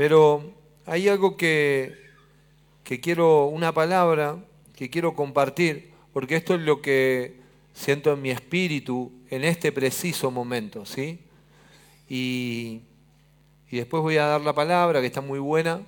Pero 0.00 0.54
hay 0.86 1.08
algo 1.10 1.36
que, 1.36 1.94
que 2.84 3.00
quiero, 3.00 3.48
una 3.48 3.74
palabra 3.74 4.42
que 4.74 4.88
quiero 4.88 5.14
compartir, 5.14 5.90
porque 6.14 6.36
esto 6.36 6.54
es 6.54 6.62
lo 6.62 6.80
que 6.80 7.36
siento 7.74 8.10
en 8.14 8.22
mi 8.22 8.30
espíritu 8.30 9.12
en 9.28 9.44
este 9.44 9.72
preciso 9.72 10.30
momento, 10.30 10.86
¿sí? 10.86 11.20
Y, 12.08 12.80
y 13.70 13.76
después 13.76 14.02
voy 14.02 14.16
a 14.16 14.24
dar 14.24 14.40
la 14.40 14.54
palabra, 14.54 15.02
que 15.02 15.06
está 15.06 15.20
muy 15.20 15.38
buena, 15.38 15.82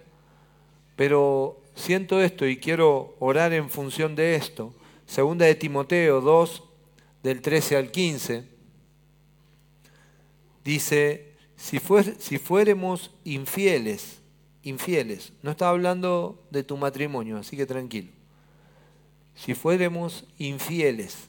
pero 0.94 1.62
siento 1.74 2.20
esto 2.20 2.46
y 2.46 2.58
quiero 2.58 3.16
orar 3.18 3.54
en 3.54 3.70
función 3.70 4.14
de 4.14 4.34
esto. 4.34 4.74
Segunda 5.06 5.46
de 5.46 5.54
Timoteo 5.54 6.20
2, 6.20 6.62
del 7.22 7.40
13 7.40 7.76
al 7.78 7.90
15, 7.90 8.44
dice, 10.62 11.31
si, 11.62 11.80
si 12.18 12.38
fuéramos 12.38 13.10
infieles, 13.24 14.20
infieles, 14.62 15.32
no 15.42 15.52
está 15.52 15.68
hablando 15.68 16.42
de 16.50 16.62
tu 16.62 16.76
matrimonio, 16.76 17.38
así 17.38 17.56
que 17.56 17.66
tranquilo. 17.66 18.10
Si 19.34 19.54
fuéramos 19.54 20.24
infieles, 20.38 21.28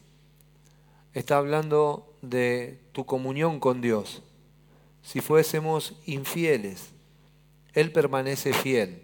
está 1.13 1.37
hablando 1.37 2.13
de 2.21 2.79
tu 2.91 3.05
comunión 3.05 3.59
con 3.59 3.81
Dios. 3.81 4.23
Si 5.01 5.21
fuésemos 5.21 5.93
infieles, 6.05 6.89
Él 7.73 7.91
permanece 7.91 8.53
fiel 8.53 9.03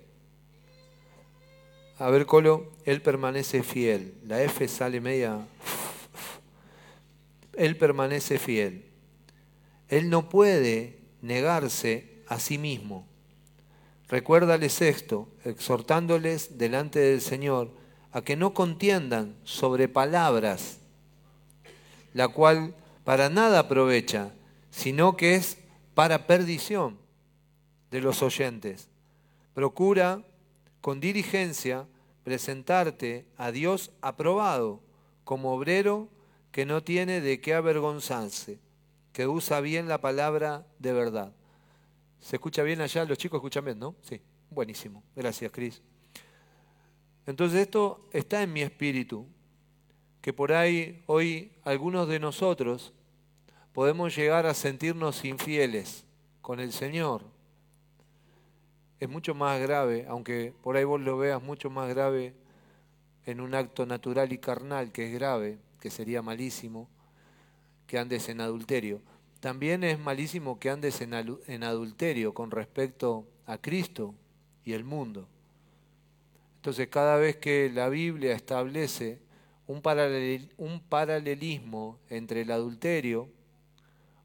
a 2.00 2.09
ver, 2.09 2.26
Colo, 2.26 2.72
él 2.86 3.02
permanece 3.02 3.62
fiel. 3.62 4.14
La 4.26 4.42
F 4.42 4.66
sale 4.70 5.02
media... 5.02 5.46
Él 7.58 7.76
permanece 7.76 8.40
fiel. 8.40 8.86
Él 9.90 10.09
no 10.09 10.30
puede 10.30 10.98
negarse 11.22 12.23
a 12.28 12.40
sí 12.40 12.58
mismo. 12.58 13.08
Recuérdales 14.08 14.82
esto, 14.82 15.28
exhortándoles 15.45 16.58
delante 16.58 17.00
del 17.00 17.22
Señor 17.22 17.72
a 18.12 18.22
que 18.22 18.36
no 18.36 18.53
contiendan 18.53 19.36
sobre 19.44 19.88
palabras, 19.88 20.80
la 22.14 22.28
cual 22.28 22.75
para 23.03 23.30
nada 23.30 23.59
aprovecha, 23.59 24.31
sino 24.72 25.16
que 25.16 25.36
es 25.36 25.58
para 25.94 26.25
perdición 26.25 26.97
de 27.92 28.02
los 28.02 28.23
oyentes. 28.23 28.88
Procura 29.53 30.23
con 30.81 31.00
diligencia 31.00 31.86
presentarte 32.23 33.25
a 33.38 33.52
Dios 33.52 33.92
aprobado 34.02 34.81
como 35.23 35.53
obrero 35.53 36.08
que 36.52 36.66
no 36.66 36.84
tiene 36.84 37.22
de 37.22 37.42
qué 37.42 37.53
avergonzarse, 37.53 38.59
que 39.14 39.28
usa 39.28 39.62
bien 39.62 39.88
la 39.88 40.00
palabra 40.00 40.66
de 40.80 40.94
verdad. 40.94 41.34
¿Se 42.20 42.36
escucha 42.36 42.64
bien 42.64 42.82
allá? 42.82 43.06
Los 43.06 43.18
chicos 43.18 43.38
escuchan 43.38 43.66
bien, 43.66 43.80
¿no? 43.80 43.96
Sí, 44.02 44.22
buenísimo. 44.50 45.04
Gracias, 45.16 45.52
Cris. 45.52 45.82
Entonces 47.26 47.62
esto 47.62 48.08
está 48.12 48.42
en 48.42 48.54
mi 48.54 48.62
espíritu, 48.62 49.28
que 50.22 50.34
por 50.34 50.52
ahí 50.52 51.04
hoy 51.06 51.52
algunos 51.64 52.08
de 52.08 52.20
nosotros 52.20 52.94
podemos 53.74 54.16
llegar 54.16 54.46
a 54.46 54.54
sentirnos 54.54 55.24
infieles 55.24 56.06
con 56.42 56.60
el 56.60 56.74
Señor, 56.74 57.24
es 59.00 59.08
mucho 59.08 59.34
más 59.34 59.60
grave, 59.62 60.06
aunque 60.10 60.54
por 60.62 60.76
ahí 60.76 60.84
vos 60.84 61.00
lo 61.00 61.18
veas 61.18 61.42
mucho 61.42 61.70
más 61.70 61.88
grave 61.88 62.34
en 63.26 63.40
un 63.40 63.56
acto 63.56 63.86
natural 63.86 64.34
y 64.34 64.40
carnal, 64.40 64.92
que 64.92 65.08
es 65.08 65.14
grave, 65.14 65.58
que 65.80 65.90
sería 65.90 66.22
malísimo, 66.22 66.90
que 67.90 67.98
andes 67.98 68.30
en 68.30 68.40
adulterio. 68.40 69.02
También 69.40 69.84
es 69.84 69.98
malísimo 69.98 70.59
que 70.59 70.70
andes 70.70 71.02
en, 71.02 71.64
adulterio 71.64 72.36
con 72.36 72.52
respecto 72.52 73.26
a 73.48 73.58
Cristo 73.58 74.14
y 74.64 74.73
el 74.73 74.84
mundo. 74.84 75.28
Entonces 76.58 76.88
cada 76.90 77.16
vez 77.16 77.38
que 77.38 77.72
la 77.73 77.90
Biblia 77.90 78.34
establece 78.34 79.18
un, 79.66 79.81
un 80.58 80.80
paralelismo 80.81 81.97
entre 82.12 82.41
el 82.41 82.52
adulterio 82.52 83.28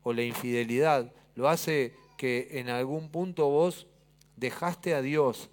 o 0.03 0.13
la 0.13 0.23
infidelidad, 0.23 1.11
lo 1.35 1.49
hace 1.49 1.95
que 2.19 2.49
en 2.61 2.69
algún 2.69 3.09
punto 3.09 3.49
vos 3.49 3.87
dejaste 4.37 4.95
a 4.95 5.01
Dios 5.01 5.49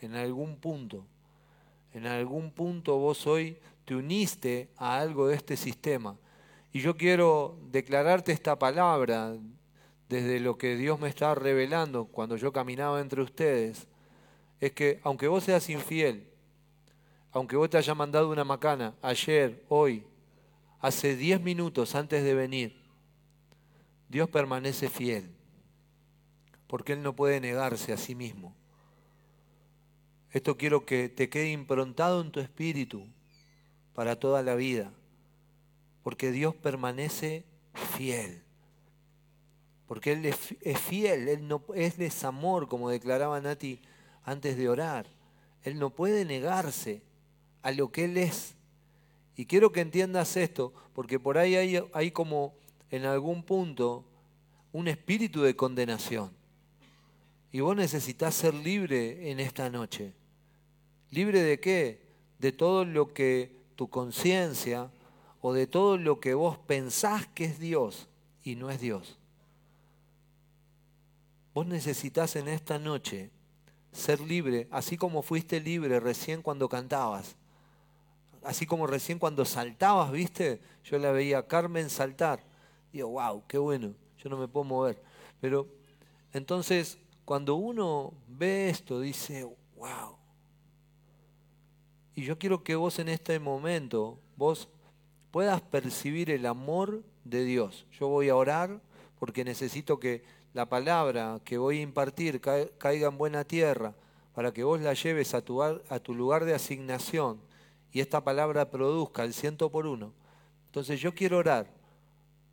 en 0.00 0.14
algún 0.14 0.54
punto. 0.54 1.04
En 1.92 2.06
algún 2.06 2.52
punto 2.52 2.96
vos 2.98 3.26
hoy 3.26 3.58
te 3.84 3.96
uniste 3.96 4.68
a 4.76 5.00
algo 5.00 5.26
de 5.26 5.34
este 5.34 5.56
sistema. 5.56 6.16
Y 6.76 6.80
yo 6.80 6.94
quiero 6.94 7.58
declararte 7.70 8.32
esta 8.32 8.58
palabra 8.58 9.34
desde 10.10 10.40
lo 10.40 10.58
que 10.58 10.76
Dios 10.76 11.00
me 11.00 11.08
está 11.08 11.34
revelando 11.34 12.04
cuando 12.04 12.36
yo 12.36 12.52
caminaba 12.52 13.00
entre 13.00 13.22
ustedes. 13.22 13.88
Es 14.60 14.72
que 14.72 15.00
aunque 15.02 15.26
vos 15.26 15.44
seas 15.44 15.70
infiel, 15.70 16.28
aunque 17.32 17.56
vos 17.56 17.70
te 17.70 17.78
haya 17.78 17.94
mandado 17.94 18.28
una 18.28 18.44
macana 18.44 18.94
ayer, 19.00 19.64
hoy, 19.70 20.04
hace 20.78 21.16
diez 21.16 21.40
minutos 21.40 21.94
antes 21.94 22.22
de 22.22 22.34
venir, 22.34 22.78
Dios 24.10 24.28
permanece 24.28 24.90
fiel 24.90 25.30
porque 26.66 26.92
Él 26.92 27.02
no 27.02 27.16
puede 27.16 27.40
negarse 27.40 27.94
a 27.94 27.96
sí 27.96 28.14
mismo. 28.14 28.54
Esto 30.30 30.58
quiero 30.58 30.84
que 30.84 31.08
te 31.08 31.30
quede 31.30 31.52
improntado 31.52 32.20
en 32.20 32.30
tu 32.32 32.40
espíritu 32.40 33.06
para 33.94 34.16
toda 34.16 34.42
la 34.42 34.56
vida, 34.56 34.92
porque 36.06 36.30
Dios 36.30 36.54
permanece 36.54 37.42
fiel, 37.96 38.40
porque 39.88 40.12
Él 40.12 40.24
es, 40.24 40.36
fiel, 40.78 41.26
Él, 41.26 41.48
no, 41.48 41.64
es 41.74 42.22
amor, 42.22 42.68
como 42.68 42.90
declaraba 42.90 43.40
Nati 43.40 43.80
antes 44.22 44.56
de 44.56 44.68
orar. 44.68 45.08
Él 45.64 45.80
no 45.80 45.90
puede 45.90 46.24
negarse 46.24 47.02
a 47.60 47.72
lo 47.72 47.90
que 47.90 48.04
Él 48.04 48.18
es. 48.18 48.54
Y 49.34 49.46
quiero 49.46 49.72
que 49.72 49.80
entiendas 49.80 50.36
esto, 50.36 50.72
porque 50.94 51.18
por 51.18 51.38
ahí 51.38 51.56
hay, 51.56 51.82
hay 51.92 52.12
como 52.12 52.54
en 52.92 53.04
algún 53.04 53.42
punto 53.42 54.04
un 54.70 54.86
espíritu 54.86 55.42
de 55.42 55.56
condenación. 55.56 56.30
Y 57.50 57.58
vos 57.58 57.74
necesitas 57.74 58.32
ser 58.32 58.54
libre 58.54 59.32
en 59.32 59.40
esta 59.40 59.70
noche. 59.70 60.12
¿Libre 61.10 61.42
de 61.42 61.58
qué? 61.58 62.00
De 62.38 62.52
todo 62.52 62.84
lo 62.84 63.12
que 63.12 63.56
tu 63.74 63.90
conciencia 63.90 64.92
o 65.48 65.52
de 65.52 65.68
todo 65.68 65.96
lo 65.96 66.18
que 66.18 66.34
vos 66.34 66.58
pensás 66.58 67.28
que 67.28 67.44
es 67.44 67.60
Dios 67.60 68.08
y 68.42 68.56
no 68.56 68.68
es 68.68 68.80
Dios. 68.80 69.16
Vos 71.54 71.64
necesitas 71.68 72.34
en 72.34 72.48
esta 72.48 72.80
noche 72.80 73.30
ser 73.92 74.18
libre, 74.20 74.66
así 74.72 74.96
como 74.96 75.22
fuiste 75.22 75.60
libre 75.60 76.00
recién 76.00 76.42
cuando 76.42 76.68
cantabas, 76.68 77.36
así 78.42 78.66
como 78.66 78.88
recién 78.88 79.20
cuando 79.20 79.44
saltabas, 79.44 80.10
¿viste? 80.10 80.60
Yo 80.82 80.98
la 80.98 81.12
veía 81.12 81.38
a 81.38 81.46
Carmen 81.46 81.90
saltar. 81.90 82.42
Digo, 82.92 83.10
wow, 83.10 83.44
qué 83.46 83.58
bueno, 83.58 83.94
yo 84.18 84.28
no 84.28 84.36
me 84.36 84.48
puedo 84.48 84.64
mover. 84.64 85.00
Pero 85.40 85.68
entonces 86.32 86.98
cuando 87.24 87.54
uno 87.54 88.14
ve 88.26 88.68
esto, 88.68 88.98
dice, 88.98 89.44
wow. 89.76 90.16
Y 92.16 92.24
yo 92.24 92.36
quiero 92.36 92.64
que 92.64 92.74
vos 92.74 92.98
en 92.98 93.08
este 93.08 93.38
momento, 93.38 94.18
vos 94.36 94.68
puedas 95.36 95.60
percibir 95.60 96.30
el 96.30 96.46
amor 96.46 97.02
de 97.24 97.44
Dios. 97.44 97.84
Yo 98.00 98.08
voy 98.08 98.30
a 98.30 98.36
orar 98.36 98.80
porque 99.18 99.44
necesito 99.44 100.00
que 100.00 100.24
la 100.54 100.66
palabra 100.66 101.42
que 101.44 101.58
voy 101.58 101.80
a 101.80 101.82
impartir 101.82 102.40
caiga 102.40 103.08
en 103.08 103.18
buena 103.18 103.44
tierra 103.44 103.94
para 104.34 104.54
que 104.54 104.64
vos 104.64 104.80
la 104.80 104.94
lleves 104.94 105.34
a 105.34 105.42
tu, 105.42 106.14
lugar 106.14 106.46
de 106.46 106.54
asignación 106.54 107.38
y 107.92 108.00
esta 108.00 108.24
palabra 108.24 108.70
produzca 108.70 109.24
el 109.24 109.34
ciento 109.34 109.70
por 109.70 109.86
uno. 109.86 110.14
Entonces 110.68 111.02
yo 111.02 111.14
quiero 111.14 111.36
orar 111.36 111.66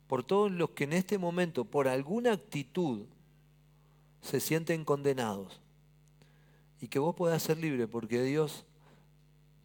por 0.06 0.22
todos 0.22 0.50
los 0.52 0.68
que 0.72 0.84
en 0.84 0.92
este 0.92 1.16
momento, 1.16 1.64
por 1.64 1.88
alguna 1.88 2.32
actitud, 2.32 3.06
se 4.20 4.40
sienten 4.40 4.84
condenados. 4.84 5.58
Y 6.82 6.88
que 6.88 6.98
vos 6.98 7.14
puedas 7.14 7.42
ser 7.42 7.56
libre 7.56 7.88
porque 7.88 8.22
Dios 8.22 8.66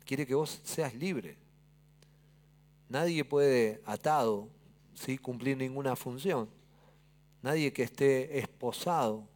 quiere 0.05 0.25
que 0.25 0.35
vos 0.35 0.61
seas 0.63 0.93
libre. 0.93 1.48
Nadie 2.89 3.23
puede 3.23 3.81
atado 3.85 4.49
¿sí? 4.95 5.17
cumplir 5.17 5.55
ninguna 5.55 5.95
función. 5.95 6.49
Nadie 7.41 7.71
que 7.71 7.83
esté 7.83 8.39
esposado 8.39 9.27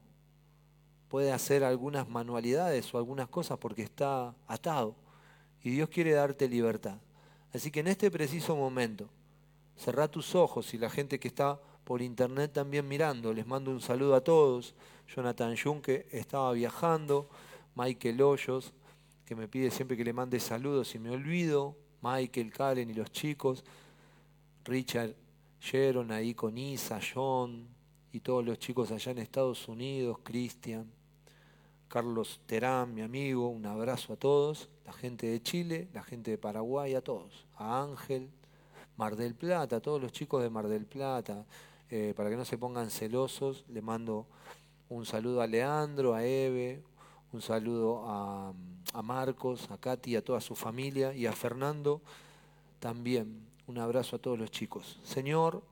puede 1.08 1.32
hacer 1.32 1.64
algunas 1.64 2.10
manualidades 2.10 2.92
o 2.94 2.98
algunas 2.98 3.30
cosas 3.30 3.60
porque 3.60 3.84
está 3.84 4.36
atado. 4.48 4.96
Y 5.62 5.70
Dios 5.70 5.88
quiere 5.90 6.12
darte 6.12 6.50
libertad. 6.50 6.98
Así 7.54 7.70
que 7.70 7.82
en 7.82 7.88
este 7.88 8.10
preciso 8.10 8.56
momento, 8.56 9.08
cerrá 9.78 10.08
tus 10.08 10.34
ojos 10.34 10.74
y 10.74 10.80
la 10.80 10.90
gente 10.90 11.20
que 11.20 11.28
está 11.28 11.62
por 11.84 12.02
internet 12.02 12.52
también 12.54 12.88
mirando, 12.88 13.32
les 13.32 13.46
mando 13.46 13.70
un 13.70 13.80
saludo 13.80 14.16
a 14.16 14.22
todos. 14.22 14.74
Jonathan 15.16 15.56
Jung, 15.56 15.82
que 15.82 16.08
estaba 16.12 16.52
viajando, 16.54 17.30
Michael 17.76 18.22
Hoyos, 18.22 18.74
que 19.26 19.36
me 19.36 19.48
pide 19.48 19.70
siempre 19.70 19.96
que 19.96 20.04
le 20.04 20.14
mande 20.14 20.40
saludos 20.40 20.96
y 20.96 21.00
me 21.00 21.12
olvido, 21.12 21.78
Michael, 22.04 22.52
Karen 22.52 22.90
y 22.90 22.94
los 22.94 23.12
chicos, 23.12 23.64
Richard 24.66 25.16
Sharon 25.62 26.12
ahí 26.12 26.34
con 26.34 26.58
Isa, 26.58 27.00
John 27.02 27.66
y 28.12 28.20
todos 28.20 28.44
los 28.44 28.60
chicos 28.60 28.92
allá 28.92 29.14
en 29.14 29.20
Estados 29.20 29.70
Unidos, 29.70 30.20
Christian, 30.22 30.92
Carlos 31.88 32.42
Terán, 32.46 32.94
mi 32.94 33.02
amigo, 33.02 33.48
un 33.48 33.66
abrazo 33.66 34.14
a 34.14 34.16
todos, 34.18 34.70
la 34.86 34.92
gente 34.92 35.28
de 35.28 35.42
Chile, 35.42 35.88
la 35.94 36.04
gente 36.04 36.32
de 36.32 36.38
Paraguay, 36.38 36.94
a 36.94 37.02
todos, 37.02 37.46
a 37.56 37.82
Ángel, 37.82 38.30
Mar 38.98 39.16
del 39.16 39.34
Plata, 39.34 39.78
a 39.78 39.80
todos 39.80 40.02
los 40.02 40.12
chicos 40.12 40.44
de 40.44 40.50
Mar 40.50 40.68
del 40.68 40.86
Plata, 40.86 41.46
eh, 41.90 42.14
para 42.18 42.30
que 42.30 42.36
no 42.36 42.44
se 42.44 42.58
pongan 42.58 42.90
celosos, 42.90 43.64
le 43.70 43.82
mando 43.82 44.28
un 44.90 45.06
saludo 45.06 45.42
a 45.42 45.48
Leandro, 45.48 46.14
a 46.14 46.26
Eve, 46.26 46.84
un 47.34 47.42
saludo 47.42 48.04
a, 48.06 48.54
Marcos, 49.02 49.70
a 49.72 49.78
Katy, 49.78 50.16
a 50.16 50.24
toda 50.24 50.40
su 50.40 50.56
familia 50.56 51.14
y 51.14 51.26
a 51.26 51.34
Fernando 51.34 52.02
también. 52.80 53.42
Un 53.66 53.80
abrazo 53.80 54.18
a 54.18 54.20
todos 54.20 54.38
los 54.38 54.52
chicos. 54.52 55.00
Señor, 55.04 55.64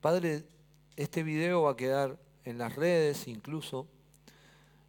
Padre, 0.00 0.44
este 0.94 1.24
video 1.24 1.62
va 1.62 1.72
a 1.72 1.76
quedar 1.76 2.16
en 2.44 2.58
las 2.58 2.76
redes 2.76 3.26
incluso. 3.26 3.86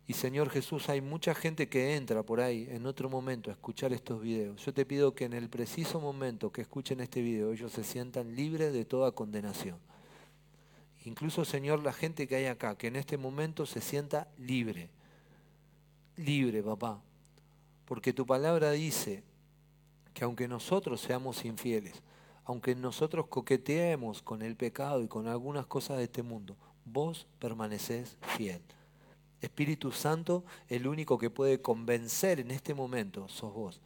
Y 0.06 0.14
Señor 0.14 0.50
Jesús, 0.50 0.90
hay 0.90 1.02
mucha 1.02 1.34
gente 1.34 1.70
que 1.70 1.96
entra 1.96 2.24
por 2.24 2.40
ahí 2.40 2.68
en 2.70 2.86
otro 2.86 3.10
momento 3.10 3.50
a 3.50 3.54
escuchar 3.54 3.94
estos 3.94 4.22
videos. 4.22 4.64
Yo 4.64 4.74
te 4.74 4.86
pido 4.86 5.16
que 5.16 5.26
en 5.26 5.34
el 5.34 5.50
preciso 5.50 6.00
momento 6.00 6.52
que 6.52 6.62
escuchen 6.62 7.00
este 7.00 7.22
video 7.22 7.52
ellos 7.52 7.72
se 7.72 7.84
sientan 7.84 8.36
libres 8.36 8.74
de 8.74 8.86
toda 8.86 9.12
condenación. 9.12 9.78
Incluso, 11.06 11.46
Señor, 11.46 11.82
la 11.82 11.94
gente 11.94 12.28
que 12.28 12.36
hay 12.36 12.46
acá, 12.46 12.78
que 12.78 12.88
en 12.88 12.96
este 12.96 13.18
momento 13.18 13.66
se 13.66 13.82
sienta 13.82 14.28
libre. 14.38 14.90
Libre, 16.20 16.62
papá. 16.62 17.02
Porque 17.86 18.12
tu 18.12 18.26
palabra 18.26 18.72
dice 18.72 19.24
que 20.14 20.26
aunque 20.26 20.50
nosotros 20.50 21.00
seamos 21.00 21.46
infieles, 21.46 22.04
aunque 22.44 22.76
nosotros 22.76 23.28
coqueteemos 23.28 24.22
con 24.22 24.42
el 24.42 24.58
pecado 24.58 25.02
y 25.02 25.08
con 25.08 25.28
algunas 25.28 25.66
cosas 25.66 25.98
de 25.98 26.04
este 26.04 26.22
mundo, 26.22 26.58
vos 26.84 27.26
permaneces 27.40 28.18
fiel. 28.36 28.62
Espíritu 29.40 29.94
Santo, 29.94 30.44
el 30.68 30.88
único 30.88 31.18
que 31.18 31.30
puede 31.30 31.62
convencer 31.62 32.42
en 32.42 32.52
este 32.52 32.74
momento, 32.74 33.30
sos 33.30 33.54
vos. 33.54 33.82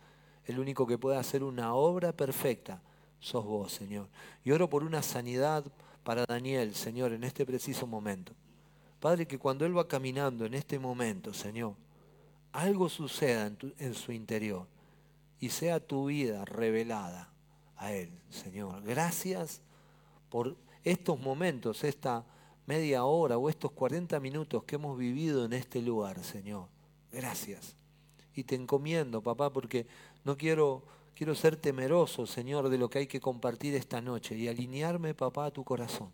El 0.46 0.60
único 0.60 0.88
que 0.88 0.98
puede 0.98 1.18
hacer 1.18 1.44
una 1.44 1.76
obra 1.76 2.14
perfecta, 2.14 2.82
sos 3.20 3.46
vos, 3.46 3.72
Señor. 3.72 4.10
Y 4.44 4.50
oro 4.50 4.68
por 4.72 4.84
una 4.84 5.04
sanidad 5.04 5.66
para 6.04 6.26
Daniel, 6.26 6.74
Señor, 6.74 7.14
en 7.14 7.26
este 7.26 7.46
preciso 7.46 7.86
momento. 7.86 8.34
Padre, 9.00 9.28
que 9.28 9.38
cuando 9.38 9.68
Él 9.68 9.78
va 9.78 9.88
caminando 9.88 10.46
en 10.46 10.56
este 10.56 10.80
momento, 10.80 11.32
Señor, 11.32 11.76
algo 12.54 12.88
suceda 12.88 13.52
en, 13.78 13.94
su 13.94 14.12
interior 14.14 14.68
y 15.40 15.50
sea 15.50 15.86
tu 15.86 16.06
vida 16.06 16.46
revelada 16.46 17.30
a 17.76 17.92
Él, 17.92 18.10
Señor. 18.30 18.82
Gracias 18.84 19.62
por 20.30 20.56
estos 20.84 21.20
momentos, 21.20 21.84
esta 21.84 22.26
media 22.66 23.04
hora 23.04 23.38
o 23.38 23.50
estos 23.50 23.72
40 23.72 24.20
minutos 24.22 24.64
que 24.64 24.76
hemos 24.76 24.98
vivido 24.98 25.44
en 25.44 25.54
este 25.54 25.82
lugar, 25.82 26.24
Señor. 26.24 26.68
Gracias. 27.12 27.76
Y 28.34 28.46
te 28.46 28.56
encomiendo, 28.56 29.22
papá, 29.22 29.52
porque 29.52 29.86
no 30.24 30.38
quiero 30.38 30.84
Quiero 31.16 31.36
ser 31.36 31.56
temeroso, 31.56 32.26
Señor, 32.26 32.70
de 32.70 32.78
lo 32.78 32.90
que 32.90 33.00
hay 33.00 33.08
que 33.08 33.22
compartir 33.22 33.76
esta 33.76 34.02
noche 34.02 34.36
y 34.36 34.48
alinearme, 34.48 35.14
papá, 35.14 35.46
a 35.46 35.52
tu 35.52 35.64
corazón. 35.64 36.12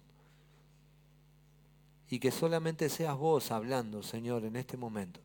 Y 2.10 2.20
que 2.20 2.32
solamente 2.32 2.90
seas 2.90 3.18
vos 3.18 3.52
hablando, 3.52 4.04
Señor, 4.04 4.44
en 4.44 4.58
este 4.58 4.76
momento. 4.76 5.22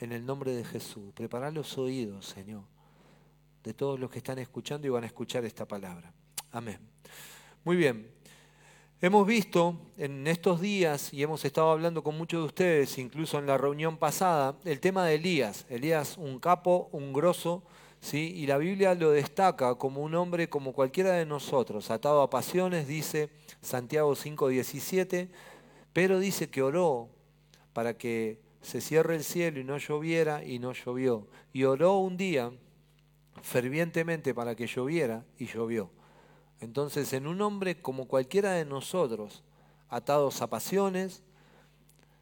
En 0.00 0.12
el 0.12 0.24
nombre 0.24 0.52
de 0.52 0.64
Jesús. 0.64 1.12
Prepara 1.14 1.50
los 1.50 1.76
oídos, 1.76 2.24
Señor, 2.24 2.62
de 3.62 3.74
todos 3.74 4.00
los 4.00 4.10
que 4.10 4.18
están 4.18 4.38
escuchando 4.38 4.86
y 4.86 4.90
van 4.90 5.04
a 5.04 5.06
escuchar 5.06 5.44
esta 5.44 5.68
palabra. 5.68 6.10
Amén. 6.52 6.78
Muy 7.64 7.76
bien. 7.76 8.10
Hemos 9.02 9.26
visto 9.26 9.78
en 9.98 10.26
estos 10.26 10.62
días, 10.62 11.12
y 11.12 11.22
hemos 11.22 11.44
estado 11.44 11.70
hablando 11.70 12.02
con 12.02 12.16
muchos 12.16 12.40
de 12.40 12.46
ustedes, 12.46 12.98
incluso 12.98 13.38
en 13.38 13.46
la 13.46 13.58
reunión 13.58 13.98
pasada, 13.98 14.56
el 14.64 14.80
tema 14.80 15.04
de 15.04 15.16
Elías. 15.16 15.66
Elías, 15.68 16.16
un 16.16 16.38
capo, 16.38 16.88
un 16.92 17.12
grosso, 17.12 17.62
¿sí? 18.00 18.32
y 18.36 18.46
la 18.46 18.56
Biblia 18.56 18.94
lo 18.94 19.10
destaca 19.10 19.74
como 19.74 20.02
un 20.02 20.14
hombre 20.14 20.48
como 20.48 20.72
cualquiera 20.72 21.12
de 21.12 21.26
nosotros, 21.26 21.90
atado 21.90 22.22
a 22.22 22.30
pasiones, 22.30 22.88
dice 22.88 23.30
Santiago 23.60 24.14
5:17, 24.14 25.28
pero 25.92 26.18
dice 26.18 26.48
que 26.48 26.62
oró 26.62 27.08
para 27.72 27.96
que 27.98 28.49
se 28.62 28.80
cierre 28.80 29.16
el 29.16 29.24
cielo 29.24 29.60
y 29.60 29.64
no 29.64 29.78
lloviera 29.78 30.44
y 30.44 30.58
no 30.58 30.72
llovió. 30.72 31.28
Y 31.52 31.64
oró 31.64 31.98
un 31.98 32.16
día 32.16 32.52
fervientemente 33.42 34.34
para 34.34 34.54
que 34.54 34.66
lloviera 34.66 35.24
y 35.38 35.46
llovió. 35.46 35.90
Entonces, 36.60 37.12
en 37.12 37.26
un 37.26 37.40
hombre 37.40 37.80
como 37.80 38.06
cualquiera 38.06 38.52
de 38.52 38.64
nosotros, 38.64 39.42
atados 39.88 40.42
a 40.42 40.50
pasiones, 40.50 41.22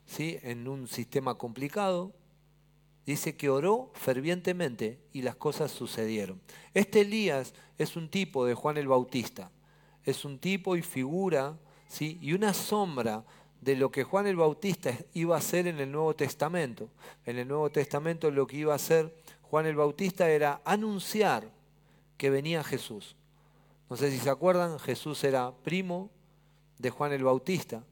¿sí? 0.07 0.39
en 0.43 0.69
un 0.69 0.87
sistema 0.87 1.37
complicado, 1.37 2.13
dice 3.05 3.37
que 3.37 3.51
oró 3.51 3.91
fervientemente 3.95 5.01
y 5.13 5.23
las 5.23 5.37
cosas 5.37 5.73
sucedieron. 5.73 6.41
Este 6.75 7.01
Elías 7.01 7.55
es 7.79 7.97
un 7.97 8.09
tipo 8.09 8.47
de 8.47 8.55
Juan 8.55 8.77
el 8.77 8.89
Bautista, 8.89 9.51
es 10.05 10.25
un 10.25 10.39
tipo 10.39 10.77
y 10.77 10.83
figura, 10.83 11.59
¿sí? 11.89 12.19
y 12.23 12.33
una 12.33 12.55
sombra 12.55 13.25
de 13.61 13.77
lo 13.77 13.91
que 13.91 14.05
Juan 14.05 14.27
el 14.27 14.37
Bautista 14.37 14.93
iba 15.15 15.35
a 15.35 15.39
hacer 15.39 15.67
en 15.67 15.79
el 15.81 15.91
Nuevo 15.91 16.15
Testamento. 16.15 16.89
En 17.27 17.39
el 17.39 17.49
Nuevo 17.49 17.71
Testamento 17.71 18.31
lo 18.31 18.47
que 18.47 18.59
iba 18.59 18.73
a 18.73 18.77
hacer 18.77 19.13
Juan 19.43 19.67
el 19.67 19.77
Bautista 19.77 20.29
era 20.29 20.61
anunciar 20.65 21.51
que 22.17 22.31
venía 22.31 22.63
Jesús. 22.63 23.17
No 23.89 23.97
sé 23.97 24.11
si 24.11 24.19
se 24.19 24.29
acuerdan, 24.29 24.79
Jesús 24.79 25.25
era 25.25 25.53
primo 25.65 26.11
de 26.79 26.91
Juan 26.91 27.13
el 27.13 27.25
Bautista. 27.25 27.83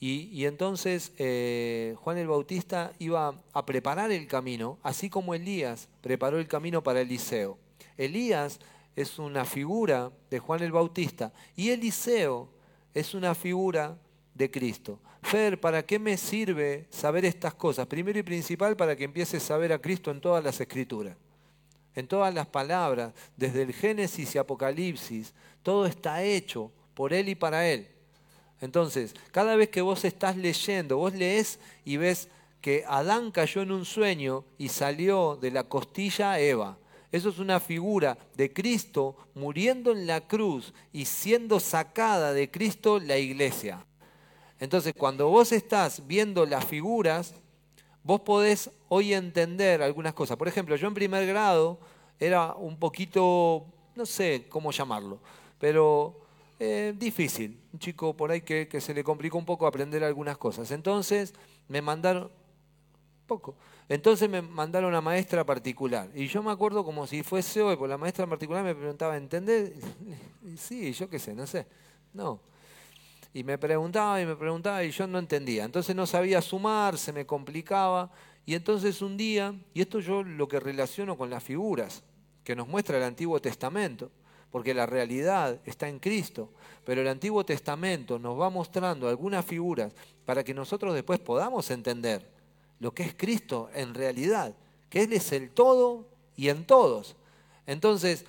Y, 0.00 0.46
entonces 0.46 1.12
eh, 1.18 1.94
Juan 2.00 2.18
el 2.18 2.26
Bautista 2.26 2.92
iba 2.98 3.40
a 3.52 3.66
preparar 3.66 4.10
el 4.10 4.26
camino, 4.26 4.78
así 4.82 5.08
como 5.08 5.32
Elías 5.32 5.88
preparó 6.00 6.40
el 6.40 6.48
camino 6.48 6.82
para 6.82 7.02
Eliseo. 7.02 7.56
Elías 7.96 8.58
es 8.96 9.20
una 9.20 9.44
figura 9.44 10.10
de 10.28 10.40
Juan 10.40 10.62
el 10.62 10.72
Bautista 10.72 11.32
y 11.54 11.70
Eliseo 11.70 12.48
es 12.94 13.14
una 13.14 13.36
figura 13.36 13.96
de 14.34 14.50
Cristo. 14.50 14.98
Fer, 15.22 15.60
¿para 15.60 15.84
qué 15.84 15.98
me 15.98 16.16
sirve 16.16 16.86
saber 16.90 17.24
estas 17.24 17.54
cosas? 17.54 17.86
Primero 17.86 18.18
y 18.18 18.22
principal 18.22 18.76
para 18.76 18.96
que 18.96 19.04
empieces 19.04 19.50
a 19.50 19.56
ver 19.56 19.72
a 19.72 19.78
Cristo 19.78 20.10
en 20.10 20.20
todas 20.20 20.42
las 20.42 20.60
escrituras, 20.60 21.16
en 21.94 22.06
todas 22.06 22.34
las 22.34 22.46
palabras, 22.46 23.12
desde 23.36 23.62
el 23.62 23.72
Génesis 23.72 24.34
y 24.34 24.38
Apocalipsis, 24.38 25.32
todo 25.62 25.86
está 25.86 26.22
hecho 26.22 26.72
por 26.94 27.12
Él 27.12 27.28
y 27.28 27.34
para 27.34 27.68
Él. 27.68 27.88
Entonces, 28.60 29.14
cada 29.30 29.56
vez 29.56 29.68
que 29.68 29.80
vos 29.80 30.04
estás 30.04 30.36
leyendo, 30.36 30.98
vos 30.98 31.14
lees 31.14 31.58
y 31.84 31.96
ves 31.96 32.28
que 32.60 32.84
Adán 32.86 33.32
cayó 33.32 33.62
en 33.62 33.72
un 33.72 33.84
sueño 33.84 34.44
y 34.56 34.68
salió 34.68 35.36
de 35.36 35.50
la 35.50 35.64
costilla 35.64 36.38
Eva. 36.38 36.78
Eso 37.10 37.28
es 37.28 37.38
una 37.38 37.60
figura 37.60 38.16
de 38.36 38.52
Cristo 38.52 39.16
muriendo 39.34 39.92
en 39.92 40.06
la 40.06 40.22
cruz 40.22 40.72
y 40.92 41.04
siendo 41.04 41.60
sacada 41.60 42.32
de 42.32 42.50
Cristo 42.50 43.00
la 43.00 43.18
iglesia. 43.18 43.84
Entonces, 44.62 44.94
cuando 44.96 45.28
vos 45.28 45.50
estás 45.50 46.06
viendo 46.06 46.46
las 46.46 46.64
figuras, 46.64 47.34
vos 48.04 48.20
podés 48.20 48.70
hoy 48.90 49.12
entender 49.12 49.82
algunas 49.82 50.14
cosas. 50.14 50.36
Por 50.36 50.46
ejemplo, 50.46 50.76
yo 50.76 50.86
en 50.86 50.94
primer 50.94 51.26
grado 51.26 51.80
era 52.16 52.54
un 52.54 52.78
poquito, 52.78 53.66
no 53.96 54.06
sé 54.06 54.46
cómo 54.48 54.70
llamarlo, 54.70 55.18
pero 55.58 56.20
eh, 56.60 56.94
difícil. 56.96 57.60
Un 57.72 57.80
chico 57.80 58.16
por 58.16 58.30
ahí 58.30 58.42
que, 58.42 58.80
se 58.80 58.94
le 58.94 59.02
complicó 59.02 59.36
un 59.36 59.44
poco 59.44 59.66
aprender 59.66 60.04
algunas 60.04 60.38
cosas. 60.38 60.70
Entonces 60.70 61.34
me 61.66 61.82
mandaron, 61.82 62.30
poco, 63.26 63.56
entonces 63.88 64.30
me 64.30 64.42
mandaron 64.42 64.94
a 64.94 65.00
maestra 65.00 65.44
particular. 65.44 66.08
Y 66.14 66.28
yo 66.28 66.40
me 66.40 66.52
acuerdo 66.52 66.84
como 66.84 67.08
si 67.08 67.24
fuese 67.24 67.62
hoy, 67.62 67.74
porque 67.74 67.90
la 67.90 67.98
maestra 67.98 68.28
particular 68.28 68.62
me 68.62 68.76
preguntaba, 68.76 69.16
¿entendés? 69.16 69.72
sí, 70.56 70.92
yo 70.92 71.10
qué 71.10 71.18
sé, 71.18 71.34
no 71.34 71.48
sé. 71.48 71.66
No. 72.14 72.51
Y 73.34 73.44
me 73.44 73.56
preguntaba 73.58 74.20
y 74.20 74.26
me 74.26 74.36
preguntaba 74.36 74.84
y 74.84 74.90
yo 74.90 75.06
no 75.06 75.18
entendía. 75.18 75.64
Entonces 75.64 75.96
no 75.96 76.06
sabía 76.06 76.42
sumar, 76.42 76.98
se 76.98 77.12
me 77.12 77.24
complicaba. 77.24 78.10
Y 78.44 78.54
entonces 78.54 79.00
un 79.00 79.16
día, 79.16 79.54
y 79.72 79.80
esto 79.80 80.00
yo 80.00 80.22
lo 80.22 80.48
que 80.48 80.60
relaciono 80.60 81.16
con 81.16 81.30
las 81.30 81.42
figuras 81.42 82.02
que 82.44 82.56
nos 82.56 82.68
muestra 82.68 82.98
el 82.98 83.04
Antiguo 83.04 83.40
Testamento, 83.40 84.10
porque 84.50 84.74
la 84.74 84.84
realidad 84.84 85.60
está 85.64 85.88
en 85.88 85.98
Cristo. 85.98 86.50
Pero 86.84 87.00
el 87.00 87.08
Antiguo 87.08 87.44
Testamento 87.44 88.18
nos 88.18 88.38
va 88.38 88.50
mostrando 88.50 89.08
algunas 89.08 89.44
figuras 89.44 89.92
para 90.26 90.44
que 90.44 90.52
nosotros 90.52 90.94
después 90.94 91.20
podamos 91.20 91.70
entender 91.70 92.28
lo 92.80 92.92
que 92.92 93.04
es 93.04 93.14
Cristo 93.14 93.70
en 93.74 93.94
realidad, 93.94 94.54
que 94.90 95.04
Él 95.04 95.12
es 95.12 95.32
el 95.32 95.50
todo 95.50 96.06
y 96.36 96.48
en 96.48 96.66
todos. 96.66 97.16
Entonces, 97.66 98.24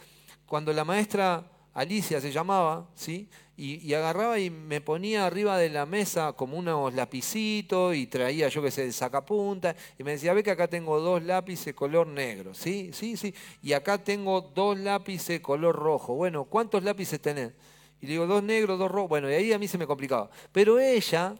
cuando 0.45 0.71
la 0.71 0.85
maestra 0.85 1.43
Alicia 1.73 2.21
se 2.21 2.31
llamaba, 2.31 2.87
¿sí? 2.93 3.27
Y, 3.55 3.93
agarraba 3.93 4.39
y 4.39 4.49
me 4.49 4.81
ponía 4.81 5.25
arriba 5.25 5.57
de 5.57 5.69
la 5.69 5.85
mesa 5.85 6.33
como 6.33 6.57
unos 6.57 6.93
lapicitos 6.93 7.95
y 7.95 8.07
traía, 8.07 8.47
yo 8.47 8.63
qué 8.63 8.71
sé, 8.71 8.83
el 8.83 8.93
sacapunta 8.93 9.75
y 9.97 10.03
me 10.03 10.11
decía, 10.11 10.33
ve 10.33 10.43
que 10.43 10.51
acá 10.51 10.67
tengo 10.67 10.99
dos 10.99 11.21
lápices 11.21 11.73
color 11.75 12.07
negro, 12.07 12.53
¿sí? 12.53 12.91
Sí, 12.93 13.15
sí. 13.15 13.33
Y 13.61 13.73
acá 13.73 13.97
tengo 14.03 14.41
dos 14.41 14.77
lápices 14.79 15.39
color 15.39 15.75
rojo. 15.75 16.15
Bueno, 16.15 16.45
¿cuántos 16.45 16.83
lápices 16.83 17.19
tenés? 17.19 17.53
Y 18.01 18.07
le 18.07 18.13
digo, 18.13 18.27
dos 18.27 18.43
negros, 18.43 18.77
dos 18.77 18.91
rojos. 18.91 19.09
Bueno, 19.09 19.29
y 19.29 19.33
ahí 19.33 19.53
a 19.53 19.59
mí 19.59 19.67
se 19.67 19.77
me 19.77 19.87
complicaba. 19.87 20.29
Pero 20.51 20.79
ella, 20.79 21.35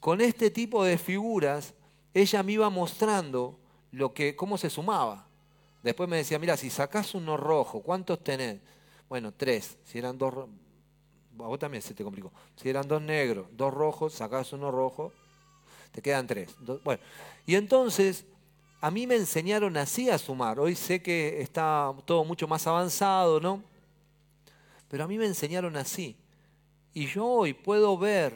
con 0.00 0.20
este 0.20 0.50
tipo 0.50 0.84
de 0.84 0.98
figuras, 0.98 1.74
ella 2.14 2.42
me 2.42 2.52
iba 2.52 2.68
mostrando 2.70 3.58
lo 3.90 4.12
que, 4.12 4.34
cómo 4.36 4.58
se 4.58 4.68
sumaba. 4.68 5.26
Después 5.82 6.08
me 6.08 6.16
decía, 6.16 6.38
mira, 6.38 6.56
si 6.56 6.70
sacás 6.70 7.14
uno 7.14 7.36
rojo, 7.36 7.82
¿cuántos 7.82 8.22
tenés? 8.24 8.60
Bueno, 9.12 9.30
tres. 9.30 9.76
Si 9.84 9.98
eran 9.98 10.16
dos, 10.16 10.32
a 10.32 11.42
vos 11.42 11.58
también 11.58 11.82
se 11.82 11.92
te 11.92 12.02
complicó. 12.02 12.32
Si 12.56 12.70
eran 12.70 12.88
dos 12.88 13.02
negros, 13.02 13.46
dos 13.52 13.70
rojos, 13.74 14.14
sacás 14.14 14.54
uno 14.54 14.70
rojo, 14.70 15.12
te 15.90 16.00
quedan 16.00 16.26
tres. 16.26 16.56
Bueno, 16.82 17.02
y 17.44 17.56
entonces 17.56 18.24
a 18.80 18.90
mí 18.90 19.06
me 19.06 19.16
enseñaron 19.16 19.76
así 19.76 20.08
a 20.08 20.16
sumar. 20.16 20.58
Hoy 20.58 20.74
sé 20.74 21.02
que 21.02 21.42
está 21.42 21.92
todo 22.06 22.24
mucho 22.24 22.48
más 22.48 22.66
avanzado, 22.66 23.38
¿no? 23.38 23.62
Pero 24.88 25.04
a 25.04 25.06
mí 25.06 25.18
me 25.18 25.26
enseñaron 25.26 25.76
así. 25.76 26.16
Y 26.94 27.04
yo 27.04 27.26
hoy 27.26 27.52
puedo 27.52 27.98
ver, 27.98 28.32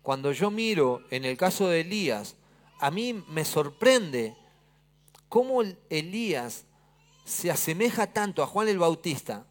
cuando 0.00 0.32
yo 0.32 0.50
miro 0.50 1.02
en 1.10 1.26
el 1.26 1.36
caso 1.36 1.68
de 1.68 1.82
Elías, 1.82 2.36
a 2.80 2.90
mí 2.90 3.22
me 3.28 3.44
sorprende 3.44 4.34
cómo 5.28 5.62
Elías 5.90 6.64
se 7.26 7.50
asemeja 7.50 8.06
tanto 8.06 8.42
a 8.42 8.46
Juan 8.46 8.68
el 8.68 8.78
Bautista, 8.78 9.46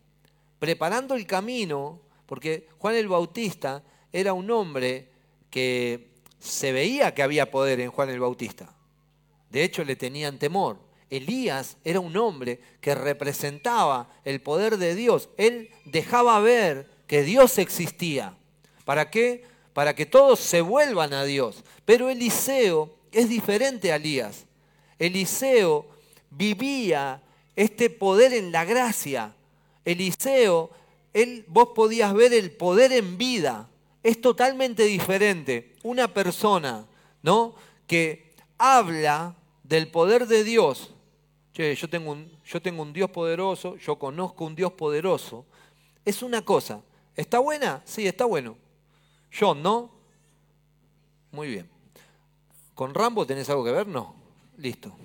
preparando 0.64 1.16
el 1.16 1.28
camino, 1.28 2.00
porque 2.26 2.70
Juan 2.78 2.96
el 2.96 3.10
Bautista 3.10 3.84
era 4.14 4.32
un 4.32 4.50
hombre 4.50 5.10
que 5.50 6.14
se 6.40 6.72
veía 6.72 7.14
que 7.14 7.22
había 7.22 7.52
poder 7.52 7.82
en 7.82 7.92
Juan 7.92 8.10
el 8.10 8.22
Bautista. 8.22 8.74
De 9.50 9.62
hecho, 9.62 9.84
le 9.84 9.98
tenían 9.98 10.40
temor. 10.40 10.80
Elías 11.10 11.76
era 11.84 12.00
un 12.00 12.16
hombre 12.16 12.62
que 12.80 12.96
representaba 12.96 14.10
el 14.24 14.40
poder 14.40 14.78
de 14.78 14.96
Dios. 14.96 15.28
Él 15.36 15.70
dejaba 15.84 16.40
ver 16.40 16.90
que 17.08 17.24
Dios 17.24 17.58
existía. 17.58 18.38
¿Para 18.86 19.10
qué? 19.10 19.44
Para 19.74 19.94
que 19.94 20.06
todos 20.06 20.40
se 20.40 20.62
vuelvan 20.62 21.12
a 21.12 21.26
Dios. 21.26 21.62
Pero 21.84 22.10
Eliseo 22.10 22.96
es 23.12 23.28
diferente 23.28 23.92
a 23.92 23.98
Elías. 23.98 24.46
Eliseo 24.98 25.88
vivía 26.30 27.22
este 27.54 27.90
poder 27.90 28.32
en 28.32 28.54
la 28.54 28.64
gracia. 28.64 29.36
Eliseo, 29.86 30.70
él, 31.14 31.46
vos 31.48 31.70
podías 31.76 32.14
ver 32.14 32.34
el 32.34 32.52
poder 32.52 32.92
en 32.92 33.18
vida. 33.18 33.70
Es 34.02 34.20
totalmente 34.20 34.84
diferente. 34.84 35.76
Una 35.84 36.14
persona, 36.14 36.86
¿no? 37.22 37.56
Que 37.88 38.34
habla 38.58 39.36
del 39.64 39.90
poder 39.90 40.28
de 40.28 40.44
Dios. 40.44 40.92
yo 41.54 41.90
tengo, 41.90 42.12
un, 42.12 42.32
yo 42.46 42.62
tengo 42.62 42.82
un 42.82 42.94
Dios 42.94 43.10
poderoso, 43.10 43.78
yo 43.78 43.98
conozco 43.98 44.46
un 44.46 44.56
Dios 44.56 44.74
poderoso. 44.74 45.46
Es 46.06 46.22
una 46.22 46.42
cosa. 46.42 46.82
¿Está 47.16 47.40
buena? 47.40 47.82
Sí, 47.86 48.08
está 48.08 48.26
bueno. 48.26 48.58
John, 49.38 49.62
¿no? 49.62 49.92
Muy 51.32 51.48
bien. 51.48 51.70
¿Con 52.76 52.94
Rambo 52.94 53.26
tenés 53.26 53.50
algo 53.50 53.64
que 53.64 53.72
ver? 53.72 53.88
No. 53.88 54.16
Listo. 54.58 54.96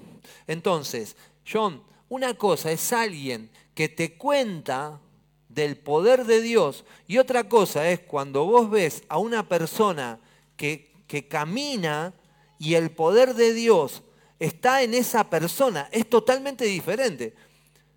Entonces, 0.47 1.17
John, 1.51 1.83
una 2.09 2.35
cosa 2.35 2.71
es 2.71 2.93
alguien 2.93 3.51
que 3.79 3.89
te 3.89 4.15
cuenta 4.15 5.01
del 5.49 5.77
poder 5.77 6.25
de 6.25 6.43
Dios 6.43 6.85
y 7.07 7.19
otra 7.19 7.49
cosa 7.49 7.89
es 7.89 8.01
cuando 8.01 8.45
vos 8.45 8.69
ves 8.69 9.05
a 9.09 9.19
una 9.19 9.49
persona 9.49 10.19
que, 10.57 10.91
que 11.07 11.29
camina 11.29 12.13
y 12.59 12.75
el 12.75 12.91
poder 12.91 13.35
de 13.35 13.55
Dios 13.55 14.03
está 14.41 14.83
en 14.83 14.95
esa 14.95 15.31
persona. 15.31 15.89
Es 15.93 16.11
totalmente 16.11 16.65
diferente. 16.65 17.37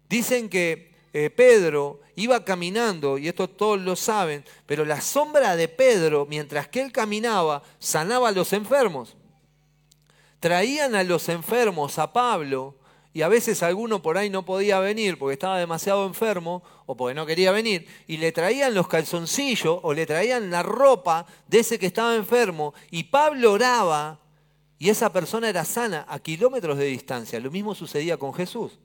Dicen 0.08 0.50
que 0.50 0.94
eh, 1.14 1.32
Pedro 1.32 2.02
iba 2.16 2.46
caminando, 2.46 3.18
y 3.18 3.28
esto 3.28 3.50
todos 3.50 3.82
lo 3.82 3.96
saben, 3.96 4.46
pero 4.68 4.86
la 4.86 5.02
sombra 5.02 5.56
de 5.56 5.68
Pedro, 5.68 6.28
mientras 6.30 6.68
que 6.68 6.82
él 6.82 6.92
caminaba, 6.92 7.64
sanaba 7.80 8.30
a 8.30 8.34
los 8.34 8.54
enfermos. 8.54 9.16
Traían 10.40 10.94
a 10.94 11.04
los 11.04 11.28
enfermos 11.28 11.98
a 11.98 12.14
Pablo, 12.14 12.76
y 13.14 13.24
a 13.24 13.28
veces 13.28 13.62
alguno 13.64 14.02
por 14.02 14.18
ahí 14.18 14.30
no 14.30 14.46
podía 14.46 14.80
venir 14.80 15.18
porque 15.18 15.34
estaba 15.34 15.58
demasiado 15.58 16.06
enfermo 16.06 16.64
o 16.86 16.96
porque 16.96 17.14
no 17.14 17.26
quería 17.26 17.52
venir, 17.52 17.88
y 18.08 18.18
le 18.18 18.32
traían 18.32 18.74
los 18.74 18.88
calzoncillos 18.88 19.80
o 19.82 19.94
le 19.94 20.06
traían 20.06 20.50
la 20.50 20.64
ropa 20.64 21.26
de 21.48 21.60
ese 21.60 21.78
que 21.78 21.88
estaba 21.88 22.16
enfermo, 22.16 22.74
y 22.90 23.04
Pablo 23.04 23.54
oraba 23.54 24.20
y 24.78 24.90
esa 24.90 25.14
persona 25.14 25.48
era 25.48 25.64
sana 25.64 26.06
a 26.10 26.18
kilómetros 26.18 26.76
de 26.78 26.86
distancia. 26.86 27.40
Lo 27.40 27.52
mismo 27.52 27.76
sucedía 27.76 28.18
con 28.18 28.34
Jesús. 28.34 28.80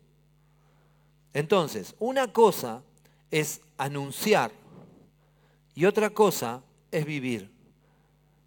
Entonces, 1.33 1.95
una 1.99 2.33
cosa 2.33 2.83
es 3.31 3.63
anunciar 3.79 4.53
y 5.75 5.87
otra 5.87 6.11
cosa 6.11 6.63
es 6.91 7.07
vivir. 7.07 7.51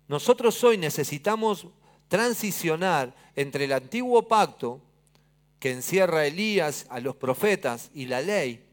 Nosotros 0.07 0.63
hoy 0.63 0.77
necesitamos 0.77 1.67
transicionar 2.07 3.15
entre 3.35 3.65
el 3.65 3.73
antiguo 3.73 4.27
pacto 4.27 4.81
que 5.59 5.71
encierra 5.71 6.25
Elías, 6.25 6.85
a 6.89 6.99
los 6.99 7.15
profetas 7.15 7.91
y 7.93 8.05
la 8.05 8.21
ley, 8.21 8.65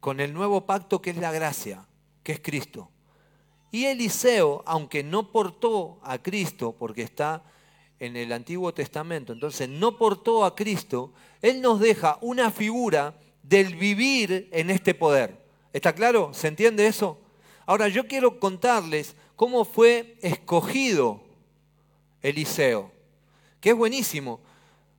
con 0.00 0.20
el 0.20 0.32
nuevo 0.32 0.66
pacto 0.66 1.00
que 1.00 1.10
es 1.10 1.16
la 1.16 1.32
gracia, 1.32 1.86
que 2.22 2.32
es 2.32 2.40
Cristo. 2.40 2.90
Y 3.70 3.86
Eliseo, 3.86 4.62
aunque 4.66 5.02
no 5.02 5.32
portó 5.32 5.98
a 6.02 6.18
Cristo 6.18 6.76
porque 6.78 7.02
está 7.02 7.42
en 7.98 8.16
el 8.16 8.32
Antiguo 8.32 8.72
Testamento, 8.74 9.32
entonces 9.32 9.68
no 9.68 9.96
portó 9.96 10.44
a 10.44 10.54
Cristo, 10.54 11.12
Él 11.40 11.62
nos 11.62 11.80
deja 11.80 12.18
una 12.20 12.50
figura 12.50 13.18
del 13.42 13.74
vivir 13.74 14.48
en 14.52 14.70
este 14.70 14.94
poder. 14.94 15.46
¿Está 15.72 15.94
claro? 15.94 16.32
¿Se 16.34 16.48
entiende 16.48 16.86
eso? 16.86 17.18
Ahora 17.64 17.88
yo 17.88 18.06
quiero 18.06 18.38
contarles 18.38 19.16
cómo 19.34 19.64
fue 19.64 20.18
escogido 20.20 21.22
Eliseo, 22.22 22.92
que 23.60 23.70
es 23.70 23.76
buenísimo, 23.76 24.40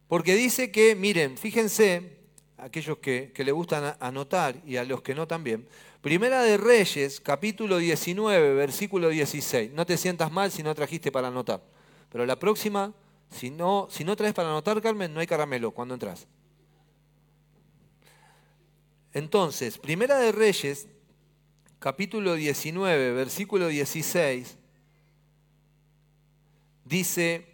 porque 0.08 0.36
dice 0.36 0.72
que, 0.72 0.96
miren, 0.96 1.38
fíjense, 1.38 2.18
aquellos 2.58 2.98
que, 3.00 3.32
le 3.36 3.52
gustan 3.52 3.96
anotar 4.00 4.56
y 4.66 4.78
a 4.78 4.84
los 4.84 5.02
que 5.02 5.14
no 5.14 5.28
también, 5.28 5.68
Primera 6.02 6.44
de 6.44 6.58
Reyes, 6.58 7.20
capítulo 7.20 7.78
19, 7.78 8.54
versículo 8.54 9.10
16. 9.10 9.74
No 9.74 9.86
te 9.86 9.98
sientas 9.98 10.32
mal 10.32 10.52
si 10.52 10.64
no 10.64 10.74
trajiste 10.74 11.12
para 11.12 11.28
anotar. 11.28 11.62
Pero 12.10 12.26
la 12.26 12.38
próxima, 12.40 12.94
si 13.30 13.50
no, 13.50 13.88
si 13.90 14.04
no 14.04 14.16
traes 14.16 14.34
para 14.34 14.48
anotar, 14.48 14.82
Carmen, 14.82 15.14
no 15.14 15.20
hay 15.20 15.28
caramelo 15.28 15.72
cuando 15.72 15.96
entras. 15.96 16.28
Entonces, 19.12 19.78
Primera 19.80 20.18
de 20.20 20.32
Reyes, 20.32 20.88
capítulo 21.80 22.36
19, 22.36 23.12
versículo 23.12 23.68
16, 23.68 24.58
dice, 26.86 27.48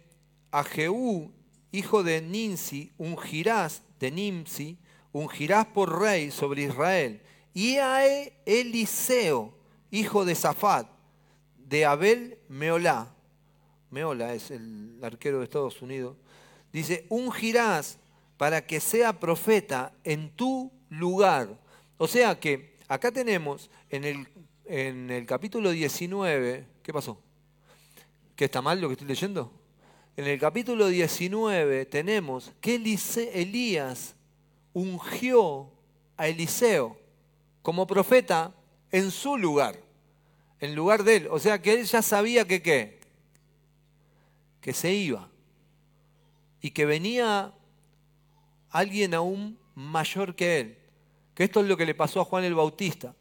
a 0.52 0.62
Jehú, 0.62 1.32
hijo 1.74 2.04
de 2.04 2.22
Ninsi, 2.22 2.92
ungirás 2.98 3.82
de 3.98 4.12
Nimsi, 4.12 4.78
ungirás 5.12 5.66
por 5.66 6.00
rey 6.00 6.30
sobre 6.30 6.62
Israel, 6.62 7.20
y 7.52 7.78
a 7.78 8.06
Eliseo, 8.46 9.52
hijo 9.90 10.24
de 10.24 10.36
Zafat, 10.36 10.86
de 11.58 11.84
Abel 11.84 12.38
Meolá, 12.48 13.12
Meola 13.90 14.34
es 14.34 14.52
el 14.52 14.98
arquero 15.02 15.38
de 15.38 15.44
Estados 15.44 15.82
Unidos, 15.82 16.16
dice, 16.72 17.06
ungirás 17.08 17.98
para 18.36 18.64
que 18.64 18.78
sea 18.78 19.18
profeta 19.18 19.92
en 20.04 20.30
tu 20.30 20.70
lugar. 20.90 21.60
O 21.98 22.06
sea 22.06 22.38
que 22.38 22.76
acá 22.86 23.10
tenemos 23.10 23.70
en 23.90 24.04
el, 24.04 24.28
en 24.64 25.10
el 25.10 25.26
capítulo 25.26 25.70
19, 25.70 26.66
¿qué 26.82 26.92
pasó? 26.92 27.20
¿Qué 28.36 28.44
está 28.46 28.62
mal 28.62 28.80
lo 28.80 28.88
que 28.88 28.94
estoy 28.94 29.08
leyendo? 29.08 29.63
En 30.16 30.26
el 30.28 30.38
capítulo 30.38 30.86
19 30.86 31.86
tenemos 31.86 32.52
que 32.60 32.76
Elías 32.76 34.14
ungió 34.72 35.72
a 36.16 36.28
Eliseo 36.28 36.96
como 37.62 37.86
profeta 37.86 38.54
en 38.92 39.10
su 39.10 39.36
lugar, 39.36 39.76
en 40.60 40.76
lugar 40.76 41.02
de 41.02 41.16
él. 41.16 41.28
O 41.30 41.40
sea 41.40 41.60
que 41.60 41.72
él 41.72 41.84
ya 41.84 42.00
sabía 42.00 42.46
que 42.46 42.62
qué, 42.62 43.00
que 44.60 44.72
se 44.72 44.92
iba 44.92 45.28
y 46.60 46.70
que 46.70 46.86
venía 46.86 47.52
alguien 48.70 49.14
aún 49.14 49.58
mayor 49.74 50.36
que 50.36 50.60
él. 50.60 50.78
Que 51.34 51.42
esto 51.42 51.60
es 51.60 51.66
lo 51.66 51.76
que 51.76 51.86
le 51.86 51.94
pasó 51.94 52.20
a 52.20 52.24
Juan 52.24 52.44
el 52.44 52.54
Bautista. 52.54 53.16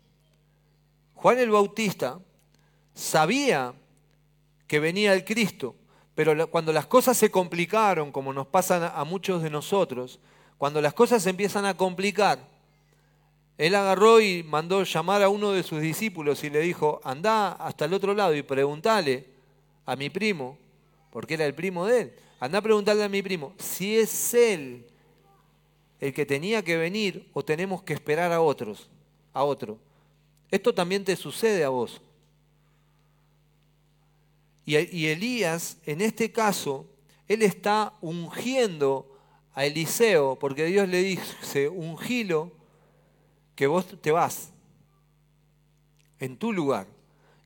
Juan 1.15 1.39
el 1.39 1.49
Bautista 1.49 2.19
sabía 2.93 3.73
que 4.67 4.79
venía 4.79 5.13
el 5.13 5.25
Cristo, 5.25 5.75
pero 6.15 6.47
cuando 6.49 6.71
las 6.71 6.85
cosas 6.85 7.17
se 7.17 7.31
complicaron, 7.31 8.11
como 8.11 8.33
nos 8.33 8.47
pasan 8.47 8.83
a 8.83 9.03
muchos 9.03 9.41
de 9.41 9.49
nosotros, 9.49 10.19
cuando 10.57 10.81
las 10.81 10.93
cosas 10.93 11.23
se 11.23 11.29
empiezan 11.29 11.65
a 11.65 11.75
complicar, 11.75 12.39
él 13.57 13.75
agarró 13.75 14.19
y 14.19 14.43
mandó 14.43 14.83
llamar 14.83 15.21
a 15.21 15.29
uno 15.29 15.51
de 15.51 15.63
sus 15.63 15.81
discípulos 15.81 16.43
y 16.43 16.49
le 16.49 16.59
dijo, 16.59 17.01
anda 17.03 17.51
hasta 17.53 17.85
el 17.85 17.93
otro 17.93 18.13
lado 18.13 18.35
y 18.35 18.43
pregúntale 18.43 19.25
a 19.85 19.95
mi 19.95 20.09
primo 20.09 20.57
porque 21.11 21.35
era 21.35 21.45
el 21.45 21.53
primo 21.53 21.85
de 21.85 22.01
él. 22.01 22.13
Anda 22.39 22.59
a 22.59 22.61
preguntarle 22.61 23.03
a 23.03 23.09
mi 23.09 23.21
primo 23.21 23.53
si 23.57 23.97
es 23.97 24.33
él 24.33 24.85
el 25.99 26.13
que 26.13 26.25
tenía 26.25 26.63
que 26.63 26.75
venir 26.77 27.29
o 27.33 27.45
tenemos 27.45 27.83
que 27.83 27.93
esperar 27.93 28.31
a 28.31 28.41
otros, 28.41 28.89
a 29.33 29.43
otro. 29.43 29.77
Esto 30.51 30.73
también 30.73 31.03
te 31.03 31.15
sucede 31.15 31.63
a 31.63 31.69
vos. 31.69 32.01
Y, 34.65 35.07
Elías, 35.07 35.77
en 35.85 36.01
este 36.01 36.31
caso, 36.31 36.87
él 37.27 37.41
está 37.41 37.93
ungiendo 38.01 39.09
a 39.53 39.65
Eliseo, 39.65 40.37
porque 40.39 40.65
Dios 40.65 40.87
le 40.87 41.03
dice, 41.03 41.67
ungilo, 41.69 42.51
que 43.55 43.67
vos 43.67 43.85
te 44.01 44.11
vas 44.11 44.51
en 46.19 46.37
tu 46.37 46.53
lugar. 46.53 46.87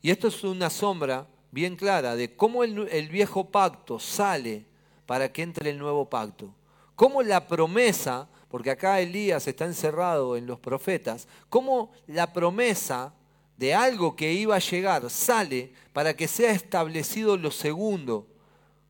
Y 0.01 0.11
esto 0.11 0.27
es 0.27 0.43
una 0.43 0.69
sombra 0.69 1.27
bien 1.51 1.75
clara 1.75 2.15
de 2.15 2.35
cómo 2.35 2.63
el 2.63 3.09
viejo 3.09 3.49
pacto 3.49 3.99
sale 3.99 4.65
para 5.07 5.31
que 5.31 5.41
entre 5.41 5.71
el 5.71 5.79
nuevo 5.79 6.07
pacto. 6.07 6.53
Cómo 6.95 7.23
la 7.23 7.47
promesa, 7.47 8.29
porque 8.49 8.71
acá 8.71 8.99
Elías 8.99 9.47
está 9.47 9.65
encerrado 9.65 10.37
en 10.37 10.45
los 10.45 10.59
profetas, 10.59 11.27
cómo 11.49 11.91
la 12.05 12.31
promesa 12.31 13.13
de 13.57 13.73
algo 13.73 14.15
que 14.15 14.33
iba 14.33 14.55
a 14.55 14.59
llegar 14.59 15.09
sale 15.09 15.71
para 15.91 16.15
que 16.15 16.27
sea 16.27 16.51
establecido 16.51 17.37
lo 17.37 17.51
segundo. 17.51 18.27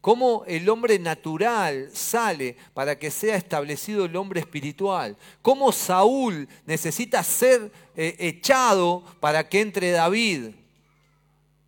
Cómo 0.01 0.43
el 0.45 0.69
hombre 0.69 0.99
natural 0.99 1.89
sale 1.91 2.55
para 2.73 2.97
que 2.97 3.09
sea 3.11 3.35
establecido 3.35 4.05
el 4.05 4.15
hombre 4.15 4.39
espiritual. 4.39 5.17
Cómo 5.41 5.71
Saúl 5.71 6.47
necesita 6.65 7.23
ser 7.23 7.71
eh, 7.95 8.15
echado 8.19 9.03
para 9.19 9.49
que 9.49 9.61
entre 9.61 9.91
David. 9.91 10.51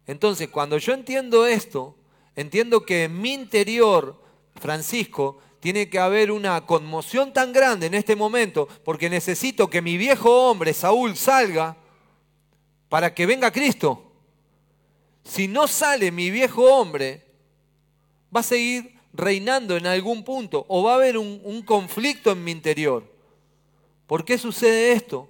Entonces, 0.06 0.50
cuando 0.50 0.78
yo 0.78 0.94
entiendo 0.94 1.46
esto, 1.46 1.96
entiendo 2.36 2.86
que 2.86 3.06
en 3.06 3.20
mi 3.20 3.34
interior, 3.34 4.22
Francisco, 4.56 5.40
tiene 5.60 5.90
que 5.90 6.00
haber 6.00 6.32
una 6.32 6.66
conmoción 6.66 7.34
tan 7.34 7.52
grande 7.52 7.88
en 7.88 7.94
este 7.94 8.16
momento, 8.16 8.68
porque 8.86 9.10
necesito 9.10 9.70
que 9.70 9.82
mi 9.82 9.98
viejo 9.98 10.50
hombre, 10.50 10.74
Saúl, 10.74 11.18
salga 11.18 11.76
para 12.90 13.14
que 13.14 13.26
venga 13.26 13.52
Cristo. 13.52 14.12
Si 15.24 15.48
no 15.48 15.68
sale 15.68 16.12
mi 16.12 16.32
viejo 16.32 16.64
hombre, 16.64 17.24
va 18.36 18.40
a 18.40 18.44
seguir 18.44 19.00
reinando 19.14 19.78
en 19.78 19.86
algún 19.86 20.24
punto 20.24 20.66
o 20.68 20.84
va 20.84 20.94
a 20.94 20.96
haber 20.96 21.18
un, 21.18 21.62
conflicto 21.62 22.32
en 22.32 22.44
mi 22.44 22.52
interior. 22.52 23.04
¿Por 24.08 24.26
qué 24.26 24.38
sucede 24.38 24.92
esto? 24.94 25.30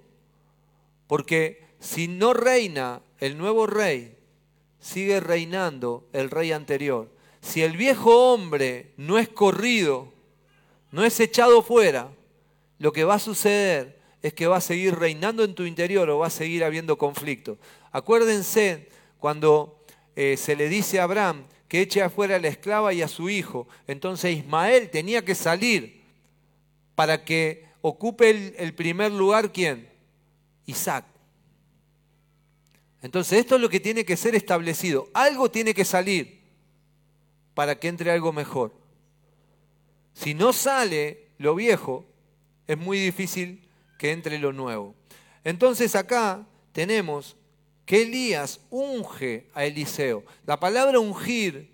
Porque 1.06 1.66
si 1.78 2.08
no 2.08 2.32
reina 2.32 3.02
el 3.18 3.36
nuevo 3.36 3.66
rey, 3.66 4.16
sigue 4.80 5.20
reinando 5.20 6.08
el 6.14 6.30
rey 6.30 6.52
anterior. 6.52 7.10
Si 7.42 7.62
el 7.62 7.76
viejo 7.76 8.32
hombre 8.32 8.92
no 8.96 9.18
es 9.18 9.28
corrido, 9.28 10.12
no 10.92 11.04
es 11.04 11.20
echado 11.20 11.62
fuera, 11.62 12.10
lo 12.78 12.92
que 12.92 13.04
va 13.04 13.14
a 13.14 13.18
suceder 13.18 13.99
es 14.22 14.34
que 14.34 14.46
va 14.46 14.58
a 14.58 14.60
seguir 14.60 14.96
reinando 14.96 15.44
en 15.44 15.54
tu 15.54 15.64
interior 15.64 16.08
o 16.10 16.18
va 16.18 16.26
a 16.26 16.30
seguir 16.30 16.64
habiendo 16.64 16.98
conflicto. 16.98 17.58
Acuérdense 17.90 18.88
cuando 19.18 19.82
eh, 20.16 20.36
se 20.36 20.56
le 20.56 20.68
dice 20.68 21.00
a 21.00 21.04
Abraham 21.04 21.44
que 21.68 21.80
eche 21.80 22.02
afuera 22.02 22.36
a 22.36 22.40
la 22.40 22.48
esclava 22.48 22.92
y 22.92 23.02
a 23.02 23.08
su 23.08 23.30
hijo. 23.30 23.66
Entonces 23.86 24.36
Ismael 24.36 24.90
tenía 24.90 25.24
que 25.24 25.34
salir 25.34 26.02
para 26.94 27.24
que 27.24 27.64
ocupe 27.80 28.30
el, 28.30 28.54
el 28.58 28.74
primer 28.74 29.12
lugar, 29.12 29.52
¿quién? 29.52 29.88
Isaac. 30.66 31.04
Entonces 33.02 33.38
esto 33.38 33.54
es 33.54 33.60
lo 33.62 33.70
que 33.70 33.80
tiene 33.80 34.04
que 34.04 34.16
ser 34.16 34.34
establecido. 34.34 35.08
Algo 35.14 35.50
tiene 35.50 35.72
que 35.72 35.86
salir 35.86 36.40
para 37.54 37.78
que 37.78 37.88
entre 37.88 38.10
algo 38.10 38.32
mejor. 38.32 38.74
Si 40.12 40.34
no 40.34 40.52
sale 40.52 41.28
lo 41.38 41.54
viejo, 41.54 42.04
es 42.66 42.76
muy 42.76 42.98
difícil 42.98 43.69
que 44.00 44.12
entre 44.12 44.38
lo 44.38 44.50
nuevo. 44.50 44.94
Entonces 45.44 45.94
acá 45.94 46.46
tenemos 46.72 47.36
que 47.84 48.00
Elías 48.00 48.60
unge 48.70 49.50
a 49.52 49.66
Eliseo. 49.66 50.24
La 50.46 50.58
palabra 50.58 50.98
ungir 50.98 51.70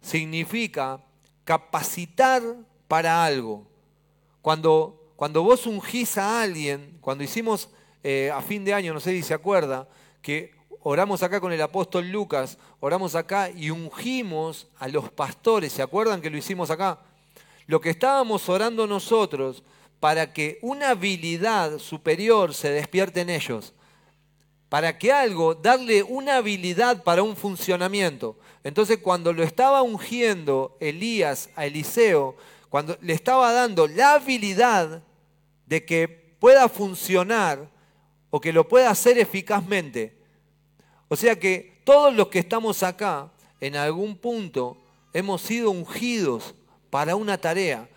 significa 0.00 1.04
capacitar 1.44 2.42
para 2.88 3.22
algo. 3.22 3.66
Cuando, 4.40 5.12
cuando 5.14 5.42
vos 5.42 5.66
ungís 5.66 6.16
a 6.16 6.40
alguien, 6.40 6.96
cuando 7.02 7.22
hicimos 7.22 7.68
eh, 8.02 8.30
a 8.34 8.40
fin 8.40 8.64
de 8.64 8.72
año, 8.72 8.94
no 8.94 9.00
sé 9.00 9.10
si 9.10 9.22
se 9.22 9.34
acuerda, 9.34 9.86
que 10.22 10.54
oramos 10.80 11.22
acá 11.22 11.38
con 11.38 11.52
el 11.52 11.60
apóstol 11.60 12.08
Lucas, 12.08 12.56
oramos 12.80 13.14
acá 13.14 13.50
y 13.50 13.68
ungimos 13.68 14.68
a 14.78 14.88
los 14.88 15.10
pastores, 15.10 15.74
¿se 15.74 15.82
acuerdan 15.82 16.22
que 16.22 16.30
lo 16.30 16.38
hicimos 16.38 16.70
acá? 16.70 17.00
Lo 17.66 17.78
que 17.78 17.90
estábamos 17.90 18.48
orando 18.48 18.86
nosotros 18.86 19.62
para 20.00 20.32
que 20.32 20.58
una 20.62 20.90
habilidad 20.90 21.78
superior 21.78 22.54
se 22.54 22.70
despierte 22.70 23.20
en 23.20 23.30
ellos, 23.30 23.74
para 24.68 24.98
que 24.98 25.12
algo, 25.12 25.54
darle 25.54 26.02
una 26.02 26.36
habilidad 26.36 27.02
para 27.02 27.22
un 27.22 27.36
funcionamiento. 27.36 28.38
Entonces 28.62 28.98
cuando 28.98 29.32
lo 29.32 29.42
estaba 29.42 29.82
ungiendo 29.82 30.76
Elías 30.80 31.50
a 31.56 31.66
Eliseo, 31.66 32.36
cuando 32.68 32.96
le 33.00 33.14
estaba 33.14 33.52
dando 33.52 33.86
la 33.88 34.14
habilidad 34.14 35.02
de 35.66 35.84
que 35.84 36.08
pueda 36.38 36.68
funcionar 36.68 37.68
o 38.30 38.40
que 38.40 38.52
lo 38.52 38.68
pueda 38.68 38.90
hacer 38.90 39.18
eficazmente. 39.18 40.16
O 41.08 41.16
sea 41.16 41.38
que 41.38 41.80
todos 41.84 42.14
los 42.14 42.28
que 42.28 42.38
estamos 42.38 42.82
acá, 42.82 43.30
en 43.60 43.76
algún 43.76 44.16
punto, 44.16 44.76
hemos 45.12 45.40
sido 45.40 45.70
ungidos 45.70 46.54
para 46.90 47.16
una 47.16 47.38
tarea. 47.38 47.88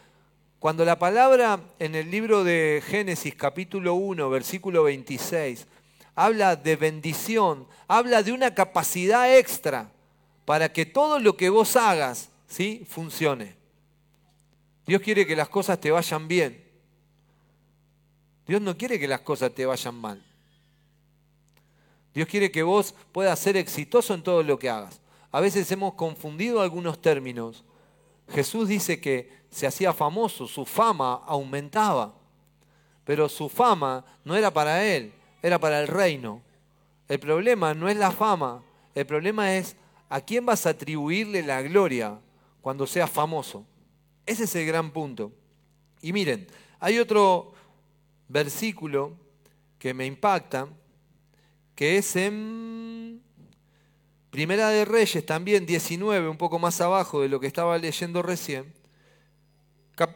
Cuando 0.62 0.86
la 0.86 1.00
palabra 1.00 1.60
en 1.80 1.96
el 1.96 2.12
libro 2.12 2.44
de 2.44 2.84
Génesis 2.86 3.34
capítulo 3.34 3.96
1, 3.96 4.30
versículo 4.30 4.84
26, 4.84 5.66
habla 6.14 6.56
de 6.56 6.76
bendición, 6.76 7.66
habla 7.88 8.22
de 8.22 8.32
una 8.32 8.54
capacidad 8.54 9.36
extra 9.40 9.90
para 10.46 10.72
que 10.72 10.86
todo 10.86 11.18
lo 11.18 11.36
que 11.36 11.50
vos 11.50 11.76
hagas 11.76 12.30
¿sí? 12.48 12.86
funcione. 12.88 13.56
Dios 14.86 15.02
quiere 15.02 15.26
que 15.26 15.36
las 15.36 15.50
cosas 15.50 15.82
te 15.82 15.90
vayan 15.90 16.28
bien. 16.28 16.64
Dios 18.46 18.62
no 18.62 18.78
quiere 18.78 19.00
que 19.00 19.08
las 19.08 19.22
cosas 19.22 19.52
te 19.56 19.66
vayan 19.66 19.96
mal. 19.96 20.24
Dios 22.14 22.28
quiere 22.28 22.52
que 22.52 22.62
vos 22.62 22.94
puedas 23.12 23.40
ser 23.40 23.58
exitoso 23.58 24.14
en 24.14 24.22
todo 24.22 24.44
lo 24.44 24.60
que 24.60 24.70
hagas. 24.70 25.02
A 25.32 25.42
veces 25.42 25.72
hemos 25.72 25.96
confundido 25.96 26.62
algunos 26.62 27.02
términos 27.02 27.64
Jesús 28.32 28.68
dice 28.68 29.00
que 29.00 29.42
se 29.50 29.68
hacía 29.68 29.94
famoso, 29.94 30.48
su 30.48 30.66
fama 30.66 31.22
aumentaba, 31.26 32.14
pero 33.04 33.28
su 33.28 33.50
fama 33.50 34.06
no 34.24 34.36
era 34.36 34.52
para 34.52 34.86
él, 34.86 35.14
era 35.42 35.60
para 35.60 35.82
el 35.82 35.88
reino. 35.88 36.42
El 37.08 37.20
problema 37.20 37.74
no 37.74 37.90
es 37.90 37.98
la 37.98 38.12
fama, 38.12 38.64
el 38.96 39.06
problema 39.06 39.56
es 39.56 39.76
a 40.10 40.22
quién 40.22 40.46
vas 40.46 40.66
a 40.66 40.72
atribuirle 40.72 41.44
la 41.44 41.62
gloria 41.62 42.20
cuando 42.62 42.88
seas 42.88 43.10
famoso. 43.10 43.66
Ese 44.26 44.46
es 44.46 44.56
el 44.56 44.66
gran 44.66 44.92
punto. 44.92 45.32
Y 46.02 46.14
miren, 46.14 46.48
hay 46.80 47.00
otro 47.00 47.54
versículo 48.28 49.14
que 49.78 49.94
me 49.94 50.06
impacta, 50.06 50.68
que 51.76 51.98
es 51.98 52.16
en 52.16 53.01
Primera 54.32 54.70
de 54.70 54.86
Reyes 54.86 55.26
también 55.26 55.66
19, 55.66 56.30
un 56.30 56.38
poco 56.38 56.58
más 56.58 56.80
abajo 56.80 57.22
de 57.22 57.28
lo 57.28 57.42
que 57.42 57.48
estaba 57.48 57.78
leyendo 57.78 58.22
recién. 58.22 58.74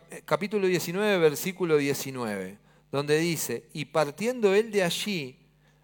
Eh, 0.09 0.21
capítulo 0.23 0.67
19, 0.67 1.17
versículo 1.17 1.75
19, 1.75 2.57
donde 2.93 3.19
dice, 3.19 3.67
y 3.73 3.83
partiendo 3.83 4.55
él 4.55 4.71
de 4.71 4.83
allí, 4.83 5.37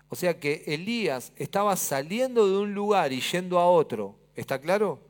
o 0.07 0.15
sea 0.15 0.39
que 0.39 0.63
Elías 0.65 1.33
estaba 1.35 1.75
saliendo 1.75 2.47
de 2.47 2.57
un 2.57 2.73
lugar 2.73 3.11
y 3.11 3.19
yendo 3.19 3.59
a 3.59 3.69
otro, 3.69 4.15
¿está 4.33 4.61
claro? 4.61 5.01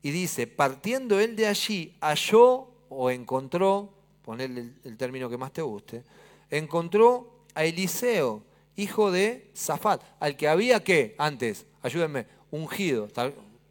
Y 0.00 0.10
dice, 0.10 0.46
partiendo 0.46 1.20
él 1.20 1.36
de 1.36 1.46
allí, 1.46 1.94
halló 2.00 2.70
o 2.88 3.10
encontró, 3.10 3.92
ponerle 4.24 4.62
el, 4.62 4.74
el 4.84 4.96
término 4.96 5.28
que 5.28 5.36
más 5.36 5.52
te 5.52 5.60
guste, 5.60 6.04
encontró 6.48 7.44
a 7.54 7.66
Eliseo, 7.66 8.42
hijo 8.76 9.10
de 9.10 9.50
Zafat, 9.54 10.02
al 10.20 10.38
que 10.38 10.48
había 10.48 10.82
que 10.82 11.14
antes 11.18 11.66
ayúdenme, 11.82 12.26
ungido, 12.50 13.08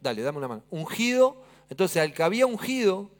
dale, 0.00 0.22
dame 0.22 0.38
una 0.38 0.48
mano, 0.48 0.62
ungido, 0.70 1.42
entonces 1.68 2.02
al 2.02 2.12
que 2.12 2.22
había 2.22 2.46
ungido, 2.46 3.10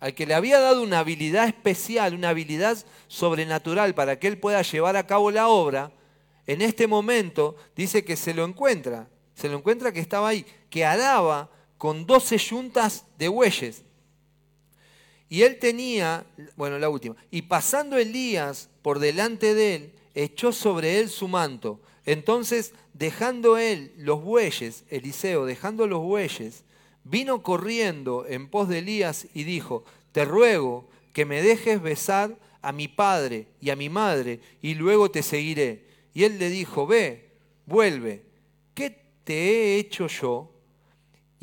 al 0.00 0.14
que 0.14 0.26
le 0.26 0.34
había 0.34 0.60
dado 0.60 0.82
una 0.82 1.00
habilidad 1.00 1.46
especial, 1.46 2.14
una 2.14 2.30
habilidad 2.30 2.78
sobrenatural 3.08 3.94
para 3.94 4.18
que 4.18 4.28
él 4.28 4.38
pueda 4.38 4.62
llevar 4.62 4.96
a 4.96 5.06
cabo 5.06 5.30
la 5.30 5.48
obra, 5.48 5.92
en 6.46 6.60
este 6.60 6.86
momento 6.86 7.56
dice 7.74 8.04
que 8.04 8.16
se 8.16 8.34
lo 8.34 8.44
encuentra, 8.44 9.08
se 9.34 9.48
lo 9.48 9.56
encuentra 9.56 9.92
que 9.92 10.00
estaba 10.00 10.28
ahí, 10.28 10.44
que 10.68 10.84
araba 10.84 11.50
con 11.78 12.06
doce 12.06 12.38
yuntas 12.38 13.06
de 13.18 13.28
bueyes. 13.28 13.82
Y 15.28 15.42
él 15.42 15.58
tenía, 15.58 16.26
bueno, 16.56 16.78
la 16.78 16.88
última, 16.88 17.16
y 17.30 17.42
pasando 17.42 17.96
Elías 17.96 18.68
por 18.82 18.98
delante 18.98 19.54
de 19.54 19.74
él, 19.74 19.94
echó 20.14 20.52
sobre 20.52 21.00
él 21.00 21.08
su 21.08 21.28
manto. 21.28 21.80
Entonces 22.06 22.72
dejando 22.92 23.56
él 23.56 23.92
los 23.96 24.22
bueyes, 24.22 24.84
Eliseo, 24.90 25.46
dejando 25.46 25.86
los 25.86 26.00
bueyes, 26.00 26.64
vino 27.04 27.42
corriendo 27.42 28.26
en 28.28 28.48
pos 28.48 28.68
de 28.68 28.78
Elías 28.78 29.26
y 29.34 29.44
dijo, 29.44 29.84
te 30.12 30.24
ruego 30.24 30.88
que 31.12 31.24
me 31.24 31.42
dejes 31.42 31.80
besar 31.80 32.36
a 32.62 32.72
mi 32.72 32.88
padre 32.88 33.46
y 33.60 33.70
a 33.70 33.76
mi 33.76 33.88
madre, 33.88 34.40
y 34.62 34.74
luego 34.74 35.10
te 35.10 35.22
seguiré. 35.22 35.84
Y 36.14 36.24
él 36.24 36.38
le 36.38 36.48
dijo, 36.48 36.86
ve, 36.86 37.30
vuelve, 37.66 38.22
¿qué 38.74 39.04
te 39.24 39.34
he 39.34 39.78
hecho 39.78 40.06
yo? 40.06 40.54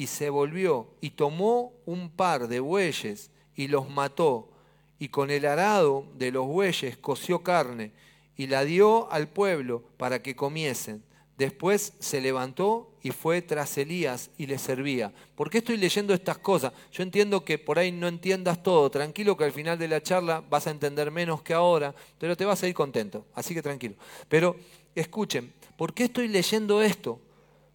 y 0.01 0.07
se 0.07 0.31
volvió 0.31 0.87
y 0.99 1.11
tomó 1.11 1.73
un 1.85 2.09
par 2.09 2.47
de 2.47 2.59
bueyes 2.59 3.29
y 3.55 3.67
los 3.67 3.87
mató 3.87 4.49
y 4.97 5.09
con 5.09 5.29
el 5.29 5.45
arado 5.45 6.07
de 6.15 6.31
los 6.31 6.47
bueyes 6.47 6.97
coció 6.97 7.43
carne 7.43 7.91
y 8.35 8.47
la 8.47 8.65
dio 8.65 9.11
al 9.11 9.27
pueblo 9.29 9.83
para 9.97 10.21
que 10.21 10.35
comiesen. 10.35 11.03
Después 11.37 11.93
se 11.99 12.21
levantó 12.21 12.91
y 13.01 13.11
fue 13.11 13.41
tras 13.41 13.77
Elías 13.77 14.29
y 14.37 14.45
le 14.45 14.57
servía. 14.57 15.11
¿Por 15.35 15.49
qué 15.49 15.57
estoy 15.57 15.77
leyendo 15.77 16.13
estas 16.13 16.37
cosas? 16.37 16.71
Yo 16.91 17.01
entiendo 17.01 17.43
que 17.43 17.57
por 17.57 17.79
ahí 17.79 17.91
no 17.91 18.07
entiendas 18.07 18.61
todo. 18.61 18.91
Tranquilo 18.91 19.35
que 19.35 19.45
al 19.45 19.51
final 19.51 19.79
de 19.79 19.87
la 19.87 20.03
charla 20.03 20.43
vas 20.49 20.67
a 20.67 20.71
entender 20.71 21.09
menos 21.09 21.41
que 21.41 21.53
ahora, 21.53 21.95
pero 22.19 22.37
te 22.37 22.45
vas 22.45 22.61
a 22.61 22.67
ir 22.67 22.75
contento. 22.75 23.25
Así 23.33 23.55
que 23.55 23.63
tranquilo. 23.63 23.95
Pero 24.29 24.55
escuchen, 24.93 25.51
¿por 25.77 25.93
qué 25.93 26.03
estoy 26.03 26.27
leyendo 26.27 26.81
esto? 26.81 27.19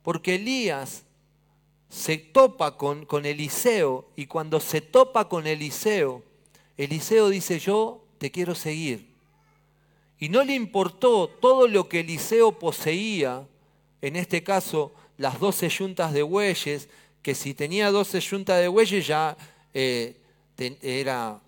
Porque 0.03 0.37
Elías 0.37 1.05
se 1.89 2.19
topa 2.19 2.77
con, 2.77 3.05
con 3.05 3.27
Eliseo 3.27 4.11
y 4.15 4.27
cuando 4.27 4.61
se 4.61 4.81
topa 4.81 5.29
con 5.29 5.47
Eliseo, 5.47 6.23
Eliseo 6.77 7.31
dice, 7.31 7.59
yo 7.59 8.05
te 8.19 8.31
quiero 8.31 8.55
seguir. 8.55 9.06
Y 10.19 10.29
no 10.29 10.43
le 10.45 10.55
importó 10.55 11.29
todo 11.29 11.69
lo 11.69 11.89
que 11.89 12.01
Eliseo 12.01 12.59
poseía, 12.59 13.47
en 14.01 14.17
este 14.17 14.43
caso 14.43 14.93
las 15.19 15.41
doce 15.41 15.69
yuntas 15.69 16.13
de 16.13 16.23
bueyes, 16.23 16.89
que 17.23 17.35
si 17.35 17.55
tenía 17.55 17.91
doce 17.91 18.21
yuntas 18.21 18.61
de 18.61 18.69
bueyes 18.69 19.07
ya 19.07 19.37
eh, 19.75 20.17
era 20.83 21.41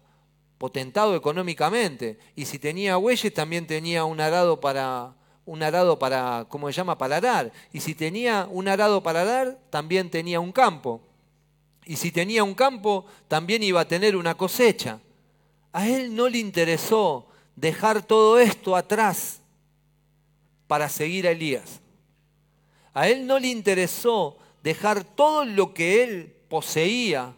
potentado 0.59 1.15
económicamente. 1.15 2.19
Y 2.35 2.45
si 2.45 2.59
tenía 2.59 2.97
bueyes 2.97 3.33
también 3.33 3.67
tenía 3.67 4.05
un 4.05 4.21
arado 4.21 4.61
para, 4.61 5.15
un 5.47 5.63
arado 5.63 5.99
para, 5.99 6.47
¿cómo 6.49 6.67
se 6.69 6.75
llama?, 6.75 6.99
para 6.99 7.17
arar. 7.17 7.53
Y 7.73 7.81
si 7.81 7.95
tenía 7.95 8.49
un 8.51 8.69
arado 8.69 9.03
para 9.03 9.23
arar, 9.23 9.59
también 9.71 10.11
tenía 10.11 10.41
un 10.41 10.53
campo. 10.53 11.01
Y 11.87 11.97
si 11.97 12.11
tenía 12.11 12.45
un 12.45 12.55
campo, 12.55 13.07
también 13.29 13.63
iba 13.63 13.81
a 13.81 13.89
tener 13.89 14.15
una 14.15 14.35
cosecha. 14.35 15.01
A 15.73 15.89
él 15.89 16.15
no 16.15 16.29
le 16.29 16.39
interesó 16.39 17.28
dejar 17.61 18.03
todo 18.03 18.39
esto 18.39 18.77
atrás 18.77 19.41
para 20.67 20.89
seguir 20.89 21.27
a 21.27 21.33
Elías. 21.33 21.81
A 22.95 23.09
él 23.09 23.27
no 23.27 23.39
le 23.39 23.49
interesó 23.49 24.39
dejar 24.63 25.05
todo 25.05 25.45
lo 25.45 25.75
que 25.75 26.03
él 26.05 26.37
poseía. 26.49 27.35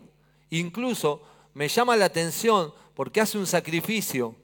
Incluso 0.51 1.23
me 1.55 1.69
llama 1.69 1.97
la 1.97 2.07
atención 2.07 2.73
porque 2.95 3.21
hace 3.21 3.39
un 3.39 3.47
sacrificio. 3.47 4.35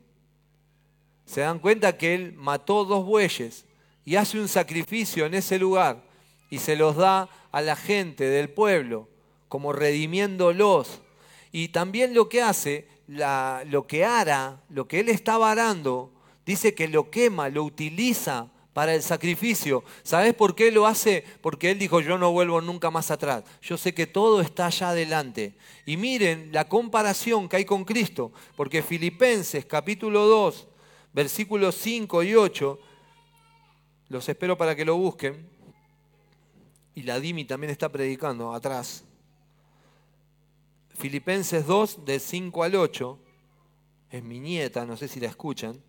Se 1.27 1.43
dan 1.43 1.59
cuenta 1.59 1.99
que 1.99 2.15
él 2.15 2.33
mató 2.35 2.85
dos 2.85 3.05
bueyes 3.05 3.65
y 4.05 4.17
hace 4.17 4.39
un 4.39 4.49
sacrificio 4.49 5.27
en 5.27 5.35
ese 5.35 5.59
lugar 5.59 6.03
y 6.49 6.59
se 6.59 6.77
los 6.77 6.97
da 6.97 7.29
a 7.51 7.61
la 7.61 7.77
gente 7.77 8.25
del 8.25 8.49
pueblo 8.49 9.09
como 9.49 9.73
redimiéndolos. 9.73 11.01
Y 11.53 11.69
también 11.69 12.15
lo 12.15 12.29
que 12.29 12.43
hace 12.43 12.96
lo 13.09 13.87
que 13.87 14.05
ara, 14.05 14.61
lo 14.69 14.88
que 14.88 15.01
él 15.01 15.09
estaba 15.09 15.51
arando, 15.51 16.12
dice 16.45 16.75
que 16.75 16.88
lo 16.88 17.11
quema, 17.11 17.49
lo 17.49 17.64
utiliza 17.64 18.51
para 18.77 18.95
el 18.95 19.03
sacrificio. 19.03 19.85
¿Sabes 20.03 20.35
por 20.35 20.55
qué 20.55 20.71
lo 20.71 20.87
hace? 20.87 21.25
Porque 21.40 21.71
él 21.71 21.79
dijo, 21.79 22.03
yo 22.03 22.19
no 22.19 22.31
vuelvo 22.33 22.61
nunca 22.61 22.90
más 22.90 23.11
atrás. 23.11 23.42
Yo 23.62 23.79
sé 23.79 23.95
que 23.95 24.07
todo 24.07 24.42
está 24.42 24.66
allá 24.66 24.90
adelante. 24.90 25.55
Y 25.87 25.97
miren 25.97 26.51
la 26.53 26.69
comparación 26.69 27.49
que 27.49 27.57
hay 27.57 27.64
con 27.64 27.87
Cristo, 27.87 28.33
porque 28.55 28.83
Filipenses 28.83 29.64
capítulo 29.64 30.27
2, 30.27 30.69
versículos 31.14 31.75
5 31.77 32.23
y 32.25 32.35
8, 32.35 32.79
los 34.11 34.29
espero 34.29 34.59
para 34.59 34.77
que 34.77 34.85
lo 34.85 34.99
busquen. 34.99 35.49
Y 36.95 37.05
la 37.05 37.19
Dimi 37.19 37.47
también 37.47 37.71
está 37.71 37.88
predicando 37.88 38.53
atrás. 38.53 39.06
Filipenses 40.97 41.67
2, 41.67 42.05
de 42.05 42.19
5 42.19 42.63
al 42.63 42.75
8, 42.75 43.19
es 44.11 44.23
mi 44.23 44.41
nieta, 44.41 44.87
no 44.87 44.97
sé 44.97 45.09
si 45.09 45.21
la 45.21 45.29
escuchan. 45.29 45.81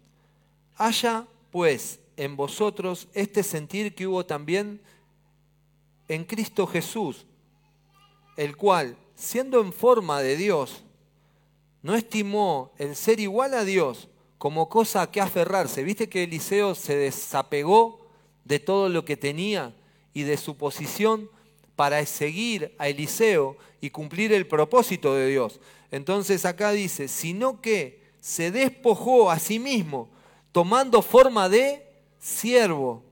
Haya 0.76 1.28
pues 1.52 2.00
en 2.18 2.36
vosotros 2.36 3.08
este 3.14 3.44
sentir 3.44 3.96
que 3.96 4.08
hubo 4.08 4.26
también 4.26 4.82
en 6.08 6.26
Cristo 6.26 6.68
Jesús, 6.68 7.26
el 8.36 8.56
cual, 8.56 8.98
siendo 9.16 9.62
en 9.62 9.74
forma 9.74 10.22
de 10.22 10.36
Dios, 10.36 10.84
no 11.82 11.96
estimó 11.96 12.74
el 12.78 12.96
ser 12.96 13.20
igual 13.20 13.54
a 13.54 13.64
Dios 13.64 14.10
como 14.38 14.70
cosa 14.70 15.02
a 15.02 15.12
que 15.12 15.22
aferrarse. 15.22 15.84
¿Viste 15.84 16.10
que 16.10 16.24
Eliseo 16.24 16.76
se 16.76 16.96
desapegó 16.96 18.08
de 18.46 18.60
todo 18.60 18.90
lo 18.90 19.06
que 19.06 19.18
tenía 19.18 19.76
y 20.14 20.24
de 20.24 20.38
su 20.38 20.58
posición 20.58 21.30
para 21.78 22.04
seguir 22.08 22.76
a 22.80 22.90
Eliseo 22.90 23.56
y 23.80 23.92
cumplir 23.92 24.34
el 24.34 24.48
propósito 24.48 25.14
de 25.14 25.28
Dios. 25.28 25.62
Entonces 25.92 26.44
acá 26.44 26.72
dice, 26.72 27.08
sino 27.08 27.62
que 27.62 28.02
se 28.20 28.52
despojó 28.52 29.30
a 29.30 29.38
sí 29.38 29.60
mismo, 29.60 30.10
tomando 30.52 31.04
forma 31.04 31.48
de 31.48 31.86
siervo. 32.20 33.04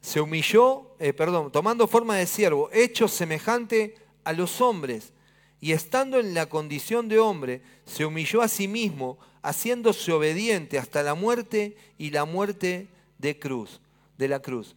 Se 0.00 0.20
humilló, 0.20 0.94
eh, 1.00 1.12
perdón, 1.12 1.50
tomando 1.50 1.88
forma 1.88 2.16
de 2.16 2.26
siervo, 2.26 2.70
hecho 2.72 3.08
semejante 3.08 3.96
a 4.22 4.32
los 4.32 4.60
hombres, 4.60 5.12
y 5.60 5.72
estando 5.72 6.20
en 6.20 6.32
la 6.32 6.46
condición 6.46 7.08
de 7.08 7.18
hombre, 7.18 7.60
se 7.86 8.04
humilló 8.04 8.40
a 8.40 8.48
sí 8.48 8.68
mismo, 8.68 9.18
haciéndose 9.42 10.12
obediente 10.12 10.78
hasta 10.78 11.02
la 11.02 11.14
muerte 11.14 11.76
y 11.98 12.10
la 12.10 12.24
muerte 12.24 12.86
de 13.18 13.36
cruz, 13.36 13.80
de 14.16 14.28
la 14.28 14.40
cruz. 14.40 14.76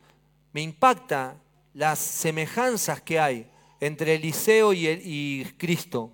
Me 0.51 0.61
impacta 0.61 1.37
las 1.77 1.99
semejanzas 1.99 3.01
que 3.01 3.19
hay 3.19 3.47
entre 3.79 4.15
Eliseo 4.15 4.73
y, 4.73 4.87
y 4.87 5.45
Cristo. 5.57 6.11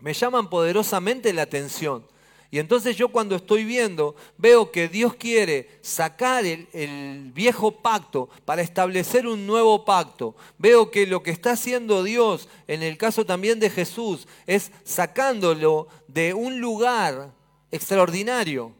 Me 0.00 0.12
llaman 0.12 0.50
poderosamente 0.50 1.32
la 1.32 1.40
atención. 1.40 2.06
Y 2.50 2.58
entonces 2.58 2.94
yo 2.94 3.08
cuando 3.08 3.34
estoy 3.34 3.64
viendo, 3.64 4.14
veo 4.36 4.70
que 4.70 4.88
Dios 4.88 5.14
quiere 5.14 5.70
sacar 5.80 6.44
el, 6.44 6.68
el, 6.74 7.32
viejo 7.32 7.70
pacto 7.72 8.28
para 8.44 8.60
establecer 8.60 9.26
un 9.26 9.46
nuevo 9.46 9.86
pacto. 9.86 10.36
Veo 10.58 10.90
que 10.90 11.06
lo 11.06 11.22
que 11.22 11.30
está 11.30 11.52
haciendo 11.52 12.02
Dios, 12.02 12.46
en 12.68 12.82
el 12.82 12.98
caso 12.98 13.24
también 13.24 13.58
de 13.60 13.70
Jesús, 13.70 14.28
es 14.46 14.70
sacándolo 14.84 15.88
de 16.08 16.34
un 16.34 16.60
lugar 16.60 17.32
extraordinario. 17.70 18.72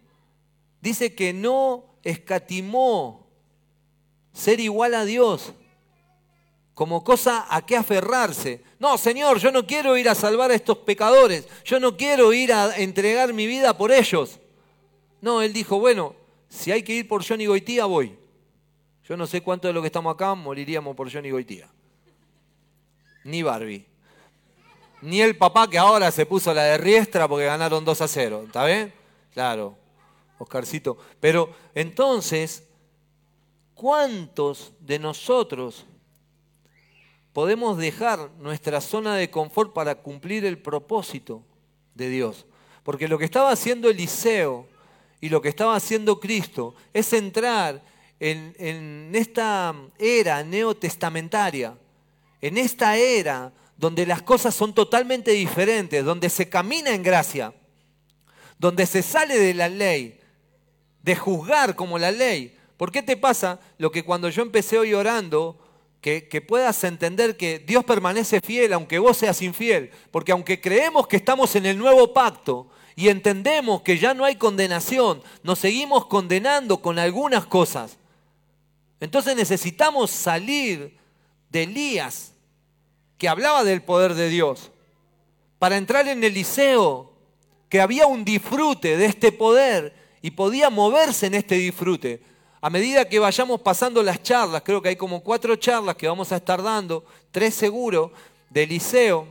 Dice 0.83 1.14
que 1.14 1.33
no 1.33 1.87
escatimó 2.03 3.27
ser 4.35 4.61
igual 4.61 4.95
a 4.95 5.07
Dios, 5.07 5.55
como 6.75 7.05
cosa 7.05 7.47
a 7.49 7.65
qué 7.65 7.77
aferrarse. 7.77 8.63
No, 8.79 8.99
Señor, 8.99 9.39
yo 9.39 9.53
no 9.53 9.67
quiero 9.67 9.97
ir 9.97 10.09
a 10.09 10.15
salvar 10.15 10.51
a 10.51 10.55
estos 10.55 10.79
pecadores, 10.79 11.47
yo 11.65 11.79
no 11.81 11.97
quiero 11.97 12.33
ir 12.33 12.53
a 12.53 12.77
entregar 12.77 13.33
mi 13.33 13.47
vida 13.47 13.77
por 13.77 13.93
ellos. 13.93 14.41
No, 15.21 15.41
él 15.41 15.53
dijo, 15.53 15.79
bueno, 15.79 16.15
si 16.49 16.73
hay 16.73 16.83
que 16.83 16.93
ir 16.93 17.09
por 17.09 17.27
Johnny 17.27 17.47
Goitía, 17.47 17.87
voy. 17.87 18.17
Yo 19.09 19.17
no 19.17 19.27
sé 19.27 19.43
cuánto 19.43 19.69
de 19.69 19.75
lo 19.75 19.81
que 19.81 19.87
estamos 19.87 20.13
acá 20.15 20.35
moriríamos 20.35 20.97
por 20.97 21.13
Johnny 21.13 21.31
Goitía. 21.31 21.69
Ni 23.25 23.43
Barbie. 23.43 23.87
Ni 25.03 25.21
el 25.21 25.37
papá 25.37 25.69
que 25.69 25.79
ahora 25.79 26.11
se 26.11 26.27
puso 26.27 26.53
la 26.55 26.65
de 26.65 26.79
Riestra 26.79 27.29
porque 27.29 27.45
ganaron 27.45 27.85
2 27.85 28.01
a 28.01 28.09
0. 28.09 28.43
¿Está 28.47 28.65
bien? 28.65 28.93
Claro, 29.33 29.77
Oscarcito. 30.39 30.97
Pero 31.21 31.55
entonces, 31.75 32.65
¿cuántos 33.75 34.73
de 34.81 34.99
nosotros 34.99 35.85
podemos 37.35 37.77
dejar 37.77 38.31
nuestra 38.38 38.81
zona 38.81 39.16
de 39.16 39.29
confort 39.29 39.75
para 39.75 39.97
cumplir 39.97 40.44
el 40.44 40.57
propósito 40.57 41.42
de 41.94 42.09
Dios. 42.09 42.47
Porque 42.85 43.09
lo 43.09 43.18
que 43.18 43.25
estaba 43.25 43.51
haciendo 43.51 43.90
Eliseo 43.90 44.68
y 45.20 45.29
lo 45.29 45.42
que 45.42 45.49
estaba 45.49 45.75
haciendo 45.75 46.20
Cristo 46.20 46.77
es 46.92 47.12
entrar 47.12 47.83
en, 48.20 49.11
esta 49.14 49.75
era 49.99 50.44
neotestamentaria, 50.44 51.77
en 52.40 52.57
esta 52.57 52.97
era 52.97 53.53
donde 53.77 54.07
las 54.07 54.23
cosas 54.23 54.55
son 54.55 54.73
totalmente 54.73 55.33
diferentes, 55.33 56.05
donde 56.05 56.31
se 56.31 56.49
camina 56.49 56.90
en 56.94 57.03
gracia, 57.03 57.53
donde 58.61 58.87
se 58.87 59.03
sale 59.03 59.37
de 59.37 59.55
la 59.55 59.68
ley, 59.68 60.20
de 61.03 61.16
juzgar 61.16 61.75
como 61.75 61.99
la 61.99 62.12
ley. 62.12 62.57
¿Por 62.77 62.92
qué 62.92 63.03
te 63.03 63.16
pasa 63.16 63.59
lo 63.77 63.90
que 63.90 64.05
cuando 64.05 64.29
yo 64.29 64.42
empecé 64.42 64.79
hoy 64.79 64.94
orando, 64.94 65.59
que, 66.05 66.45
puedas 66.47 66.85
entender 66.85 67.38
que 67.38 67.59
Dios 67.59 67.83
permanece 67.83 68.43
fiel 68.43 68.75
aunque 68.75 68.99
vos 68.99 69.17
seas 69.17 69.40
infiel. 69.40 69.90
Porque 70.11 70.33
aunque 70.33 70.61
creemos 70.61 71.09
que 71.09 71.17
estamos 71.17 71.57
en 71.57 71.64
el 71.64 71.79
nuevo 71.79 72.12
pacto 72.12 72.69
y 72.95 73.09
entendemos 73.09 73.81
que 73.81 73.99
ya 73.99 74.12
no 74.12 74.27
hay 74.27 74.37
condenación, 74.37 75.23
nos 75.43 75.61
seguimos 75.61 76.05
condenando 76.05 76.83
con 76.83 76.99
algunas 76.99 77.47
cosas. 77.47 77.97
Entonces 79.01 79.35
necesitamos 79.35 80.11
salir 80.11 80.99
de 81.49 81.62
Elías, 81.62 82.35
que 83.17 83.29
hablaba 83.29 83.64
del 83.64 83.81
poder 83.81 84.12
de 84.12 84.29
Dios, 84.29 84.73
para 85.59 85.79
entrar 85.79 86.07
en 86.07 86.23
Eliseo, 86.23 87.14
que 87.71 87.81
había 87.81 88.07
un 88.07 88.27
disfrute 88.27 88.99
de 88.99 89.07
este 89.07 89.33
poder 89.33 89.95
y 90.21 90.33
podía 90.33 90.69
moverse 90.69 91.27
en 91.27 91.35
este 91.35 91.55
disfrute. 91.55 92.23
A 92.64 92.70
medida 92.70 93.07
que 93.07 93.18
vayamos 93.18 93.61
pasando 93.61 94.03
las 94.03 94.22
charlas, 94.22 94.62
creo 94.64 94.81
que 94.81 94.88
hay 94.88 94.96
como 94.96 95.22
cuatro 95.22 95.55
charlas 95.55 95.96
que 95.96 96.09
vamos 96.09 96.33
a 96.33 96.37
estar 96.37 96.62
dando, 96.62 97.05
tres 97.31 97.55
seguro, 97.55 98.11
de 98.48 98.62
Eliseo, 98.62 99.27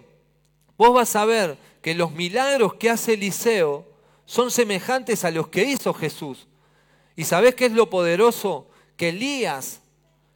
vos 0.77 0.93
vas 0.93 1.15
a 1.15 1.25
ver 1.25 1.57
que 1.81 1.95
los 1.95 2.11
milagros 2.11 2.75
que 2.75 2.91
hace 2.91 3.13
Eliseo 3.13 3.87
son 4.27 4.51
semejantes 4.51 5.25
a 5.25 5.31
los 5.31 5.47
que 5.47 5.63
hizo 5.63 5.95
Jesús. 5.95 6.45
¿Y 7.15 7.23
sabés 7.23 7.55
qué 7.55 7.65
es 7.65 7.71
lo 7.71 7.89
poderoso? 7.89 8.67
Que 8.97 9.09
Elías, 9.09 9.81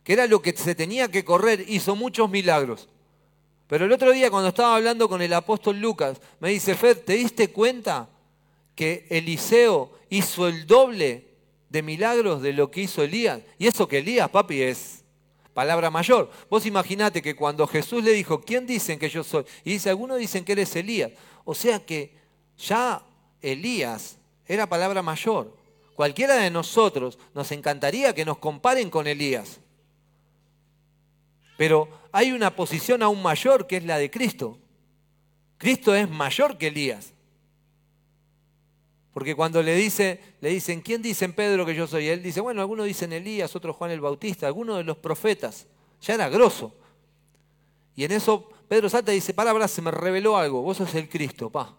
que 0.04 0.14
era 0.14 0.26
lo 0.26 0.42
que 0.42 0.58
se 0.58 0.74
tenía 0.74 1.08
que 1.12 1.24
correr, 1.24 1.66
hizo 1.68 1.96
muchos 1.96 2.32
milagros. 2.32 2.90
Pero 3.68 3.86
el 3.86 3.92
otro 3.92 4.10
día 4.10 4.32
cuando 4.32 4.50
estaba 4.50 4.76
hablando 4.76 5.08
con 5.08 5.22
el 5.22 5.34
apóstol 5.34 5.80
Lucas, 5.80 6.20
me 6.40 6.50
dice, 6.50 6.74
Fed, 6.74 6.98
¿te 7.06 7.14
diste 7.14 7.52
cuenta 7.52 8.10
que 8.74 9.06
Eliseo 9.12 9.92
hizo 10.10 10.48
el 10.48 10.66
doble 10.66 11.27
de 11.70 11.82
milagros 11.82 12.42
de 12.42 12.54
lo 12.54 12.72
que 12.72 12.82
hizo 12.82 13.04
Elías? 13.04 13.42
Y 13.58 13.68
eso 13.68 13.88
que 13.88 14.00
Elías, 14.00 14.30
papi, 14.30 14.62
es 14.62 15.04
palabra 15.54 15.90
mayor. 15.90 16.30
Vos 16.50 16.66
imaginate 16.66 17.22
que 17.22 17.36
cuando 17.36 17.66
Jesús 17.66 18.04
le 18.04 18.12
dijo, 18.12 18.42
¿quién 18.42 18.68
dicen 18.68 19.00
que 19.00 19.10
yo 19.10 19.24
soy? 19.24 19.44
Y 19.64 19.72
dice, 19.72 19.90
algunos 19.90 20.20
dicen 20.20 20.46
que 20.46 20.52
eres 20.52 20.76
Elías. 20.76 21.12
O 21.46 21.56
sea 21.56 21.84
que 21.84 22.16
ya 22.58 23.02
Elías 23.42 24.18
era 24.46 24.70
palabra 24.70 25.02
mayor. 25.02 25.56
Cualquiera 25.96 26.36
de 26.36 26.52
nosotros 26.52 27.18
nos 27.34 27.52
encantaría 27.52 28.14
que 28.14 28.24
nos 28.24 28.38
comparen 28.38 28.92
con 28.92 29.08
Elías. 29.08 29.60
Pero 31.58 31.90
hay 32.12 32.32
una 32.32 32.56
posición 32.56 33.02
aún 33.02 33.22
mayor 33.24 33.66
que 33.66 33.78
es 33.78 33.84
la 33.84 33.98
de 33.98 34.12
Cristo. 34.12 34.60
Cristo 35.58 35.96
es 35.96 36.08
mayor 36.08 36.58
que 36.58 36.68
Elías. 36.68 37.14
Porque 39.18 39.34
cuando 39.34 39.64
le, 39.64 39.74
dice, 39.74 40.22
le 40.42 40.50
dicen, 40.50 40.80
¿quién 40.80 41.02
dicen 41.02 41.34
Pedro 41.34 41.66
que 41.66 41.74
yo 41.74 41.88
soy? 41.88 42.08
Él 42.08 42.22
dice, 42.22 42.40
bueno, 42.40 42.62
algunos 42.62 42.86
dicen 42.86 43.12
Elías, 43.12 43.56
otros 43.56 43.76
Juan 43.76 43.90
el 43.90 44.00
Bautista, 44.00 44.46
algunos 44.46 44.78
de 44.78 44.84
los 44.84 44.96
profetas. 44.98 45.66
Ya 46.04 46.14
era 46.14 46.30
grosso. 46.30 46.76
Y 47.96 48.04
en 48.04 48.12
eso 48.12 48.48
Pedro 48.68 48.90
salta 48.90 49.12
y 49.12 49.16
dice, 49.16 49.34
palabra, 49.34 49.68
se 49.68 49.82
me 49.82 49.90
reveló 49.90 50.38
algo, 50.38 50.62
vos 50.62 50.78
sos 50.78 50.94
el 50.94 51.10
Cristo, 51.10 51.50
pa. 51.50 51.76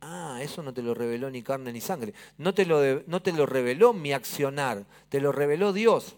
Ah, 0.00 0.40
eso 0.42 0.60
no 0.60 0.74
te 0.74 0.82
lo 0.82 0.92
reveló 0.92 1.30
ni 1.30 1.40
carne 1.40 1.72
ni 1.72 1.80
sangre. 1.80 2.14
No 2.36 2.52
te 2.52 2.66
lo, 2.66 2.80
no 3.06 3.22
te 3.22 3.30
lo 3.30 3.46
reveló 3.46 3.92
mi 3.92 4.12
accionar, 4.12 4.84
te 5.08 5.20
lo 5.20 5.30
reveló 5.30 5.72
Dios. 5.72 6.16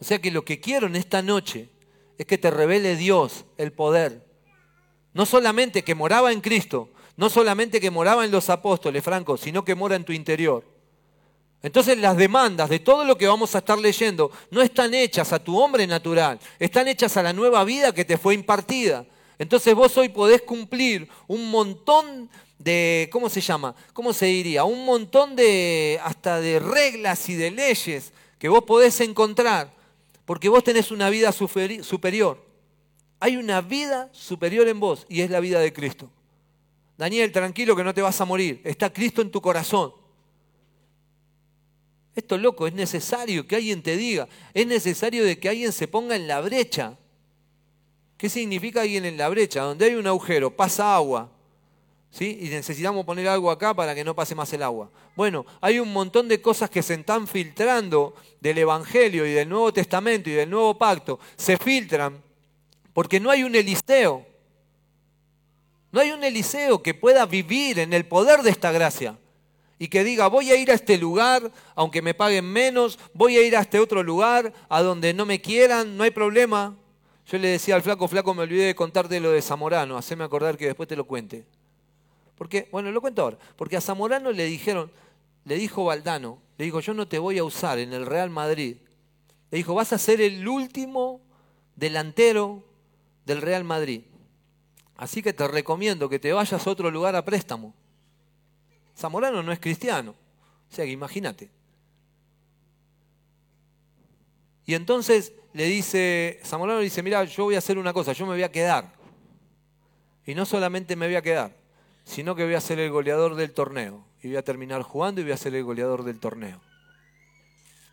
O 0.00 0.04
sea 0.04 0.20
que 0.20 0.32
lo 0.32 0.44
que 0.44 0.58
quiero 0.58 0.88
en 0.88 0.96
esta 0.96 1.22
noche 1.22 1.70
es 2.18 2.26
que 2.26 2.36
te 2.36 2.50
revele 2.50 2.96
Dios 2.96 3.44
el 3.58 3.72
poder. 3.72 4.26
No 5.14 5.24
solamente 5.24 5.84
que 5.84 5.94
moraba 5.94 6.32
en 6.32 6.40
Cristo, 6.40 6.90
no 7.16 7.30
solamente 7.30 7.80
que 7.80 7.90
moraba 7.90 8.24
en 8.24 8.30
los 8.30 8.50
apóstoles, 8.50 9.02
Franco, 9.02 9.36
sino 9.36 9.64
que 9.64 9.74
mora 9.74 9.96
en 9.96 10.04
tu 10.04 10.12
interior. 10.12 10.64
Entonces 11.62 11.98
las 11.98 12.16
demandas 12.16 12.68
de 12.68 12.78
todo 12.78 13.04
lo 13.04 13.16
que 13.16 13.26
vamos 13.26 13.54
a 13.54 13.58
estar 13.58 13.78
leyendo 13.78 14.30
no 14.50 14.62
están 14.62 14.94
hechas 14.94 15.32
a 15.32 15.38
tu 15.38 15.58
hombre 15.58 15.86
natural, 15.86 16.38
están 16.58 16.86
hechas 16.86 17.16
a 17.16 17.22
la 17.22 17.32
nueva 17.32 17.64
vida 17.64 17.92
que 17.92 18.04
te 18.04 18.18
fue 18.18 18.34
impartida. 18.34 19.04
Entonces 19.38 19.74
vos 19.74 19.96
hoy 19.96 20.08
podés 20.08 20.42
cumplir 20.42 21.08
un 21.26 21.50
montón 21.50 22.30
de, 22.58 23.08
¿cómo 23.12 23.28
se 23.28 23.40
llama? 23.40 23.74
¿Cómo 23.92 24.12
se 24.12 24.26
diría? 24.26 24.64
Un 24.64 24.84
montón 24.84 25.36
de, 25.36 26.00
hasta 26.04 26.40
de 26.40 26.58
reglas 26.58 27.28
y 27.28 27.34
de 27.34 27.50
leyes 27.50 28.12
que 28.38 28.48
vos 28.48 28.62
podés 28.64 29.00
encontrar 29.00 29.72
porque 30.24 30.48
vos 30.48 30.64
tenés 30.64 30.90
una 30.90 31.08
vida 31.08 31.32
superior. 31.32 32.44
Hay 33.20 33.36
una 33.36 33.60
vida 33.60 34.10
superior 34.12 34.68
en 34.68 34.78
vos 34.78 35.06
y 35.08 35.22
es 35.22 35.30
la 35.30 35.40
vida 35.40 35.60
de 35.60 35.72
Cristo. 35.72 36.10
Daniel, 36.96 37.30
tranquilo 37.30 37.76
que 37.76 37.84
no 37.84 37.92
te 37.92 38.02
vas 38.02 38.20
a 38.20 38.24
morir. 38.24 38.60
Está 38.64 38.92
Cristo 38.92 39.22
en 39.22 39.30
tu 39.30 39.40
corazón. 39.40 39.92
Esto 42.14 42.38
loco, 42.38 42.66
es 42.66 42.72
necesario 42.72 43.46
que 43.46 43.56
alguien 43.56 43.82
te 43.82 43.96
diga. 43.96 44.26
Es 44.54 44.66
necesario 44.66 45.24
de 45.24 45.38
que 45.38 45.50
alguien 45.50 45.72
se 45.72 45.86
ponga 45.86 46.16
en 46.16 46.26
la 46.26 46.40
brecha. 46.40 46.96
¿Qué 48.16 48.30
significa 48.30 48.80
alguien 48.80 49.04
en 49.04 49.18
la 49.18 49.28
brecha? 49.28 49.62
Donde 49.62 49.84
hay 49.84 49.94
un 49.94 50.06
agujero, 50.06 50.56
pasa 50.56 50.96
agua. 50.96 51.30
Y 52.18 52.48
necesitamos 52.48 53.04
poner 53.04 53.28
algo 53.28 53.50
acá 53.50 53.74
para 53.74 53.94
que 53.94 54.02
no 54.02 54.14
pase 54.14 54.34
más 54.34 54.50
el 54.54 54.62
agua. 54.62 54.90
Bueno, 55.14 55.44
hay 55.60 55.78
un 55.78 55.92
montón 55.92 56.28
de 56.28 56.40
cosas 56.40 56.70
que 56.70 56.82
se 56.82 56.94
están 56.94 57.26
filtrando 57.26 58.14
del 58.40 58.56
Evangelio 58.56 59.26
y 59.26 59.32
del 59.32 59.50
Nuevo 59.50 59.70
Testamento 59.70 60.30
y 60.30 60.32
del 60.32 60.48
Nuevo 60.48 60.78
Pacto. 60.78 61.18
Se 61.36 61.58
filtran 61.58 62.22
porque 62.94 63.20
no 63.20 63.30
hay 63.30 63.42
un 63.42 63.54
Eliseo. 63.54 64.24
No 65.96 66.02
hay 66.02 66.10
un 66.10 66.22
Eliseo 66.22 66.82
que 66.82 66.92
pueda 66.92 67.24
vivir 67.24 67.78
en 67.78 67.94
el 67.94 68.04
poder 68.04 68.42
de 68.42 68.50
esta 68.50 68.70
gracia 68.70 69.16
y 69.78 69.88
que 69.88 70.04
diga, 70.04 70.26
voy 70.26 70.50
a 70.50 70.54
ir 70.54 70.70
a 70.70 70.74
este 70.74 70.98
lugar, 70.98 71.50
aunque 71.74 72.02
me 72.02 72.12
paguen 72.12 72.44
menos, 72.44 72.98
voy 73.14 73.38
a 73.38 73.46
ir 73.46 73.56
a 73.56 73.62
este 73.62 73.80
otro 73.80 74.02
lugar, 74.02 74.52
a 74.68 74.82
donde 74.82 75.14
no 75.14 75.24
me 75.24 75.40
quieran, 75.40 75.96
no 75.96 76.04
hay 76.04 76.10
problema. 76.10 76.76
Yo 77.26 77.38
le 77.38 77.48
decía 77.48 77.76
al 77.76 77.82
flaco, 77.82 78.08
flaco, 78.08 78.34
me 78.34 78.42
olvidé 78.42 78.66
de 78.66 78.74
contarte 78.74 79.18
lo 79.20 79.30
de 79.30 79.40
Zamorano, 79.40 79.96
haceme 79.96 80.22
acordar 80.22 80.58
que 80.58 80.66
después 80.66 80.86
te 80.86 80.96
lo 80.96 81.06
cuente. 81.06 81.46
Porque, 82.36 82.68
bueno, 82.70 82.90
lo 82.90 83.00
cuento 83.00 83.22
ahora. 83.22 83.38
Porque 83.56 83.78
a 83.78 83.80
Zamorano 83.80 84.32
le 84.32 84.44
dijeron, 84.44 84.92
le 85.46 85.56
dijo 85.56 85.86
Valdano, 85.86 86.42
le 86.58 86.66
dijo, 86.66 86.80
yo 86.80 86.92
no 86.92 87.08
te 87.08 87.18
voy 87.18 87.38
a 87.38 87.44
usar 87.44 87.78
en 87.78 87.94
el 87.94 88.04
Real 88.04 88.28
Madrid. 88.28 88.76
Le 89.50 89.56
dijo, 89.56 89.72
vas 89.72 89.94
a 89.94 89.98
ser 89.98 90.20
el 90.20 90.46
último 90.46 91.22
delantero 91.74 92.64
del 93.24 93.40
Real 93.40 93.64
Madrid. 93.64 94.02
Así 94.96 95.22
que 95.22 95.32
te 95.32 95.46
recomiendo 95.46 96.08
que 96.08 96.18
te 96.18 96.32
vayas 96.32 96.66
a 96.66 96.70
otro 96.70 96.90
lugar 96.90 97.14
a 97.16 97.24
préstamo. 97.24 97.74
Zamorano 98.96 99.42
no 99.42 99.52
es 99.52 99.60
cristiano. 99.60 100.14
O 100.70 100.74
sea 100.74 100.84
que 100.84 100.90
imagínate. 100.90 101.50
Y 104.64 104.74
entonces 104.74 105.32
le 105.52 105.64
dice, 105.66 106.40
Zamorano 106.44 106.80
dice, 106.80 107.02
mira, 107.02 107.24
yo 107.24 107.44
voy 107.44 107.54
a 107.54 107.58
hacer 107.58 107.78
una 107.78 107.92
cosa, 107.92 108.12
yo 108.12 108.26
me 108.26 108.32
voy 108.32 108.42
a 108.42 108.50
quedar. 108.50 108.92
Y 110.26 110.34
no 110.34 110.44
solamente 110.44 110.96
me 110.96 111.06
voy 111.06 111.14
a 111.14 111.22
quedar, 111.22 111.52
sino 112.04 112.34
que 112.34 112.44
voy 112.44 112.54
a 112.54 112.60
ser 112.60 112.80
el 112.80 112.90
goleador 112.90 113.36
del 113.36 113.52
torneo. 113.52 114.04
Y 114.22 114.28
voy 114.28 114.36
a 114.36 114.42
terminar 114.42 114.82
jugando 114.82 115.20
y 115.20 115.24
voy 115.24 115.32
a 115.32 115.36
ser 115.36 115.54
el 115.54 115.62
goleador 115.62 116.02
del 116.02 116.18
torneo. 116.18 116.60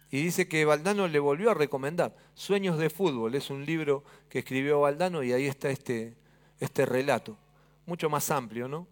Y 0.09 0.23
dice 0.23 0.47
que 0.47 0.65
Valdano 0.65 1.07
le 1.07 1.19
volvió 1.19 1.51
a 1.51 1.53
recomendar. 1.53 2.15
Sueños 2.33 2.77
de 2.77 2.89
fútbol 2.89 3.35
es 3.35 3.49
un 3.49 3.65
libro 3.65 4.03
que 4.29 4.39
escribió 4.39 4.81
Valdano 4.81 5.21
y 5.23 5.31
ahí 5.31 5.45
está 5.45 5.69
este, 5.69 6.15
este 6.59 6.85
relato. 6.85 7.37
Mucho 7.85 8.09
más 8.09 8.29
amplio, 8.31 8.67
¿no? 8.67 8.87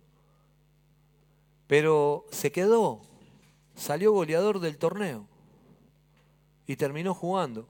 Pero 1.67 2.25
se 2.31 2.51
quedó, 2.51 3.01
salió 3.75 4.11
goleador 4.11 4.59
del 4.59 4.77
torneo 4.77 5.25
y 6.67 6.75
terminó 6.75 7.13
jugando. 7.13 7.67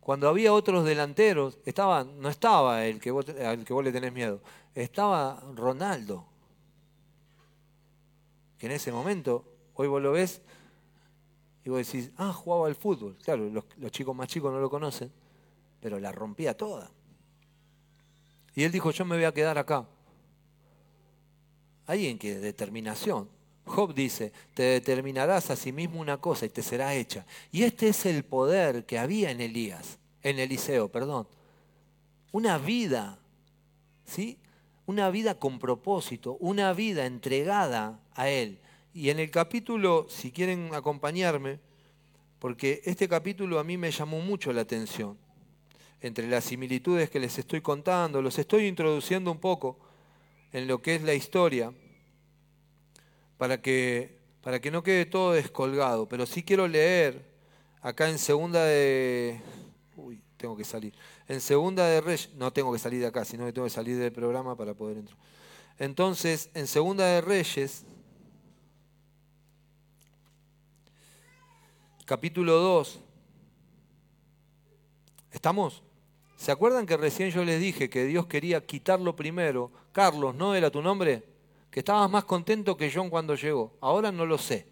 Cuando 0.00 0.28
había 0.28 0.52
otros 0.52 0.84
delanteros, 0.84 1.58
estaba, 1.64 2.04
no 2.04 2.28
estaba 2.28 2.86
el 2.86 3.00
que, 3.00 3.10
vos, 3.10 3.26
al 3.28 3.64
que 3.64 3.72
vos 3.72 3.84
le 3.84 3.92
tenés 3.92 4.12
miedo, 4.12 4.40
estaba 4.74 5.42
Ronaldo, 5.54 6.24
que 8.58 8.66
en 8.66 8.72
ese 8.72 8.90
momento, 8.90 9.44
hoy 9.74 9.88
vos 9.88 10.02
lo 10.02 10.12
ves 10.12 10.42
y 11.64 11.70
vos 11.70 11.86
decís, 11.86 12.10
ah, 12.16 12.32
jugaba 12.32 12.66
al 12.66 12.74
fútbol. 12.74 13.16
Claro, 13.22 13.48
los, 13.50 13.92
chicos 13.92 14.16
más 14.16 14.28
chicos 14.28 14.52
no 14.52 14.58
lo 14.58 14.70
conocen, 14.70 15.12
pero 15.80 16.00
la 16.00 16.10
rompía 16.10 16.56
toda. 16.56 16.90
Y 18.54 18.64
él 18.64 18.72
dijo, 18.72 18.90
yo 18.90 19.04
me 19.04 19.16
voy 19.16 19.24
a 19.24 19.32
quedar 19.32 19.58
acá. 19.58 19.86
Alguien 21.86 22.18
que 22.18 22.38
determinación. 22.38 23.28
Job 23.64 23.94
dice, 23.94 24.32
te 24.54 24.62
determinarás 24.62 25.50
a 25.50 25.56
sí 25.56 25.72
mismo 25.72 26.00
una 26.00 26.18
cosa 26.18 26.46
y 26.46 26.48
te 26.48 26.62
será 26.62 26.94
hecha. 26.94 27.26
Y 27.52 27.62
este 27.62 27.88
es 27.88 28.06
el 28.06 28.24
poder 28.24 28.86
que 28.86 28.98
había 28.98 29.30
en 29.30 29.40
Elías, 29.40 29.98
en 30.22 30.38
Eliseo, 30.38 30.88
perdón. 30.88 31.28
Una 32.32 32.58
vida, 32.58 33.18
¿sí? 34.04 34.38
una 34.88 35.10
vida 35.10 35.38
con 35.38 35.58
propósito, 35.58 36.38
una 36.40 36.72
vida 36.72 37.04
entregada 37.04 38.00
a 38.14 38.30
Él. 38.30 38.58
Y 38.94 39.10
en 39.10 39.18
el 39.18 39.30
capítulo, 39.30 40.06
si 40.08 40.32
quieren 40.32 40.74
acompañarme, 40.74 41.60
porque 42.38 42.80
este 42.84 43.06
capítulo 43.06 43.58
a 43.58 43.64
mí 43.64 43.76
me 43.76 43.90
llamó 43.90 44.20
mucho 44.20 44.50
la 44.50 44.62
atención, 44.62 45.18
entre 46.00 46.28
las 46.28 46.44
similitudes 46.44 47.10
que 47.10 47.20
les 47.20 47.38
estoy 47.38 47.60
contando, 47.60 48.22
los 48.22 48.38
estoy 48.38 48.66
introduciendo 48.66 49.32
un 49.32 49.38
poco 49.38 49.78
en 50.52 50.66
lo 50.66 50.80
que 50.80 50.94
es 50.94 51.02
la 51.02 51.14
historia, 51.14 51.72
para 53.36 53.60
que, 53.62 54.18
para 54.42 54.60
que 54.60 54.70
no 54.70 54.82
quede 54.82 55.06
todo 55.06 55.32
descolgado, 55.32 56.08
pero 56.08 56.26
sí 56.26 56.42
quiero 56.42 56.66
leer 56.68 57.24
acá 57.80 58.08
en 58.08 58.18
segunda 58.18 58.64
de... 58.64 59.40
Uy, 59.96 60.20
tengo 60.36 60.56
que 60.56 60.64
salir. 60.64 60.94
En 61.26 61.40
segunda 61.40 61.86
de 61.86 62.00
Reyes, 62.00 62.30
no 62.34 62.52
tengo 62.52 62.72
que 62.72 62.78
salir 62.78 63.00
de 63.00 63.06
acá, 63.06 63.24
sino 63.24 63.44
que 63.46 63.52
tengo 63.52 63.66
que 63.66 63.70
salir 63.70 63.96
del 63.96 64.12
programa 64.12 64.56
para 64.56 64.74
poder 64.74 64.98
entrar. 64.98 65.18
Entonces, 65.78 66.50
en 66.54 66.66
segunda 66.66 67.04
de 67.06 67.20
Reyes, 67.20 67.84
capítulo 72.04 72.54
2, 72.54 73.00
¿estamos? 75.30 75.82
¿Se 76.38 76.52
acuerdan 76.52 76.86
que 76.86 76.96
recién 76.96 77.30
yo 77.30 77.44
les 77.44 77.60
dije 77.60 77.90
que 77.90 78.04
Dios 78.04 78.26
quería 78.26 78.64
quitarlo 78.64 79.16
primero? 79.16 79.72
Carlos, 79.90 80.36
¿no 80.36 80.54
era 80.54 80.70
tu 80.70 80.80
nombre? 80.80 81.24
Que 81.68 81.80
estabas 81.80 82.08
más 82.08 82.24
contento 82.24 82.76
que 82.76 82.92
John 82.94 83.10
cuando 83.10 83.34
llegó. 83.34 83.76
Ahora 83.80 84.12
no 84.12 84.24
lo 84.24 84.38
sé. 84.38 84.64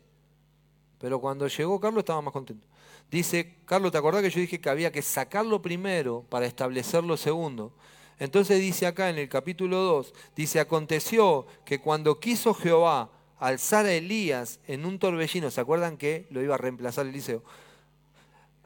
Pero 1.01 1.21
cuando 1.21 1.49
llegó 1.49 1.81
Carlos 1.81 2.03
estaba 2.03 2.23
más 2.23 2.33
contento. 2.33 2.65
Dice, 3.11 3.57
Carlos, 3.65 3.91
¿te 3.91 3.99
acordás 3.99 4.23
que 4.23 4.31
yo 4.31 4.41
dije 4.41 4.61
que 4.61 4.71
había 4.71 4.93
que 4.93 5.03
sacarlo 5.03 5.61
primero 5.61 6.25
para 6.31 6.47
establecerlo 6.47 7.17
segundo? 7.17 7.73
Entonces 8.21 8.61
dice 8.61 8.87
acá 8.87 9.11
en 9.11 9.19
el 9.19 9.29
capítulo 9.29 9.79
2, 9.79 10.15
dice, 10.37 10.61
aconteció 10.61 11.49
que 11.65 11.81
cuando 11.81 12.21
quiso 12.21 12.55
Jehová 12.55 13.11
alzar 13.41 13.87
a 13.87 13.93
Elías 13.93 14.61
en 14.69 14.87
un 14.87 15.01
torbellino, 15.01 15.51
¿se 15.51 15.61
acuerdan 15.61 15.97
que 15.97 16.29
lo 16.31 16.41
iba 16.43 16.55
a 16.55 16.59
reemplazar 16.59 17.07
Eliseo? 17.07 17.43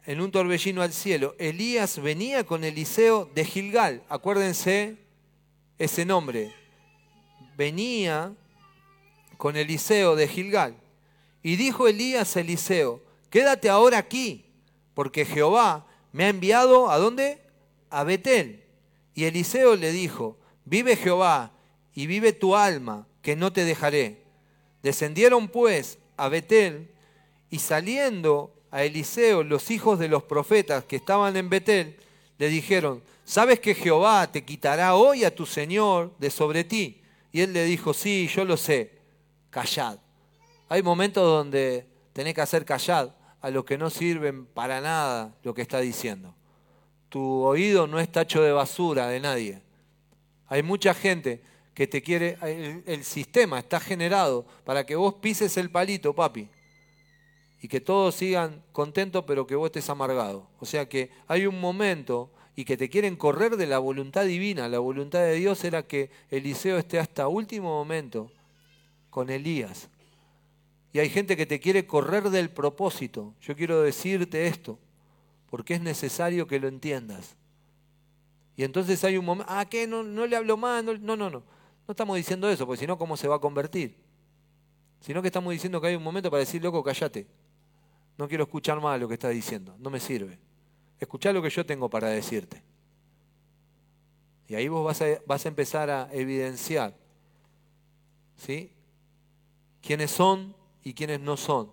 En 0.07 0.21
un 0.21 0.31
torbellino 0.31 0.83
al 0.83 0.93
cielo, 0.93 1.35
Elías 1.39 2.01
venía 2.01 2.45
con 2.45 2.65
Eliseo 2.65 3.31
de 3.35 3.45
Gilgal, 3.45 4.03
acuérdense 4.09 4.97
ese 5.79 6.07
nombre, 6.07 6.55
venía 7.57 8.33
con 9.37 9.57
Eliseo 9.57 10.17
de 10.17 10.27
Gilgal. 10.27 10.77
Y 11.43 11.57
dijo 11.57 11.87
Elías 11.87 12.37
a 12.37 12.41
Eliseo, 12.41 13.03
quédate 13.29 13.69
ahora 13.69 13.99
aquí, 13.99 14.47
porque 14.95 15.25
Jehová 15.25 15.87
me 16.13 16.25
ha 16.25 16.29
enviado 16.29 16.91
a 16.91 16.99
dónde? 16.99 17.43
A 17.91 18.05
Betel. 18.05 18.65
Y 19.15 19.25
Eliseo 19.25 19.77
le 19.77 19.93
dijo, 19.93 20.39
vive 20.65 20.97
Jehová 20.97 21.53
y 21.95 22.07
vive 22.07 22.33
tu 22.33 22.57
alma, 22.57 23.07
que 23.23 23.37
no 23.37 23.53
te 23.53 23.65
dejaré. 23.65 24.23
Descendieron 24.83 25.49
pues 25.49 25.99
a 26.17 26.29
Betel 26.29 26.91
y 27.51 27.59
saliendo 27.59 28.55
a 28.71 28.85
Eliseo 28.85 29.43
los 29.43 29.71
hijos 29.71 29.99
de 29.99 30.09
los 30.09 30.23
profetas 30.23 30.85
que 30.85 30.97
estaban 30.97 31.37
en 31.37 31.49
Betel, 31.49 31.97
le 32.39 32.49
dijeron, 32.49 33.03
¿sabes 33.25 33.61
que 33.61 33.75
Jehová 33.75 34.31
te 34.31 34.45
quitará 34.45 34.95
hoy 34.95 35.25
a 35.25 35.35
tu 35.35 35.47
Señor 35.47 36.13
de 36.19 36.31
sobre 36.31 36.65
ti? 36.65 37.03
Y 37.33 37.43
él 37.43 37.53
le 37.53 37.65
dijo, 37.65 37.93
sí, 37.93 38.29
yo 38.29 38.45
lo 38.45 38.57
sé, 38.57 38.93
callad. 39.51 39.99
Hay 40.69 40.83
momentos 40.83 41.25
donde 41.25 41.87
tenés 42.13 42.35
que 42.35 42.41
hacer 42.41 42.65
callad 42.65 43.11
a 43.41 43.51
los 43.51 43.65
que 43.65 43.79
no 43.79 43.91
sirven 43.91 44.47
para 44.47 44.81
nada 44.81 45.35
lo 45.43 45.55
que 45.55 45.63
está 45.63 45.81
diciendo. 45.81 46.35
Tu 47.09 47.21
oído 47.21 47.87
no 47.87 47.99
es 47.99 48.11
tacho 48.11 48.43
de 48.43 48.53
basura 48.53 49.09
de 49.09 49.21
nadie. 49.21 49.63
Hay 50.47 50.63
mucha 50.63 50.95
gente 50.95 51.43
que 51.75 51.87
te 51.87 52.03
quiere, 52.03 52.37
el, 52.87 53.05
sistema 53.05 53.59
está 53.59 53.81
generado 53.81 54.45
para 54.65 54.85
que 54.85 54.97
vos 54.97 55.15
pises 55.15 55.57
el 55.57 55.71
palito, 55.71 56.15
papi, 56.15 56.49
y 57.61 57.69
que 57.69 57.81
todos 57.81 58.15
sigan 58.15 58.63
contentos, 58.73 59.25
pero 59.27 59.47
que 59.47 59.55
vos 59.55 59.67
estés 59.67 59.89
amargado. 59.91 60.49
O 60.59 60.67
sea 60.67 60.89
que 60.89 61.11
hay 61.27 61.47
un 61.47 61.61
momento 61.61 62.31
y 62.57 62.65
que 62.65 62.77
te 62.77 62.89
quieren 62.89 63.17
correr 63.17 63.57
de 63.57 63.67
la 63.67 63.79
voluntad 63.79 64.25
divina. 64.25 64.69
La 64.69 64.79
voluntad 64.79 65.21
de 65.21 65.35
Dios 65.35 65.63
era 65.65 65.83
que 65.83 66.11
Eliseo 66.31 66.79
esté 66.79 66.99
hasta 66.99 67.29
último 67.29 67.69
momento 67.69 68.31
con 69.11 69.31
Elías. 69.31 69.89
Y 70.93 70.99
hay 70.99 71.09
gente 71.09 71.37
que 71.37 71.47
te 71.47 71.61
quiere 71.61 71.87
correr 71.87 72.31
del 72.31 72.51
propósito. 72.51 73.35
Yo 73.43 73.55
quiero 73.55 73.83
decirte 73.83 74.47
esto, 74.47 74.79
porque 75.51 75.75
es 75.75 75.81
necesario 75.81 76.47
que 76.47 76.59
lo 76.59 76.69
entiendas. 76.69 77.37
Y 78.57 78.65
entonces 78.65 79.03
hay 79.05 79.17
un 79.17 79.25
momento, 79.25 79.51
ah, 79.53 79.65
¿qué? 79.67 79.87
No, 79.87 80.03
no 80.03 80.27
le 80.27 80.37
hablo 80.37 80.57
más, 80.57 80.83
no, 80.83 80.97
no, 80.99 81.17
no. 81.17 81.31
No 81.31 81.43
estamos 81.89 82.17
diciendo 82.17 82.49
eso, 82.51 82.67
porque 82.67 82.81
si 82.81 82.87
no, 82.87 82.99
¿cómo 82.99 83.17
se 83.17 83.29
va 83.29 83.37
a 83.37 83.41
convertir? 83.41 83.97
Sino 85.01 85.23
que 85.23 85.29
estamos 85.29 85.53
diciendo 85.53 85.81
que 85.81 85.89
hay 85.89 85.95
un 85.95 86.03
momento 86.03 86.31
para 86.31 86.41
decir, 86.41 86.63
loco, 86.63 86.83
cállate. 86.83 87.27
No 88.21 88.29
quiero 88.29 88.45
escuchar 88.45 88.79
más 88.83 89.01
lo 89.01 89.09
que 89.09 89.15
estás 89.15 89.33
diciendo, 89.33 89.75
no 89.79 89.89
me 89.89 89.99
sirve. 89.99 90.39
Escuchá 90.99 91.33
lo 91.33 91.41
que 91.41 91.49
yo 91.49 91.65
tengo 91.65 91.89
para 91.89 92.09
decirte. 92.09 92.63
Y 94.47 94.57
ahí 94.57 94.69
vos 94.69 94.85
vas 94.85 95.01
a, 95.01 95.07
vas 95.25 95.47
a 95.47 95.49
empezar 95.49 95.89
a 95.89 96.07
evidenciar 96.13 96.95
¿sí? 98.37 98.73
quiénes 99.81 100.11
son 100.11 100.55
y 100.85 100.93
quiénes 100.93 101.19
no 101.21 101.39
son. 101.39 101.71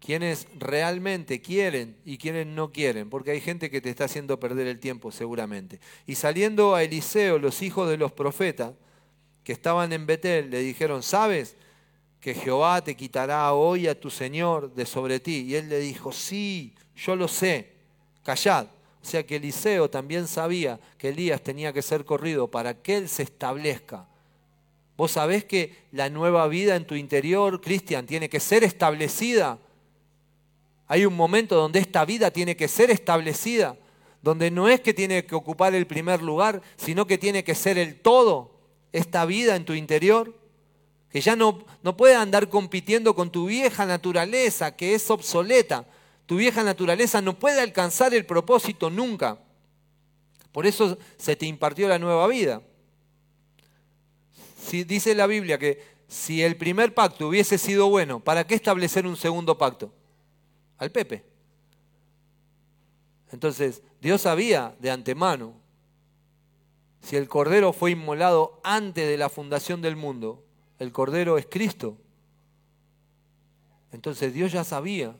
Quiénes 0.00 0.48
realmente 0.58 1.40
quieren 1.40 1.96
y 2.04 2.18
quiénes 2.18 2.48
no 2.48 2.72
quieren, 2.72 3.08
porque 3.08 3.30
hay 3.30 3.40
gente 3.40 3.70
que 3.70 3.80
te 3.80 3.88
está 3.88 4.06
haciendo 4.06 4.40
perder 4.40 4.66
el 4.66 4.80
tiempo 4.80 5.12
seguramente. 5.12 5.78
Y 6.08 6.16
saliendo 6.16 6.74
a 6.74 6.82
Eliseo, 6.82 7.38
los 7.38 7.62
hijos 7.62 7.88
de 7.88 7.98
los 7.98 8.10
profetas, 8.10 8.72
que 9.44 9.52
estaban 9.52 9.92
en 9.92 10.06
Betel 10.06 10.50
le 10.50 10.58
dijeron, 10.58 11.04
¿sabes 11.04 11.56
que 12.20 12.34
Jehová 12.34 12.82
te 12.82 12.94
quitará 12.94 13.52
hoy 13.52 13.86
a 13.86 13.98
tu 13.98 14.10
Señor 14.10 14.74
de 14.74 14.86
sobre 14.86 15.20
ti? 15.20 15.44
Y 15.48 15.54
él 15.54 15.68
le 15.68 15.78
dijo, 15.78 16.12
sí, 16.12 16.74
yo 16.96 17.16
lo 17.16 17.28
sé, 17.28 17.72
callad. 18.22 18.66
O 19.02 19.06
sea 19.06 19.24
que 19.24 19.36
Eliseo 19.36 19.88
también 19.88 20.26
sabía 20.26 20.78
que 20.98 21.08
Elías 21.08 21.40
tenía 21.42 21.72
que 21.72 21.80
ser 21.80 22.04
corrido 22.04 22.48
para 22.48 22.74
que 22.74 22.98
él 22.98 23.08
se 23.08 23.22
establezca. 23.22 24.06
Vos 24.96 25.12
sabés 25.12 25.46
que 25.46 25.74
la 25.92 26.10
nueva 26.10 26.46
vida 26.46 26.76
en 26.76 26.84
tu 26.84 26.94
interior, 26.94 27.62
Cristian, 27.62 28.06
tiene 28.06 28.28
que 28.28 28.38
ser 28.38 28.62
establecida. 28.64 29.58
Hay 30.86 31.06
un 31.06 31.16
momento 31.16 31.56
donde 31.56 31.78
esta 31.78 32.04
vida 32.04 32.30
tiene 32.30 32.54
que 32.54 32.68
ser 32.68 32.90
establecida, 32.90 33.78
donde 34.20 34.50
no 34.50 34.68
es 34.68 34.80
que 34.80 34.92
tiene 34.92 35.24
que 35.24 35.34
ocupar 35.34 35.74
el 35.74 35.86
primer 35.86 36.20
lugar, 36.20 36.60
sino 36.76 37.06
que 37.06 37.16
tiene 37.16 37.42
que 37.42 37.54
ser 37.54 37.78
el 37.78 37.98
todo 37.98 38.60
esta 38.92 39.24
vida 39.24 39.56
en 39.56 39.64
tu 39.64 39.72
interior, 39.72 40.34
que 41.10 41.20
ya 41.20 41.34
no, 41.34 41.64
no 41.82 41.96
puede 41.96 42.14
andar 42.14 42.48
compitiendo 42.48 43.14
con 43.14 43.30
tu 43.30 43.46
vieja 43.46 43.84
naturaleza, 43.84 44.76
que 44.76 44.94
es 44.94 45.10
obsoleta. 45.10 45.86
Tu 46.26 46.36
vieja 46.36 46.62
naturaleza 46.62 47.20
no 47.20 47.38
puede 47.38 47.60
alcanzar 47.60 48.14
el 48.14 48.24
propósito 48.24 48.90
nunca. 48.90 49.38
Por 50.52 50.66
eso 50.66 50.98
se 51.16 51.34
te 51.34 51.46
impartió 51.46 51.88
la 51.88 51.98
nueva 51.98 52.26
vida. 52.28 52.62
Si, 54.62 54.84
dice 54.84 55.14
la 55.14 55.26
Biblia 55.26 55.58
que 55.58 55.82
si 56.06 56.42
el 56.42 56.56
primer 56.56 56.94
pacto 56.94 57.28
hubiese 57.28 57.58
sido 57.58 57.88
bueno, 57.88 58.20
¿para 58.20 58.46
qué 58.46 58.54
establecer 58.54 59.06
un 59.06 59.16
segundo 59.16 59.58
pacto? 59.58 59.92
Al 60.78 60.90
Pepe. 60.90 61.24
Entonces, 63.32 63.82
Dios 64.00 64.22
sabía 64.22 64.76
de 64.80 64.90
antemano 64.90 65.54
si 67.02 67.16
el 67.16 67.28
Cordero 67.28 67.72
fue 67.72 67.92
inmolado 67.92 68.60
antes 68.62 69.08
de 69.08 69.16
la 69.16 69.28
fundación 69.28 69.82
del 69.82 69.96
mundo, 69.96 70.44
el 70.80 70.90
Cordero 70.90 71.38
es 71.38 71.46
Cristo. 71.46 71.96
Entonces 73.92 74.34
Dios 74.34 74.50
ya 74.50 74.64
sabía 74.64 75.16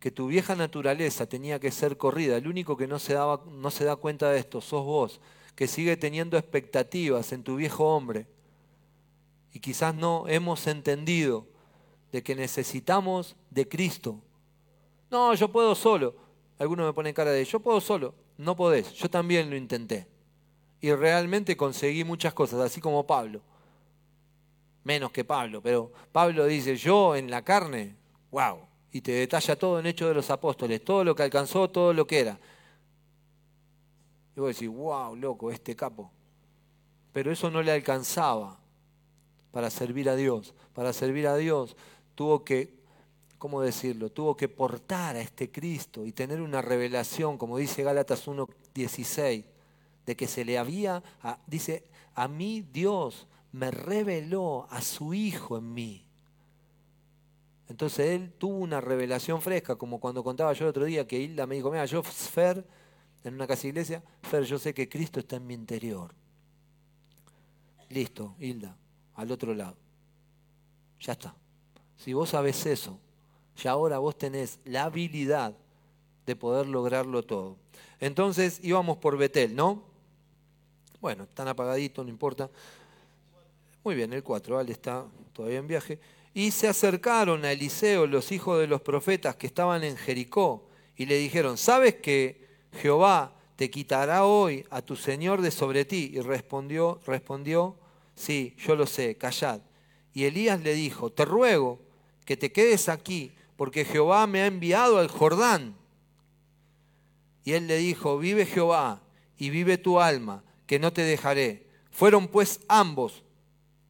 que 0.00 0.10
tu 0.10 0.26
vieja 0.26 0.56
naturaleza 0.56 1.26
tenía 1.26 1.60
que 1.60 1.70
ser 1.70 1.96
corrida. 1.96 2.36
El 2.36 2.48
único 2.48 2.76
que 2.76 2.88
no 2.88 2.98
se, 2.98 3.14
daba, 3.14 3.44
no 3.48 3.70
se 3.70 3.84
da 3.84 3.94
cuenta 3.94 4.30
de 4.30 4.40
esto 4.40 4.60
sos 4.60 4.84
vos, 4.84 5.20
que 5.54 5.68
sigue 5.68 5.96
teniendo 5.96 6.36
expectativas 6.36 7.30
en 7.30 7.44
tu 7.44 7.54
viejo 7.54 7.84
hombre. 7.84 8.26
Y 9.52 9.60
quizás 9.60 9.94
no 9.94 10.26
hemos 10.26 10.66
entendido 10.66 11.46
de 12.10 12.24
que 12.24 12.34
necesitamos 12.34 13.36
de 13.50 13.68
Cristo. 13.68 14.20
No, 15.10 15.32
yo 15.34 15.52
puedo 15.52 15.76
solo. 15.76 16.16
Algunos 16.58 16.86
me 16.86 16.92
ponen 16.92 17.14
cara 17.14 17.30
de, 17.30 17.44
yo 17.44 17.60
puedo 17.60 17.80
solo. 17.80 18.14
No 18.36 18.56
podés, 18.56 18.92
yo 18.94 19.08
también 19.08 19.48
lo 19.48 19.56
intenté 19.56 20.08
y 20.80 20.92
realmente 20.92 21.56
conseguí 21.56 22.04
muchas 22.04 22.34
cosas, 22.34 22.60
así 22.60 22.80
como 22.80 23.06
Pablo. 23.06 23.40
Menos 24.86 25.10
que 25.10 25.24
Pablo, 25.24 25.60
pero 25.60 25.90
Pablo 26.12 26.46
dice, 26.46 26.76
yo 26.76 27.16
en 27.16 27.28
la 27.28 27.42
carne, 27.42 27.96
wow, 28.30 28.60
y 28.92 29.00
te 29.00 29.10
detalla 29.10 29.58
todo 29.58 29.80
en 29.80 29.86
Hechos 29.86 30.10
de 30.10 30.14
los 30.14 30.30
Apóstoles, 30.30 30.84
todo 30.84 31.02
lo 31.02 31.12
que 31.12 31.24
alcanzó, 31.24 31.68
todo 31.68 31.92
lo 31.92 32.06
que 32.06 32.20
era. 32.20 32.38
Y 34.36 34.38
vos 34.38 34.54
decís, 34.54 34.68
wow, 34.68 35.16
loco, 35.16 35.50
este 35.50 35.74
capo. 35.74 36.12
Pero 37.12 37.32
eso 37.32 37.50
no 37.50 37.62
le 37.62 37.72
alcanzaba 37.72 38.60
para 39.50 39.70
servir 39.70 40.08
a 40.08 40.14
Dios. 40.14 40.54
Para 40.72 40.92
servir 40.92 41.26
a 41.26 41.36
Dios 41.36 41.76
tuvo 42.14 42.44
que, 42.44 42.72
¿cómo 43.38 43.62
decirlo? 43.62 44.10
Tuvo 44.10 44.36
que 44.36 44.48
portar 44.48 45.16
a 45.16 45.20
este 45.20 45.50
Cristo 45.50 46.06
y 46.06 46.12
tener 46.12 46.40
una 46.40 46.62
revelación, 46.62 47.38
como 47.38 47.58
dice 47.58 47.82
Gálatas 47.82 48.28
1.16 48.28 49.46
de 50.06 50.16
que 50.16 50.28
se 50.28 50.44
le 50.44 50.58
había, 50.58 51.02
dice, 51.48 51.88
a 52.14 52.28
mí 52.28 52.64
Dios 52.72 53.26
me 53.56 53.70
reveló 53.70 54.66
a 54.68 54.82
su 54.82 55.14
Hijo 55.14 55.56
en 55.56 55.72
mí. 55.72 56.04
Entonces 57.68 58.10
él 58.10 58.32
tuvo 58.36 58.58
una 58.58 58.82
revelación 58.82 59.40
fresca, 59.40 59.76
como 59.76 59.98
cuando 59.98 60.22
contaba 60.22 60.52
yo 60.52 60.66
el 60.66 60.70
otro 60.70 60.84
día 60.84 61.06
que 61.06 61.18
Hilda 61.18 61.46
me 61.46 61.54
dijo, 61.54 61.70
mira, 61.70 61.86
yo, 61.86 62.02
Fer, 62.02 62.64
en 63.24 63.32
una 63.32 63.46
casa 63.46 63.66
iglesia, 63.66 64.02
Fer, 64.22 64.44
yo 64.44 64.58
sé 64.58 64.74
que 64.74 64.90
Cristo 64.90 65.20
está 65.20 65.36
en 65.36 65.46
mi 65.46 65.54
interior. 65.54 66.14
Listo, 67.88 68.36
Hilda, 68.38 68.76
al 69.14 69.32
otro 69.32 69.54
lado. 69.54 69.76
Ya 71.00 71.12
está. 71.12 71.34
Si 71.96 72.12
vos 72.12 72.28
sabés 72.28 72.66
eso, 72.66 73.00
ya 73.56 73.70
ahora 73.70 73.98
vos 73.98 74.18
tenés 74.18 74.60
la 74.66 74.84
habilidad 74.84 75.56
de 76.26 76.36
poder 76.36 76.66
lograrlo 76.66 77.22
todo. 77.22 77.56
Entonces 78.00 78.60
íbamos 78.62 78.98
por 78.98 79.16
Betel, 79.16 79.56
¿no? 79.56 79.82
Bueno, 81.00 81.24
están 81.24 81.48
apagaditos, 81.48 82.04
no 82.04 82.10
importa. 82.10 82.50
Muy 83.86 83.94
bien, 83.94 84.12
el 84.12 84.24
4, 84.24 84.56
¿vale? 84.56 84.72
está 84.72 85.06
todavía 85.32 85.60
en 85.60 85.68
viaje. 85.68 86.00
Y 86.34 86.50
se 86.50 86.66
acercaron 86.66 87.44
a 87.44 87.52
Eliseo 87.52 88.08
los 88.08 88.32
hijos 88.32 88.58
de 88.58 88.66
los 88.66 88.80
profetas 88.80 89.36
que 89.36 89.46
estaban 89.46 89.84
en 89.84 89.96
Jericó 89.96 90.68
y 90.96 91.06
le 91.06 91.16
dijeron, 91.18 91.56
¿sabes 91.56 91.94
que 91.94 92.48
Jehová 92.72 93.36
te 93.54 93.70
quitará 93.70 94.24
hoy 94.24 94.66
a 94.70 94.82
tu 94.82 94.96
Señor 94.96 95.40
de 95.40 95.52
sobre 95.52 95.84
ti? 95.84 96.10
Y 96.12 96.20
respondió, 96.20 96.98
respondió, 97.06 97.76
sí, 98.16 98.56
yo 98.58 98.74
lo 98.74 98.88
sé, 98.88 99.14
callad. 99.14 99.60
Y 100.12 100.24
Elías 100.24 100.60
le 100.62 100.74
dijo, 100.74 101.12
te 101.12 101.24
ruego 101.24 101.78
que 102.24 102.36
te 102.36 102.50
quedes 102.50 102.88
aquí, 102.88 103.36
porque 103.56 103.84
Jehová 103.84 104.26
me 104.26 104.42
ha 104.42 104.46
enviado 104.46 104.98
al 104.98 105.06
Jordán. 105.06 105.76
Y 107.44 107.52
él 107.52 107.68
le 107.68 107.76
dijo, 107.76 108.18
vive 108.18 108.46
Jehová 108.46 109.00
y 109.38 109.50
vive 109.50 109.78
tu 109.78 110.00
alma, 110.00 110.42
que 110.66 110.80
no 110.80 110.92
te 110.92 111.02
dejaré. 111.02 111.68
Fueron 111.92 112.26
pues 112.26 112.58
ambos, 112.66 113.22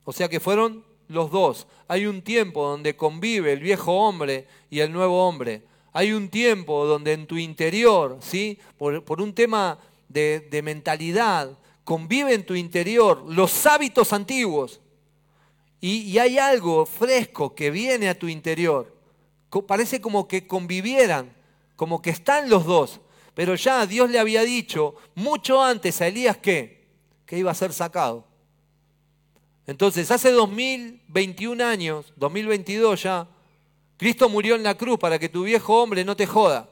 o 0.07 0.13
sea 0.13 0.29
que 0.29 0.41
fueron 0.41 0.85
los 1.09 1.31
dos. 1.31 1.67
Hay 1.89 2.07
un 2.07 2.23
tiempo 2.23 2.67
donde 2.67 2.97
convive 2.97 3.53
el 3.53 3.61
viejo 3.61 3.93
hombre 3.93 4.47
y 4.71 4.81
el 4.81 4.93
nuevo 4.93 5.27
hombre. 5.29 5.65
Hay 5.93 6.13
un 6.13 6.29
tiempo 6.29 6.87
donde 6.87 7.13
en 7.13 7.27
tu 7.27 7.37
interior, 7.37 8.19
¿sí? 8.21 8.59
por, 8.79 9.21
un 9.21 9.35
tema 9.35 9.79
de, 10.09 10.61
mentalidad, 10.63 11.59
convive 11.85 12.35
en 12.35 12.47
tu 12.47 12.55
interior 12.55 13.25
los 13.27 13.67
hábitos 13.67 14.13
antiguos 14.13 14.81
y, 15.81 16.17
hay 16.19 16.39
algo 16.39 16.87
fresco 16.87 17.55
que 17.55 17.71
viene 17.71 18.09
a 18.09 18.19
tu 18.19 18.29
interior. 18.29 18.95
Parece 19.67 20.01
como 20.01 20.29
que 20.29 20.47
convivieran, 20.47 21.35
como 21.75 22.01
que 22.01 22.11
están 22.11 22.49
los 22.49 22.65
dos. 22.65 23.01
Pero 23.35 23.55
ya 23.55 23.87
Dios 23.87 24.09
le 24.11 24.19
había 24.19 24.43
dicho 24.43 24.95
mucho 25.15 25.63
antes 25.63 26.01
a 26.01 26.07
Elías 26.07 26.37
que, 26.37 26.87
que 27.27 27.39
iba 27.39 27.51
a 27.51 27.55
ser 27.55 27.73
sacado. 27.73 28.25
Entonces, 29.67 30.11
hace 30.11 30.31
2021 30.31 31.64
años, 31.64 32.12
2022 32.17 33.03
ya, 33.03 33.29
Cristo 33.97 34.29
murió 34.29 34.55
en 34.55 34.62
la 34.62 34.77
cruz 34.77 34.99
para 34.99 35.19
que 35.19 35.29
tu 35.29 35.45
viejo 35.45 35.83
hombre 35.83 36.05
no 36.05 36.17
te 36.17 36.27
joda. 36.27 36.69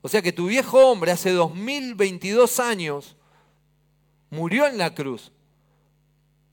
O 0.00 0.08
sea 0.08 0.22
que 0.22 0.32
tu 0.32 0.46
viejo 0.46 0.78
hombre 0.78 1.12
hace 1.12 1.30
2022 1.30 2.58
años 2.60 3.16
murió 4.30 4.66
en 4.66 4.78
la 4.78 4.94
cruz. 4.94 5.30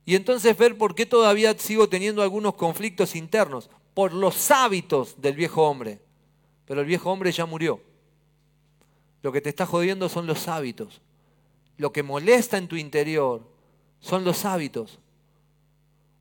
Y 0.05 0.15
entonces 0.15 0.57
ver 0.57 0.77
por 0.77 0.95
qué 0.95 1.05
todavía 1.05 1.57
sigo 1.57 1.87
teniendo 1.87 2.21
algunos 2.21 2.55
conflictos 2.55 3.15
internos, 3.15 3.69
por 3.93 4.13
los 4.13 4.49
hábitos 4.51 5.21
del 5.21 5.35
viejo 5.35 5.63
hombre. 5.63 5.99
Pero 6.65 6.81
el 6.81 6.87
viejo 6.87 7.11
hombre 7.11 7.31
ya 7.31 7.45
murió. 7.45 7.81
Lo 9.21 9.31
que 9.31 9.41
te 9.41 9.49
está 9.49 9.65
jodiendo 9.65 10.09
son 10.09 10.27
los 10.27 10.47
hábitos. 10.47 11.01
Lo 11.77 11.91
que 11.91 12.03
molesta 12.03 12.57
en 12.57 12.67
tu 12.67 12.75
interior 12.75 13.41
son 13.99 14.23
los 14.23 14.45
hábitos. 14.45 14.99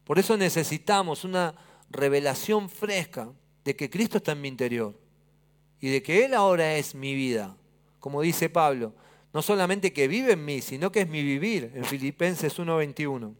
Por 0.08 0.18
eso 0.18 0.38
necesitamos 0.38 1.24
una 1.24 1.54
revelación 1.90 2.70
fresca 2.70 3.30
de 3.62 3.76
que 3.76 3.90
Cristo 3.90 4.16
está 4.16 4.32
en 4.32 4.40
mi 4.40 4.48
interior 4.48 4.98
y 5.82 5.90
de 5.90 6.02
que 6.02 6.24
Él 6.24 6.32
ahora 6.32 6.76
es 6.78 6.94
mi 6.94 7.14
vida. 7.14 7.54
Como 8.00 8.22
dice 8.22 8.48
Pablo, 8.48 8.94
no 9.34 9.42
solamente 9.42 9.92
que 9.92 10.08
vive 10.08 10.32
en 10.32 10.46
mí, 10.46 10.62
sino 10.62 10.90
que 10.90 11.02
es 11.02 11.08
mi 11.10 11.22
vivir, 11.22 11.72
en 11.74 11.84
Filipenses 11.84 12.58
1.21. 12.58 13.34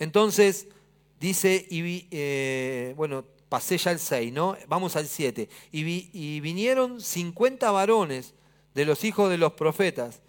Entonces, 0.00 0.66
dice, 1.20 1.64
y, 1.70 2.08
eh, 2.10 2.92
bueno, 2.96 3.24
pasé 3.48 3.78
ya 3.78 3.92
el 3.92 4.00
6, 4.00 4.32
¿no? 4.32 4.56
Vamos 4.66 4.96
al 4.96 5.06
7. 5.06 5.48
Y, 5.70 6.40
vinieron 6.40 7.00
50 7.00 7.70
varones 7.70 8.34
de 8.74 8.84
los 8.84 9.04
hijos 9.04 9.30
de 9.30 9.38
los 9.38 9.52
profetas 9.52 10.22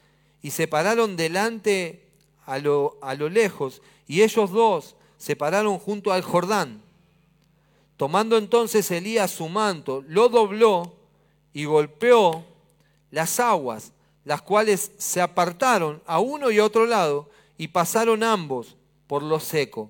y 0.43 0.51
se 0.51 0.67
pararon 0.67 1.17
delante 1.17 2.03
a 2.45 2.59
lo, 2.59 2.99
a 3.01 3.15
lo 3.15 3.29
lejos, 3.29 3.81
y 4.05 4.21
ellos 4.21 4.51
dos 4.51 4.93
se 5.17 5.35
pararon 5.35 5.79
junto 5.79 6.11
al 6.11 6.21
Jordán. 6.21 6.81
Tomando 7.97 8.37
entonces 8.37 8.89
Elías 8.91 9.31
su 9.31 9.49
manto, 9.49 10.03
lo 10.07 10.29
dobló 10.29 10.95
y 11.53 11.65
golpeó 11.65 12.45
las 13.11 13.39
aguas 13.39 13.91
las 14.27 14.41
cuales 14.41 14.91
se 14.97 15.21
apartaron 15.21 16.03
a 16.05 16.19
uno 16.19 16.51
y 16.51 16.59
otro 16.59 16.85
lado 16.85 17.29
y 17.57 17.69
pasaron 17.69 18.23
ambos 18.23 18.75
por 19.07 19.23
lo 19.23 19.39
seco. 19.39 19.89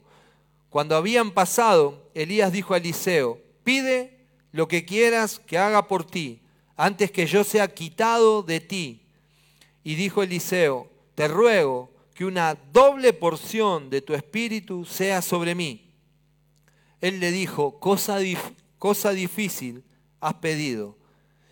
Cuando 0.69 0.95
habían 0.95 1.32
pasado, 1.32 2.07
Elías 2.13 2.51
dijo 2.51 2.75
a 2.75 2.78
Eliseo, 2.78 3.39
pide 3.63 4.28
lo 4.51 4.67
que 4.67 4.86
quieras 4.86 5.39
que 5.39 5.57
haga 5.57 5.88
por 5.88 6.05
ti, 6.05 6.39
antes 6.75 7.09
que 7.09 7.25
yo 7.25 7.43
sea 7.43 7.73
quitado 7.73 8.43
de 8.43 8.59
ti. 8.59 9.01
Y 9.84 9.95
dijo 9.95 10.21
Eliseo, 10.21 10.88
te 11.15 11.28
ruego 11.28 11.89
que 12.18 12.26
una 12.26 12.55
doble 12.74 13.13
porción 13.13 13.91
de 13.91 14.01
tu 14.01 14.15
espíritu 14.15 14.86
sea 14.86 15.22
sobre 15.22 15.53
mí. 15.53 15.93
Él 16.99 17.20
le 17.20 17.32
dijo, 17.32 17.80
cosa, 17.80 18.18
cosa 18.80 19.11
difícil 19.11 19.84
has 20.20 20.34
pedido. 20.34 20.97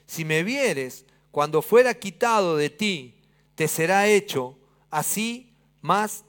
Si 0.07 0.26
me 0.26 0.41
vieres 0.41 1.05
cuando 1.30 1.61
fuera 1.61 1.93
quitado 1.93 2.57
de 2.57 2.72
ti, 2.72 3.13
te 3.53 3.68
será 3.68 4.07
hecho 4.07 4.57
así 4.89 5.53
más, 5.84 6.26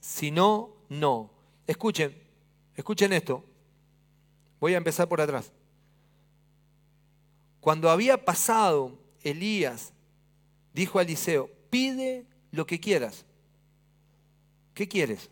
si 0.00 0.32
no, 0.32 0.74
no. 0.88 1.30
Escuchen, 1.68 2.20
escuchen 2.74 3.12
esto. 3.12 3.44
Voy 4.58 4.74
a 4.74 4.78
empezar 4.78 5.08
por 5.08 5.20
atrás. 5.20 5.52
Cuando 7.60 7.90
había 7.90 8.24
pasado 8.24 8.98
Elías, 9.22 9.92
dijo 10.74 10.98
a 10.98 11.02
Eliseo, 11.02 11.48
pide 11.70 12.26
lo 12.50 12.66
que 12.66 12.80
quieras. 12.80 13.25
¿Qué 14.76 14.86
quieres? 14.86 15.30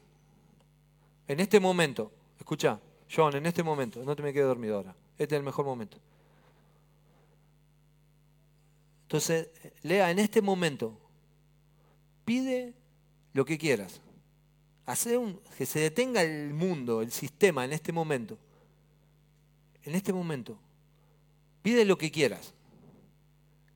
En 1.28 1.38
este 1.38 1.61
momento, 1.61 2.11
escucha, 2.38 2.80
John, 3.14 3.36
en 3.36 3.45
este 3.45 3.62
momento, 3.62 4.03
no 4.03 4.16
te 4.16 4.22
me 4.22 4.32
quedes 4.32 4.47
dormido 4.47 4.76
ahora. 4.76 4.97
Este 5.18 5.34
es 5.34 5.38
el 5.38 5.45
mejor 5.45 5.66
momento. 5.66 5.99
Entonces, 9.03 9.51
lea 9.82 10.11
en 10.11 10.18
este 10.18 10.40
momento, 10.40 10.99
pide 12.24 12.72
lo 13.34 13.45
que 13.45 13.59
quieras. 13.59 14.01
Hace 14.86 15.18
un, 15.18 15.38
que 15.59 15.66
se 15.66 15.78
detenga 15.78 16.22
el 16.22 16.55
mundo, 16.55 17.03
el 17.03 17.12
sistema 17.12 17.66
en 17.66 17.74
este 17.74 17.92
momento. 17.92 18.38
En 19.82 19.95
este 19.95 20.14
momento. 20.14 20.57
Pide 21.61 21.84
lo 21.84 21.99
que 21.99 22.11
quieras. 22.11 22.55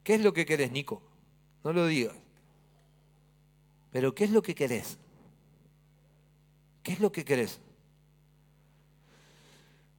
¿Qué 0.02 0.14
es 0.14 0.22
lo 0.22 0.32
que 0.32 0.46
querés, 0.46 0.72
Nico? 0.72 1.02
No 1.62 1.74
lo 1.74 1.86
digas. 1.86 2.16
Pero 3.92 4.14
¿qué 4.14 4.24
es 4.24 4.30
lo 4.30 4.40
que 4.40 4.54
querés? 4.54 4.96
¿Qué 6.88 6.94
es 6.94 7.00
lo 7.00 7.12
que 7.12 7.22
querés? 7.22 7.58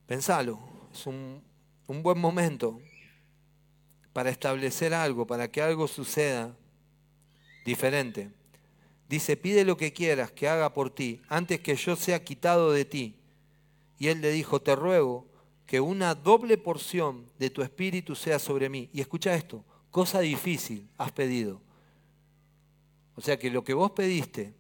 Pensalo. 0.07 0.57
Es 0.91 1.05
un, 1.05 1.39
un 1.85 2.01
buen 2.01 2.17
momento 2.17 2.81
para 4.11 4.31
establecer 4.31 4.95
algo, 4.95 5.27
para 5.27 5.51
que 5.51 5.61
algo 5.61 5.87
suceda 5.87 6.51
diferente. 7.63 8.31
Dice, 9.07 9.37
pide 9.37 9.65
lo 9.65 9.77
que 9.77 9.93
quieras 9.93 10.31
que 10.31 10.49
haga 10.49 10.73
por 10.73 10.89
ti, 10.89 11.21
antes 11.29 11.59
que 11.59 11.75
yo 11.75 11.95
sea 11.95 12.23
quitado 12.23 12.71
de 12.71 12.85
ti. 12.85 13.19
Y 13.99 14.07
él 14.07 14.21
le 14.21 14.31
dijo, 14.31 14.59
te 14.59 14.75
ruego 14.75 15.27
que 15.67 15.79
una 15.79 16.15
doble 16.15 16.57
porción 16.57 17.27
de 17.37 17.51
tu 17.51 17.61
espíritu 17.61 18.15
sea 18.15 18.39
sobre 18.39 18.67
mí. 18.67 18.89
Y 18.93 19.01
escucha 19.01 19.35
esto, 19.35 19.63
cosa 19.91 20.21
difícil 20.21 20.89
has 20.97 21.11
pedido. 21.11 21.61
O 23.13 23.21
sea 23.21 23.37
que 23.37 23.51
lo 23.51 23.63
que 23.63 23.75
vos 23.75 23.91
pediste 23.91 24.57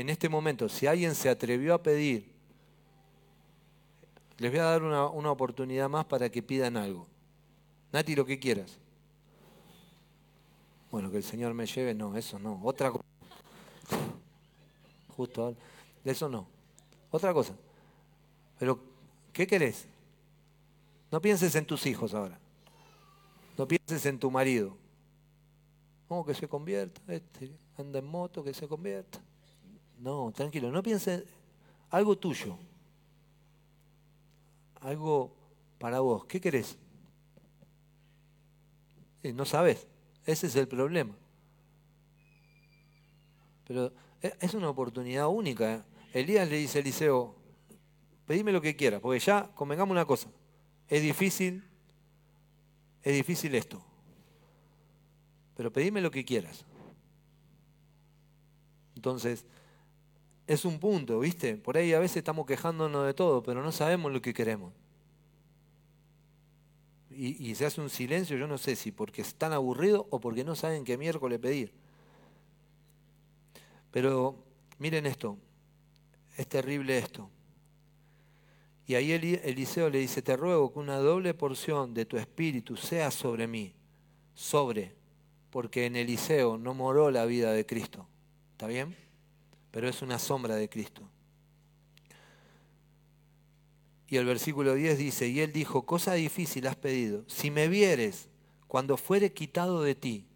en 0.00 0.10
este 0.10 0.28
momento, 0.28 0.68
si 0.68 0.86
alguien 0.86 1.14
se 1.14 1.30
atrevió 1.30 1.72
a 1.72 1.82
pedir, 1.82 2.30
les 4.36 4.50
voy 4.50 4.60
a 4.60 4.64
dar 4.64 4.82
una, 4.82 5.30
oportunidad 5.30 5.88
más 5.88 6.04
para 6.04 6.28
que 6.28 6.42
pidan 6.42 6.76
algo. 6.76 7.06
Nati, 7.92 8.14
lo 8.14 8.26
que 8.26 8.38
quieras. 8.38 8.76
Bueno, 10.90 11.10
que 11.10 11.16
el 11.16 11.24
Señor 11.24 11.54
me 11.54 11.64
lleve, 11.64 11.94
no, 11.94 12.14
eso 12.14 12.38
no. 12.38 12.60
Otra 12.62 12.90
cosa. 12.90 13.04
Justo, 15.16 15.56
eso 16.04 16.28
no. 16.28 16.46
Otra 17.10 17.32
cosa. 17.32 17.54
Pero, 18.58 18.78
¿qué 19.32 19.46
querés? 19.46 19.86
No 21.10 21.22
pienses 21.22 21.54
en 21.54 21.64
tus 21.64 21.86
hijos 21.86 22.12
ahora. 22.12 22.38
No 23.56 23.66
pienses 23.66 24.04
en 24.04 24.18
tu 24.18 24.30
marido. 24.30 24.76
No, 26.10 26.22
que 26.22 26.34
se 26.34 26.46
convierta, 26.46 27.00
este, 27.08 27.50
anda 27.78 27.98
en 27.98 28.06
moto, 28.06 28.44
que 28.44 28.52
se 28.52 28.68
convierta. 28.68 29.22
No, 29.98 30.32
tranquilo, 30.32 30.70
no 30.70 30.82
pienses 30.82 31.24
algo 31.90 32.16
tuyo. 32.16 32.56
Algo 34.80 35.32
para 35.78 36.00
vos. 36.00 36.24
¿Qué 36.26 36.40
querés? 36.40 36.78
no 39.34 39.44
sabes. 39.44 39.88
Ese 40.24 40.46
es 40.46 40.54
el 40.54 40.68
problema. 40.68 41.14
Pero 43.66 43.92
e, 44.22 44.32
es 44.40 44.54
una 44.54 44.68
oportunidad 44.68 45.28
única. 45.28 45.74
¿eh? 45.74 45.82
Elías 46.12 46.48
le 46.48 46.56
dice 46.58 46.78
a 46.78 46.80
Eliseo, 46.80 47.34
pedime 48.26 48.52
lo 48.52 48.60
que 48.60 48.76
quieras, 48.76 49.00
porque 49.00 49.18
ya 49.18 49.50
convengamos 49.54 49.92
una 49.92 50.04
cosa, 50.04 50.28
es 50.88 51.02
difícil, 51.02 51.64
es 53.02 53.14
difícil 53.14 53.54
esto, 53.54 53.82
pero 55.56 55.72
pedime 55.72 56.00
lo 56.00 56.10
que 56.10 56.24
quieras. 56.24 56.64
Entonces, 58.94 59.44
es 60.46 60.64
un 60.64 60.78
punto, 60.78 61.20
¿viste? 61.20 61.56
Por 61.56 61.76
ahí 61.76 61.92
a 61.92 61.98
veces 61.98 62.18
estamos 62.18 62.46
quejándonos 62.46 63.06
de 63.06 63.14
todo, 63.14 63.42
pero 63.42 63.62
no 63.62 63.72
sabemos 63.72 64.12
lo 64.12 64.22
que 64.22 64.34
queremos 64.34 64.72
y, 67.16 67.54
se 67.54 67.64
hace 67.64 67.80
un 67.80 67.88
silencio, 67.88 68.36
yo 68.36 68.46
no 68.46 68.58
sé 68.58 68.76
si 68.76 68.92
porque 68.92 69.22
están 69.22 69.52
aburridos 69.52 70.04
o 70.10 70.20
porque 70.20 70.44
no 70.44 70.54
saben 70.54 70.84
qué 70.84 70.98
miércoles 70.98 71.38
pedir. 71.38 71.72
Pero 73.90 74.36
miren 74.78 75.06
esto, 75.06 75.38
es 76.36 76.46
terrible 76.46 76.98
esto. 76.98 77.30
Y 78.86 78.94
ahí 78.94 79.12
Eliseo 79.12 79.88
le 79.88 79.98
dice, 79.98 80.22
te 80.22 80.36
ruego 80.36 80.72
que 80.72 80.78
una 80.78 80.98
doble 80.98 81.32
porción 81.34 81.94
de 81.94 82.04
tu 82.04 82.18
espíritu 82.18 82.76
sea 82.76 83.10
sobre 83.10 83.46
mí, 83.46 83.74
sobre, 84.34 84.94
porque 85.50 85.86
en 85.86 85.96
Eliseo 85.96 86.58
no 86.58 86.74
moró 86.74 87.10
la 87.10 87.24
vida 87.24 87.52
de 87.52 87.64
Cristo. 87.64 88.06
¿Está 88.52 88.66
bien? 88.66 88.94
Pero 89.76 89.90
es 89.90 90.00
una 90.00 90.18
sombra 90.18 90.56
de 90.56 90.70
Cristo. 90.70 91.02
Y 94.08 94.16
el 94.16 94.24
versículo 94.24 94.72
10 94.72 94.96
dice, 94.96 95.28
y 95.28 95.40
él 95.40 95.52
dijo, 95.52 95.84
cosa 95.84 96.14
difícil 96.14 96.66
has 96.66 96.76
pedido, 96.76 97.24
si 97.26 97.50
me 97.50 97.68
vieres 97.68 98.30
cuando 98.68 98.96
fuere 98.96 99.34
quitado 99.34 99.82
de 99.82 99.94
ti, 99.94 100.28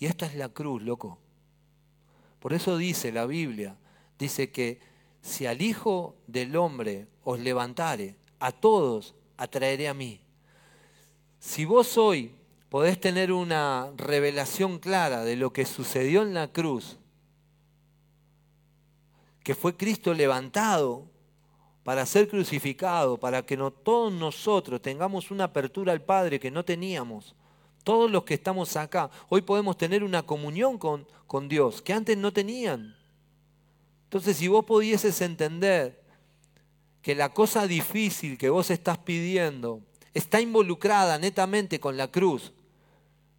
y 0.00 0.06
esta 0.06 0.26
es 0.26 0.34
la 0.34 0.48
cruz, 0.48 0.82
loco. 0.82 1.20
Por 2.40 2.54
eso 2.54 2.76
dice 2.76 3.12
la 3.12 3.24
Biblia, 3.24 3.76
dice 4.18 4.50
que 4.50 4.80
si 5.20 5.46
al 5.46 5.62
Hijo 5.62 6.16
del 6.26 6.56
Hombre 6.56 7.06
os 7.22 7.38
levantare, 7.38 8.16
a 8.40 8.50
todos 8.50 9.14
atraeré 9.36 9.86
a 9.86 9.94
mí. 9.94 10.20
Si 11.38 11.64
vos 11.64 11.96
hoy 11.96 12.34
podés 12.68 12.98
tener 12.98 13.30
una 13.30 13.92
revelación 13.96 14.80
clara 14.80 15.22
de 15.22 15.36
lo 15.36 15.52
que 15.52 15.66
sucedió 15.66 16.22
en 16.22 16.34
la 16.34 16.50
cruz, 16.50 16.98
que 19.42 19.54
fue 19.54 19.76
Cristo 19.76 20.14
levantado 20.14 21.06
para 21.84 22.06
ser 22.06 22.28
crucificado, 22.28 23.18
para 23.18 23.44
que 23.44 23.56
no, 23.56 23.70
todos 23.70 24.12
nosotros 24.12 24.80
tengamos 24.80 25.30
una 25.30 25.44
apertura 25.44 25.92
al 25.92 26.02
Padre 26.02 26.38
que 26.38 26.50
no 26.50 26.64
teníamos. 26.64 27.34
Todos 27.82 28.10
los 28.10 28.22
que 28.22 28.34
estamos 28.34 28.76
acá, 28.76 29.10
hoy 29.28 29.42
podemos 29.42 29.76
tener 29.76 30.04
una 30.04 30.22
comunión 30.22 30.78
con, 30.78 31.06
con 31.26 31.48
Dios 31.48 31.82
que 31.82 31.92
antes 31.92 32.16
no 32.16 32.32
tenían. 32.32 32.96
Entonces, 34.04 34.36
si 34.36 34.46
vos 34.46 34.64
pudieses 34.64 35.20
entender 35.20 36.00
que 37.00 37.16
la 37.16 37.30
cosa 37.30 37.66
difícil 37.66 38.38
que 38.38 38.50
vos 38.50 38.70
estás 38.70 38.98
pidiendo 38.98 39.80
está 40.14 40.40
involucrada 40.40 41.18
netamente 41.18 41.80
con 41.80 41.96
la 41.96 42.08
cruz, 42.08 42.52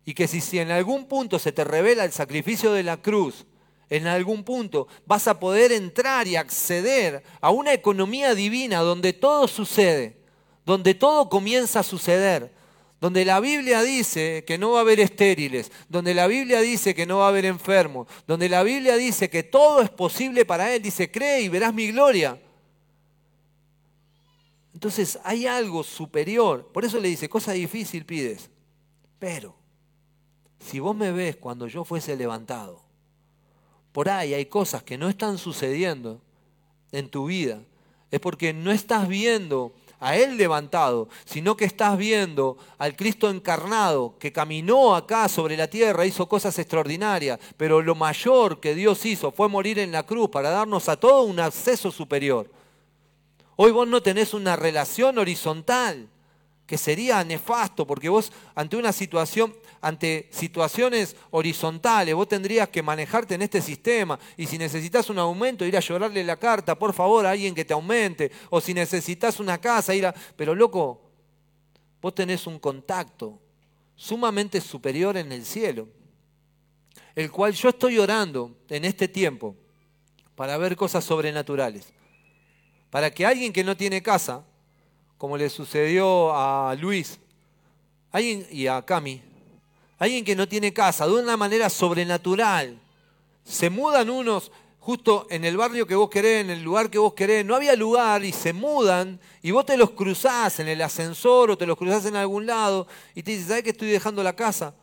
y 0.06 0.14
que 0.14 0.28
si, 0.28 0.41
si 0.41 0.60
en 0.60 0.72
algún 0.72 1.08
punto 1.08 1.39
se 1.39 1.54
te 1.54 1.64
revela 1.64 2.04
el 2.04 2.12
sacrificio 2.12 2.74
de 2.74 2.84
la 2.84 2.97
cruz, 2.97 3.45
en 3.94 4.08
algún 4.08 4.44
punto 4.44 4.88
vas 5.06 5.28
a 5.28 5.39
poder 5.39 5.72
entrar 5.72 6.28
y 6.28 6.36
acceder 6.36 7.24
a 7.39 7.52
una 7.52 7.74
economía 7.74 8.34
divina 8.34 8.80
donde 8.80 9.14
todo 9.14 9.48
sucede, 9.48 10.18
donde 10.66 10.96
todo 10.96 11.30
comienza 11.30 11.82
a 11.82 11.84
suceder, 11.84 12.52
donde 13.00 13.24
la 13.24 13.39
Biblia 13.39 13.84
dice 13.84 14.44
que 14.48 14.58
no 14.58 14.72
va 14.72 14.80
a 14.80 14.82
haber 14.82 15.00
estériles, 15.00 15.72
donde 15.89 16.16
la 16.16 16.26
Biblia 16.26 16.62
dice 16.62 16.96
que 16.96 17.06
no 17.06 17.20
va 17.20 17.26
a 17.26 17.30
haber 17.30 17.46
enfermos, 17.46 18.08
donde 18.26 18.50
la 18.50 18.64
Biblia 18.64 18.96
dice 18.96 19.30
que 19.30 19.44
todo 19.44 19.84
es 19.84 19.91
posible 19.91 20.44
para 20.44 20.74
Él, 20.74 20.82
dice, 20.82 21.12
cree 21.12 21.41
y 21.41 21.50
verás 21.50 21.72
mi 21.72 21.91
gloria. 21.91 22.41
Entonces 24.74 25.20
hay 25.24 25.46
algo 25.46 25.84
superior, 25.84 26.72
por 26.74 26.84
eso 26.84 27.00
le 27.00 27.10
dice, 27.10 27.30
cosa 27.30 27.52
difícil 27.52 28.08
pides, 28.08 28.50
pero 29.20 29.56
si 30.58 30.80
vos 30.80 30.96
me 30.96 31.12
ves 31.12 31.36
cuando 31.36 31.68
yo 31.68 31.86
fuese 31.86 32.16
levantado, 32.16 32.83
por 33.94 34.10
ahí 34.10 34.34
hay 34.34 34.48
cosas 34.48 34.84
que 34.84 34.98
no 34.98 35.08
están 35.08 35.38
sucediendo 35.38 36.20
en 36.91 37.10
tu 37.10 37.28
vida, 37.28 37.62
es 38.12 38.20
porque 38.20 38.52
no 38.52 38.72
estás 38.72 39.08
viendo 39.08 39.72
a 40.00 40.18
Él 40.18 40.36
levantado, 40.36 41.08
sino 41.24 41.56
que 41.56 41.64
estás 41.64 41.98
viendo 41.98 42.58
al 42.78 42.96
Cristo 42.98 43.30
encarnado 43.30 44.16
que 44.20 44.34
caminó 44.34 44.96
acá 44.96 45.30
sobre 45.30 45.56
la 45.56 45.70
tierra, 45.70 46.06
hizo 46.06 46.28
cosas 46.28 46.60
extraordinarias, 46.60 47.39
pero 47.56 47.82
lo 47.82 47.96
mayor 47.96 48.60
que 48.60 48.76
Dios 48.76 49.06
hizo 49.06 49.32
fue 49.32 49.48
morir 49.48 49.80
en 49.80 49.94
la 49.94 50.04
cruz 50.04 50.30
para 50.30 50.50
darnos 50.50 50.89
a 50.89 50.98
todo 50.98 51.22
un 51.22 51.39
acceso 51.39 51.89
superior. 51.89 52.52
Hoy 53.56 53.72
vos 53.72 53.88
no 53.88 54.04
tenés 54.04 54.34
una 54.34 54.58
relación 54.58 55.18
horizontal, 55.20 56.10
que 56.66 56.78
sería 56.78 57.24
nefasto, 57.24 57.86
porque 57.86 58.09
vos 58.09 58.32
ante 58.55 58.78
una 58.78 58.93
situación, 58.93 59.53
ante 59.82 60.30
situaciones 60.32 61.16
horizontales, 61.32 62.16
vos 62.16 62.28
tendrías 62.28 62.70
que 62.70 62.82
manejarte 62.82 63.36
en 63.36 63.41
este 63.41 63.61
sistema. 63.61 64.18
Y 64.38 64.45
si 64.45 64.57
necesitas 64.57 65.09
un 65.09 65.20
aumento, 65.20 65.66
ir 65.66 65.76
a 65.76 65.82
llorarle 65.82 66.24
la 66.24 66.38
carta, 66.38 66.76
por 66.80 66.93
favor, 66.93 67.26
a 67.26 67.32
alguien 67.32 67.53
que 67.53 67.66
te 67.66 67.74
aumente. 67.74 68.32
O 68.49 68.61
si 68.61 68.74
necesitas 68.74 69.39
una 69.39 69.59
casa, 69.59 69.93
ir 69.93 70.05
a... 70.05 70.14
Pero 70.38 70.55
loco, 70.55 71.01
vos 72.01 72.16
tenés 72.16 72.47
un 72.47 72.59
contacto 72.59 73.39
sumamente 73.95 74.61
superior 74.61 75.18
en 75.18 75.32
el 75.32 75.45
cielo, 75.45 75.88
el 77.16 77.30
cual 77.30 77.53
yo 77.53 77.70
estoy 77.70 77.99
orando 77.99 78.57
en 78.70 78.86
este 78.86 79.07
tiempo 79.07 79.55
para 80.36 80.57
ver 80.57 80.76
cosas 80.76 81.03
sobrenaturales. 81.03 81.93
Para 82.89 83.11
que 83.11 83.26
alguien 83.26 83.51
que 83.51 83.64
no 83.64 83.76
tiene 83.76 84.01
casa, 84.01 84.45
como 85.24 85.38
le 85.38 85.49
sucedió 85.49 86.36
a 86.36 86.76
Luis 86.76 87.17
alguien, 88.11 88.45
y 88.51 88.67
a 88.67 88.82
Cami, 88.82 89.21
alguien 89.97 90.26
que 90.26 90.36
no 90.36 90.49
tiene 90.49 90.74
casa, 90.74 91.07
de 91.07 91.13
una 91.13 91.38
manera 91.38 91.69
sobrenatural. 91.69 92.78
Se 93.45 93.69
mudan 93.69 94.09
unos 94.09 94.51
justo 94.82 95.26
en 95.30 95.45
el 95.45 95.55
barrio 95.55 95.88
que 95.88 95.95
vos 95.95 96.09
querés, 96.09 96.43
en 96.43 96.49
el 96.49 96.61
lugar 96.61 96.89
que 96.89 96.97
vos 96.97 97.13
querés, 97.13 97.45
no 97.45 97.55
había 97.55 97.74
lugar 97.78 98.26
y 98.26 98.34
se 98.34 98.51
mudan 98.51 99.17
y 99.41 99.51
vos 99.51 99.65
te 99.65 99.78
los 99.78 99.91
cruzás 99.91 100.59
en 100.59 100.67
el 100.67 100.82
ascensor 100.82 101.51
o 101.51 101.57
te 101.57 101.65
los 101.65 101.78
cruzás 101.78 102.05
en 102.05 102.17
algún 102.17 102.45
lado 102.45 102.86
y 103.15 103.24
te 103.24 103.32
dices, 103.32 103.47
¿sabes 103.47 103.63
que 103.63 103.69
estoy 103.69 103.91
dejando 103.91 104.21
la 104.24 104.36
casa? 104.36 104.76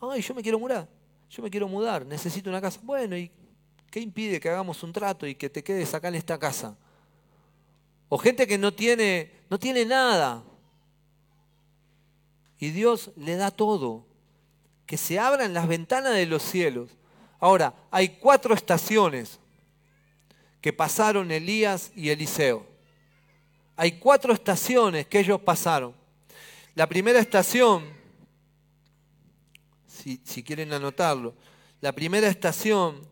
Ay, 0.00 0.22
yo 0.22 0.32
me 0.32 0.44
quiero 0.44 0.60
mudar, 0.60 0.86
yo 1.28 1.42
me 1.42 1.50
quiero 1.50 1.66
mudar, 1.66 2.06
necesito 2.06 2.48
una 2.48 2.60
casa. 2.60 2.78
Bueno, 2.84 3.16
¿y 3.16 3.32
qué 3.90 3.98
impide 3.98 4.38
que 4.38 4.48
hagamos 4.48 4.80
un 4.84 4.92
trato 4.92 5.26
y 5.26 5.34
que 5.34 5.50
te 5.50 5.64
quedes 5.64 5.92
acá 5.92 6.06
en 6.06 6.14
esta 6.14 6.38
casa? 6.38 6.76
O 8.08 8.16
gente 8.16 8.46
que 8.46 8.58
no 8.58 8.72
tiene, 8.72 9.37
no 9.50 9.58
tiene 9.58 9.84
nada. 9.84 10.42
Y 12.58 12.70
Dios 12.70 13.10
le 13.16 13.36
da 13.36 13.50
todo 13.50 14.04
que 14.86 14.96
se 14.96 15.18
abran 15.18 15.52
las 15.52 15.68
ventanas 15.68 16.14
de 16.14 16.26
los 16.26 16.42
cielos. 16.42 16.90
Ahora, 17.38 17.74
hay 17.90 18.08
cuatro 18.08 18.54
estaciones 18.54 19.38
que 20.60 20.72
pasaron 20.72 21.30
Elías 21.30 21.92
y 21.94 22.08
Eliseo. 22.08 22.66
Hay 23.76 23.92
cuatro 23.92 24.32
estaciones 24.32 25.06
que 25.06 25.20
ellos 25.20 25.40
pasaron. 25.40 25.94
La 26.74 26.86
primera 26.86 27.18
estación, 27.20 27.84
si, 29.86 30.42
quieren 30.42 30.72
anotarlo, 30.72 31.34
la 31.80 31.92
primera 31.92 32.28
estación 32.28 33.06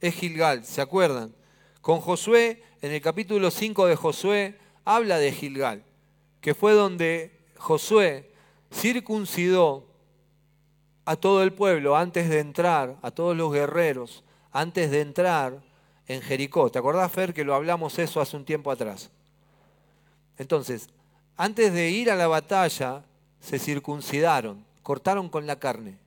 es 0.00 0.14
Gilgal, 0.14 0.64
¿se 0.64 0.80
acuerdan? 0.80 1.34
Con 1.80 2.00
Josué, 2.00 2.62
en 2.80 2.92
el 2.92 3.00
capítulo 3.00 3.50
5 3.50 3.86
de 3.86 3.96
Josué, 3.96 4.58
habla 4.84 5.18
de 5.18 5.32
Gilgal, 5.32 5.84
que 6.40 6.54
fue 6.54 6.72
donde 6.72 7.38
Josué 7.56 8.30
circuncidó 8.72 9.86
a 11.04 11.16
todo 11.16 11.42
el 11.42 11.52
pueblo 11.52 11.96
antes 11.96 12.28
de 12.28 12.38
entrar, 12.38 12.96
a 13.02 13.10
todos 13.10 13.36
los 13.36 13.52
guerreros, 13.52 14.22
antes 14.52 14.90
de 14.90 15.00
entrar 15.00 15.62
en 16.06 16.22
Jericó. 16.22 16.70
¿Te 16.70 16.78
acordás, 16.78 17.10
Fer, 17.10 17.34
que 17.34 17.44
lo 17.44 17.54
hablamos 17.54 17.98
eso 17.98 18.20
hace 18.20 18.36
un 18.36 18.44
tiempo 18.44 18.70
atrás? 18.70 19.10
Entonces, 20.36 20.88
antes 21.36 21.72
de 21.72 21.90
ir 21.90 22.10
a 22.10 22.16
la 22.16 22.28
batalla, 22.28 23.04
se 23.40 23.58
circuncidaron, 23.58 24.64
cortaron 24.82 25.28
con 25.28 25.46
la 25.46 25.58
carne. 25.58 25.98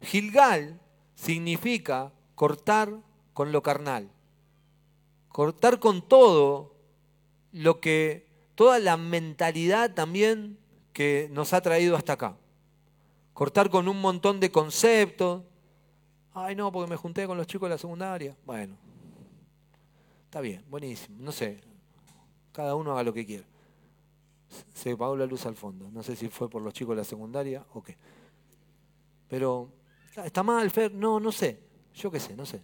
Gilgal 0.00 0.80
significa 1.14 2.12
cortar 2.34 2.92
con 3.32 3.52
lo 3.52 3.62
carnal, 3.62 4.08
cortar 5.34 5.80
con 5.80 6.00
todo 6.00 6.76
lo 7.50 7.80
que, 7.80 8.28
toda 8.54 8.78
la 8.78 8.96
mentalidad 8.96 9.92
también 9.92 10.60
que 10.92 11.28
nos 11.32 11.52
ha 11.52 11.60
traído 11.60 11.96
hasta 11.96 12.12
acá 12.12 12.36
cortar 13.32 13.68
con 13.68 13.88
un 13.88 14.00
montón 14.00 14.38
de 14.38 14.52
conceptos. 14.52 15.42
Ay, 16.34 16.54
no, 16.54 16.70
porque 16.70 16.88
me 16.88 16.94
junté 16.94 17.26
con 17.26 17.36
los 17.36 17.48
chicos 17.48 17.66
de 17.66 17.74
la 17.74 17.78
secundaria. 17.78 18.36
Bueno, 18.46 18.76
está 20.26 20.40
bien, 20.40 20.64
buenísimo. 20.70 21.16
No 21.18 21.32
sé, 21.32 21.60
cada 22.52 22.76
uno 22.76 22.92
haga 22.92 23.02
lo 23.02 23.12
que 23.12 23.26
quiera. 23.26 23.44
Se 24.72 24.92
apagó 24.92 25.16
la 25.16 25.26
luz 25.26 25.46
al 25.46 25.56
fondo. 25.56 25.90
No 25.90 26.04
sé 26.04 26.14
si 26.14 26.28
fue 26.28 26.48
por 26.48 26.62
los 26.62 26.72
chicos 26.72 26.94
de 26.94 27.00
la 27.00 27.04
secundaria 27.04 27.66
o 27.74 27.82
qué. 27.82 27.96
Pero, 29.26 29.68
¿está 30.24 30.44
mal, 30.44 30.70
Fer? 30.70 30.94
No, 30.94 31.18
no 31.18 31.32
sé. 31.32 31.58
Yo 31.92 32.08
qué 32.08 32.20
sé, 32.20 32.36
no 32.36 32.46
sé. 32.46 32.62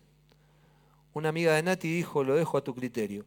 Una 1.12 1.30
amiga 1.30 1.54
de 1.54 1.62
Nati 1.62 1.92
dijo, 1.92 2.22
lo 2.24 2.36
dejo 2.36 2.58
a 2.58 2.64
tu 2.64 2.74
criterio. 2.74 3.24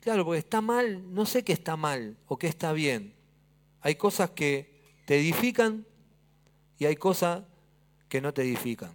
Claro, 0.00 0.24
porque 0.24 0.38
está 0.38 0.60
mal, 0.60 1.14
no 1.14 1.26
sé 1.26 1.44
qué 1.44 1.52
está 1.52 1.76
mal 1.76 2.16
o 2.26 2.36
qué 2.36 2.46
está 2.46 2.72
bien. 2.72 3.14
Hay 3.80 3.94
cosas 3.94 4.30
que 4.30 4.74
te 5.06 5.18
edifican 5.18 5.86
y 6.78 6.86
hay 6.86 6.96
cosas 6.96 7.42
que 8.08 8.20
no 8.20 8.34
te 8.34 8.42
edifican. 8.42 8.92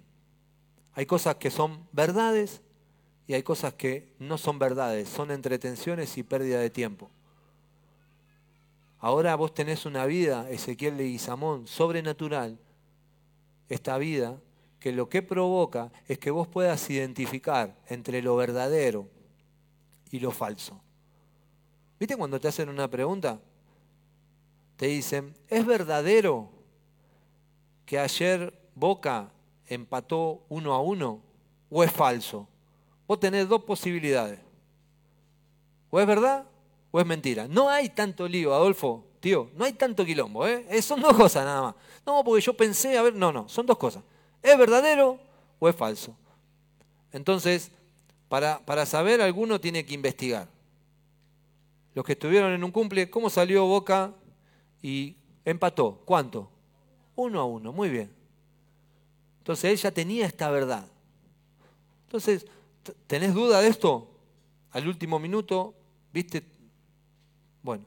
Hay 0.94 1.06
cosas 1.06 1.36
que 1.36 1.50
son 1.50 1.88
verdades 1.92 2.62
y 3.28 3.34
hay 3.34 3.44
cosas 3.44 3.74
que 3.74 4.14
no 4.20 4.38
son 4.38 4.60
verdades, 4.60 5.08
son 5.08 5.32
entretenciones 5.32 6.18
y 6.18 6.24
pérdida 6.24 6.60
de 6.60 6.70
tiempo. 6.70 7.10
Ahora 9.00 9.36
vos 9.36 9.54
tenés 9.54 9.86
una 9.86 10.06
vida, 10.06 10.50
Ezequiel 10.50 10.98
de 10.98 11.06
Guizamón, 11.06 11.68
sobrenatural, 11.68 12.60
esta 13.70 13.98
vida, 13.98 14.42
que 14.80 14.92
lo 14.92 15.10
que 15.10 15.22
provoca 15.22 15.92
es 16.08 16.18
que 16.20 16.32
vos 16.32 16.48
puedas 16.48 16.90
identificar 16.90 17.76
entre 17.88 18.22
lo 18.22 18.36
verdadero 18.36 19.08
y 20.10 20.20
lo 20.20 20.32
falso. 20.32 20.80
¿Viste 22.00 22.16
cuando 22.16 22.40
te 22.40 22.48
hacen 22.48 22.70
una 22.70 22.90
pregunta? 22.90 23.42
Te 24.78 24.88
dicen, 24.88 25.36
¿es 25.50 25.66
verdadero 25.66 26.50
que 27.86 28.00
ayer 28.00 28.58
Boca 28.74 29.32
empató 29.68 30.46
uno 30.48 30.74
a 30.74 30.82
uno 30.82 31.22
o 31.70 31.84
es 31.84 31.92
falso? 31.92 32.48
Vos 33.06 33.20
tenés 33.20 33.50
dos 33.50 33.64
posibilidades. 33.64 34.40
O 35.90 36.00
es 36.00 36.08
verdad 36.08 36.46
o 36.92 37.00
es 37.02 37.06
mentira. 37.06 37.48
No 37.50 37.70
hay 37.70 37.90
tanto 37.90 38.28
lío, 38.28 38.54
Adolfo, 38.54 39.06
tío, 39.20 39.50
no 39.56 39.66
hay 39.66 39.74
tanto 39.74 40.06
quilombo, 40.06 40.48
¿eh? 40.48 40.82
Son 40.82 41.02
dos 41.02 41.14
cosas 41.14 41.44
nada 41.44 41.62
más. 41.62 41.76
No, 42.06 42.24
porque 42.24 42.42
yo 42.42 42.56
pensé, 42.56 42.98
a 42.98 43.02
ver, 43.02 43.16
no, 43.16 43.34
no, 43.34 43.50
son 43.50 43.66
dos 43.66 43.78
cosas. 43.78 44.04
¿Es 44.42 44.58
verdadero 44.58 45.20
o 45.60 45.70
es 45.70 45.76
falso? 45.76 46.16
Entonces, 47.12 47.72
para, 48.28 48.66
para 48.66 48.86
saber, 48.86 49.22
alguno 49.22 49.60
tiene 49.60 49.86
que 49.86 49.94
investigar. 49.94 50.48
Los 51.96 52.06
que 52.06 52.14
estuvieron 52.14 52.54
en 52.54 52.64
un 52.64 52.72
cumple, 52.72 53.10
¿cómo 53.10 53.30
salió 53.30 53.66
Boca 53.66 54.14
y 54.82 55.18
empató? 55.44 56.02
¿Cuánto? 56.06 56.50
Uno 57.16 57.42
a 57.42 57.46
uno, 57.46 57.74
muy 57.74 57.90
bien. 57.90 58.12
Entonces 59.40 59.72
él 59.72 59.78
ya 59.78 59.92
tenía 59.92 60.26
esta 60.26 60.52
verdad. 60.52 60.86
Entonces, 62.06 62.46
¿tenés 63.08 63.34
duda 63.34 63.62
de 63.62 63.68
esto? 63.68 64.08
Al 64.72 64.88
último 64.88 65.20
minuto, 65.20 65.74
¿viste? 66.14 66.44
Bueno, 67.64 67.84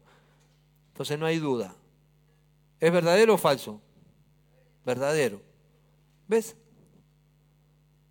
entonces 0.88 1.18
no 1.18 1.26
hay 1.26 1.38
duda. 1.38 1.74
¿Es 2.80 2.92
verdadero 2.92 3.34
o 3.34 3.38
falso? 3.38 3.80
Verdadero. 4.84 5.40
¿Ves? 6.29 6.57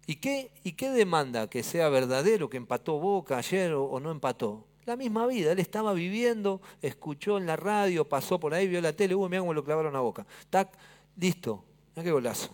¿Y 0.06 0.16
qué, 0.16 0.52
¿Y 0.64 0.74
qué 0.74 0.90
demanda 0.90 1.50
que 1.50 1.64
sea 1.64 1.90
verdadero 1.90 2.50
que 2.50 2.58
empató 2.58 3.00
Boca 3.00 3.38
ayer 3.38 3.74
o, 3.74 4.00
no 4.00 4.12
empató? 4.12 4.68
La 4.86 4.96
misma 4.96 5.28
vida, 5.28 5.52
él 5.52 5.60
estaba 5.60 5.94
viviendo, 5.94 6.62
escuchó 6.82 7.38
en 7.38 7.46
la 7.46 7.56
radio, 7.56 8.10
pasó 8.10 8.40
por 8.40 8.54
ahí, 8.54 8.68
vio 8.68 8.82
la 8.82 8.94
tele, 8.94 9.16
uy, 9.16 9.30
mira 9.30 9.42
cómo 9.42 9.54
lo 9.54 9.64
clavaron 9.64 9.96
a 9.96 10.00
Boca. 10.00 10.26
Tac, 10.50 10.72
listo, 11.16 11.64
mira 11.96 12.04
qué 12.04 12.12
golazo. 12.12 12.50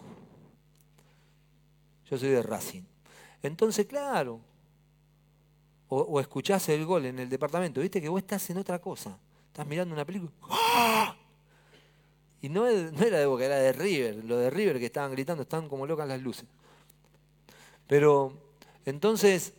Yo 2.10 2.18
soy 2.18 2.30
de 2.30 2.43
Racing. 2.43 2.84
Entonces, 3.41 3.86
claro, 3.86 4.41
o, 5.89 6.20
escuchás 6.20 6.68
el 6.70 6.86
gol 6.86 7.05
en 7.05 7.20
el 7.20 7.30
departamento, 7.30 7.82
viste 7.82 8.01
que 8.01 8.10
vos 8.10 8.20
estás 8.20 8.49
en 8.49 8.58
otra 8.58 8.80
cosa. 8.80 9.18
Estás 9.47 9.66
mirando 9.66 9.93
una 9.93 10.05
película. 10.05 10.32
¡Ah! 10.43 11.16
Y 12.47 12.49
no, 12.49 12.65
era 12.65 13.19
de 13.19 13.25
Boca, 13.25 13.43
era 13.43 13.57
de 13.57 13.73
River. 13.73 14.23
Lo 14.23 14.37
de 14.37 14.49
River 14.49 14.79
que 14.79 14.85
estaban 14.85 15.11
gritando, 15.11 15.43
están 15.43 15.67
como 15.67 15.85
locas 15.85 16.07
las 16.07 16.21
luces. 16.21 16.45
Pero 17.87 18.31
entonces 18.85 19.53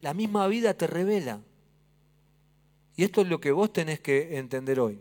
la 0.00 0.14
misma 0.14 0.46
vida 0.46 0.72
te 0.72 0.86
revela. 0.86 1.42
Y 2.96 3.04
esto 3.04 3.20
es 3.20 3.28
lo 3.28 3.38
que 3.38 3.52
vos 3.52 3.70
tenés 3.70 4.00
que 4.00 4.38
entender 4.38 4.80
hoy. 4.80 4.98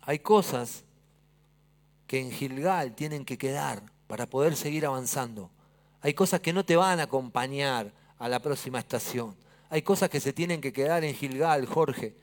Hay 0.00 0.20
cosas 0.20 0.82
que 2.06 2.20
en 2.20 2.30
Gilgal 2.30 2.94
tienen 2.94 3.26
que 3.26 3.36
quedar 3.36 3.82
para 4.06 4.24
poder 4.24 4.56
seguir 4.56 4.86
avanzando. 4.86 5.50
Hay 6.00 6.14
cosas 6.14 6.40
que 6.40 6.54
no 6.54 6.64
te 6.64 6.76
van 6.76 7.00
a 7.00 7.02
acompañar 7.02 7.92
a 8.18 8.30
la 8.30 8.40
próxima 8.40 8.78
estación. 8.78 9.36
Hay 9.68 9.82
cosas 9.82 10.08
que 10.08 10.20
se 10.20 10.32
tienen 10.32 10.62
que 10.62 10.72
quedar 10.72 11.04
en 11.04 11.14
Gilgal, 11.14 11.66
Jorge. 11.66 12.16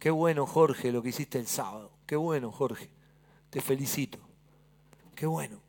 Qué 0.00 0.10
bueno, 0.10 0.46
Jorge, 0.46 0.90
lo 0.90 1.00
que 1.00 1.10
hiciste 1.10 1.38
el 1.38 1.46
sábado. 1.46 1.92
Qué 2.06 2.16
bueno, 2.16 2.50
Jorge. 2.50 2.95
Te 3.50 3.60
felicito. 3.60 4.18
Qué 5.14 5.26
bueno. 5.26 5.60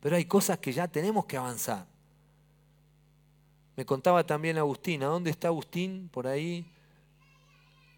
Pero 0.00 0.16
hay 0.16 0.26
cosas 0.26 0.58
que 0.58 0.72
ya 0.72 0.86
tenemos 0.86 1.24
que 1.24 1.36
avanzar. 1.36 1.86
Me 3.76 3.84
contaba 3.84 4.24
también 4.24 4.58
Agustín, 4.58 5.02
¿a 5.02 5.06
dónde 5.06 5.30
está 5.30 5.48
Agustín? 5.48 6.08
Por 6.12 6.26
ahí, 6.26 6.70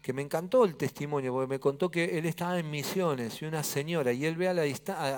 que 0.01 0.13
me 0.13 0.21
encantó 0.21 0.65
el 0.65 0.75
testimonio, 0.75 1.33
porque 1.33 1.47
me 1.47 1.59
contó 1.59 1.91
que 1.91 2.17
él 2.17 2.25
estaba 2.25 2.57
en 2.57 2.71
misiones 2.71 3.41
y 3.41 3.45
una 3.45 3.61
señora, 3.63 4.11
y 4.11 4.25
él 4.25 4.37
ve 4.37 4.47
a, 4.47 4.53
la 4.53 4.63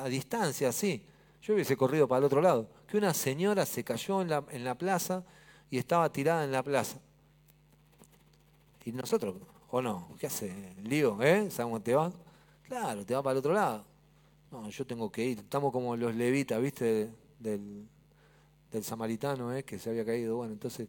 distancia, 0.09 0.69
así, 0.69 1.05
yo 1.41 1.53
hubiese 1.53 1.77
corrido 1.77 2.07
para 2.07 2.19
el 2.19 2.25
otro 2.25 2.41
lado, 2.41 2.67
que 2.87 2.97
una 2.97 3.13
señora 3.13 3.65
se 3.65 3.83
cayó 3.83 4.21
en 4.21 4.29
la, 4.63 4.75
plaza 4.75 5.23
y 5.69 5.77
estaba 5.77 6.11
tirada 6.11 6.43
en 6.43 6.51
la 6.51 6.63
plaza. 6.63 6.99
Y 8.83 8.91
nosotros, 8.91 9.35
¿o 9.69 9.81
no? 9.81 10.09
¿Qué 10.19 10.27
hace? 10.27 10.73
¿Lío? 10.83 11.21
¿Eh? 11.21 11.49
¿Sabes 11.51 11.83
te 11.83 11.93
va? 11.93 12.11
Claro, 12.69 13.05
te 13.05 13.15
va 13.15 13.23
para 13.23 13.33
el 13.33 13.39
otro 13.39 13.53
lado. 13.53 13.83
No, 14.51 14.69
yo 14.69 14.85
tengo 14.85 15.11
que 15.11 15.25
ir. 15.25 15.39
Estamos 15.39 15.73
como 15.73 15.97
los 15.97 16.15
levitas, 16.15 16.61
¿viste? 16.61 17.09
Del, 17.39 17.87
del 18.71 18.83
samaritano 18.83 19.53
¿eh? 19.53 19.63
que 19.63 19.79
se 19.79 19.89
había 19.89 20.05
caído, 20.05 20.37
bueno, 20.37 20.53
entonces 20.53 20.87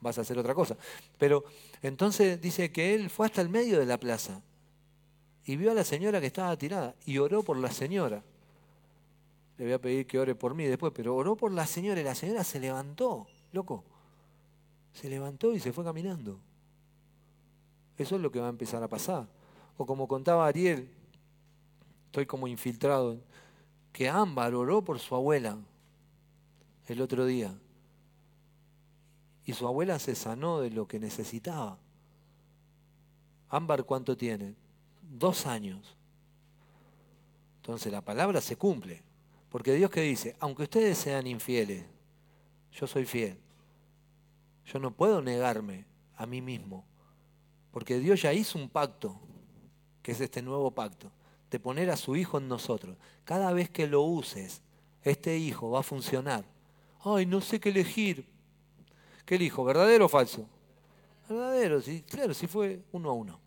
vas 0.00 0.18
a 0.18 0.20
hacer 0.20 0.38
otra 0.38 0.54
cosa. 0.54 0.76
Pero 1.18 1.44
entonces 1.80 2.40
dice 2.40 2.70
que 2.70 2.94
él 2.94 3.08
fue 3.08 3.26
hasta 3.26 3.40
el 3.40 3.48
medio 3.48 3.78
de 3.78 3.86
la 3.86 3.98
plaza 3.98 4.42
y 5.44 5.56
vio 5.56 5.70
a 5.70 5.74
la 5.74 5.84
señora 5.84 6.20
que 6.20 6.26
estaba 6.26 6.56
tirada 6.56 6.94
y 7.06 7.18
oró 7.18 7.42
por 7.42 7.56
la 7.56 7.70
señora. 7.70 8.22
Le 9.58 9.64
voy 9.64 9.72
a 9.74 9.80
pedir 9.80 10.06
que 10.06 10.18
ore 10.18 10.34
por 10.34 10.54
mí 10.54 10.64
después, 10.64 10.92
pero 10.94 11.14
oró 11.16 11.36
por 11.36 11.52
la 11.52 11.66
señora 11.66 12.00
y 12.00 12.04
la 12.04 12.14
señora 12.14 12.44
se 12.44 12.60
levantó, 12.60 13.26
loco. 13.52 13.84
Se 14.92 15.08
levantó 15.08 15.54
y 15.54 15.60
se 15.60 15.72
fue 15.72 15.84
caminando. 15.84 16.38
Eso 17.96 18.16
es 18.16 18.20
lo 18.20 18.30
que 18.30 18.40
va 18.40 18.46
a 18.46 18.50
empezar 18.50 18.82
a 18.82 18.88
pasar. 18.88 19.26
O 19.76 19.86
como 19.86 20.08
contaba 20.08 20.46
Ariel, 20.46 20.90
estoy 22.12 22.26
como 22.26 22.46
infiltrado, 22.46 23.18
que 23.90 24.10
Ámbar 24.10 24.54
oró 24.54 24.84
por 24.84 24.98
su 24.98 25.14
abuela 25.14 25.56
el 26.86 27.00
otro 27.00 27.24
día. 27.24 27.58
Y 29.46 29.54
su 29.54 29.66
abuela 29.66 29.98
se 29.98 30.14
sanó 30.14 30.60
de 30.60 30.68
lo 30.68 30.86
que 30.86 31.00
necesitaba. 31.00 31.78
Ámbar, 33.48 33.84
¿cuánto 33.84 34.14
tiene? 34.14 34.54
Dos 35.00 35.46
años. 35.46 35.96
Entonces 37.56 37.90
la 37.90 38.02
palabra 38.02 38.42
se 38.42 38.56
cumple. 38.56 39.02
Porque 39.48 39.72
Dios 39.72 39.90
que 39.90 40.02
dice, 40.02 40.36
aunque 40.38 40.64
ustedes 40.64 40.98
sean 40.98 41.26
infieles, 41.26 41.86
yo 42.72 42.86
soy 42.86 43.06
fiel. 43.06 43.38
Yo 44.66 44.78
no 44.78 44.90
puedo 44.90 45.22
negarme 45.22 45.86
a 46.16 46.26
mí 46.26 46.42
mismo. 46.42 46.84
Porque 47.70 47.98
Dios 47.98 48.20
ya 48.20 48.34
hizo 48.34 48.58
un 48.58 48.68
pacto, 48.68 49.18
que 50.02 50.12
es 50.12 50.20
este 50.20 50.42
nuevo 50.42 50.70
pacto, 50.72 51.10
de 51.52 51.60
poner 51.60 51.88
a 51.90 51.96
su 51.96 52.16
Hijo 52.16 52.38
en 52.38 52.48
nosotros. 52.48 52.96
Cada 53.22 53.52
vez 53.52 53.70
que 53.70 53.86
lo 53.86 54.02
uses, 54.02 54.62
este 55.04 55.38
Hijo 55.38 55.70
va 55.70 55.80
a 55.80 55.84
funcionar 55.84 56.44
ay, 57.04 57.26
no 57.26 57.40
sé 57.40 57.60
qué 57.60 57.70
elegir. 57.70 58.26
¿Qué 59.24 59.36
elijo? 59.36 59.64
¿Verdadero 59.64 60.06
o 60.06 60.08
falso? 60.08 60.48
Verdadero, 61.28 61.80
sí, 61.80 62.02
claro, 62.02 62.34
sí 62.34 62.46
fue 62.46 62.82
uno 62.92 63.10
a 63.10 63.12
uno. 63.12 63.40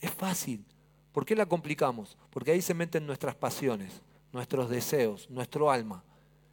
Es 0.00 0.10
fácil. 0.10 0.64
¿Por 1.12 1.24
qué 1.24 1.34
la 1.34 1.46
complicamos? 1.46 2.16
Porque 2.30 2.52
ahí 2.52 2.62
se 2.62 2.74
meten 2.74 3.06
nuestras 3.06 3.34
pasiones, 3.34 4.02
nuestros 4.32 4.68
deseos, 4.68 5.28
nuestro 5.30 5.70
alma. 5.70 6.04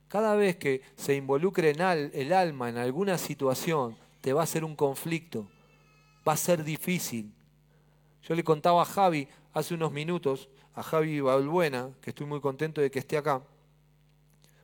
Cada 0.07 0.36
vez 0.36 0.57
que 0.57 0.82
se 0.95 1.16
involucre 1.16 1.72
el 1.72 2.34
alma 2.34 2.70
en 2.70 2.78
alguna 2.78 3.18
situación, 3.18 3.97
te 4.22 4.32
va 4.32 4.43
a 4.43 4.47
ser 4.47 4.64
un 4.64 4.76
conflicto, 4.76 5.49
va 6.28 6.34
a 6.34 6.38
ser 6.38 6.64
difícil. 6.64 7.34
Yo 8.24 8.36
le 8.36 8.43
contaba 8.43 8.82
a 8.82 8.86
Javi 8.86 9.28
hace 9.53 9.74
unos 9.74 9.91
minutos, 9.91 10.49
a 10.74 10.84
Javi 10.84 11.19
Balbuena, 11.19 11.91
que 12.01 12.09
estoy 12.09 12.26
muy 12.26 12.41
contento 12.41 12.82
de 12.82 12.89
que 12.89 12.99
esté 12.99 13.17
acá, 13.17 13.43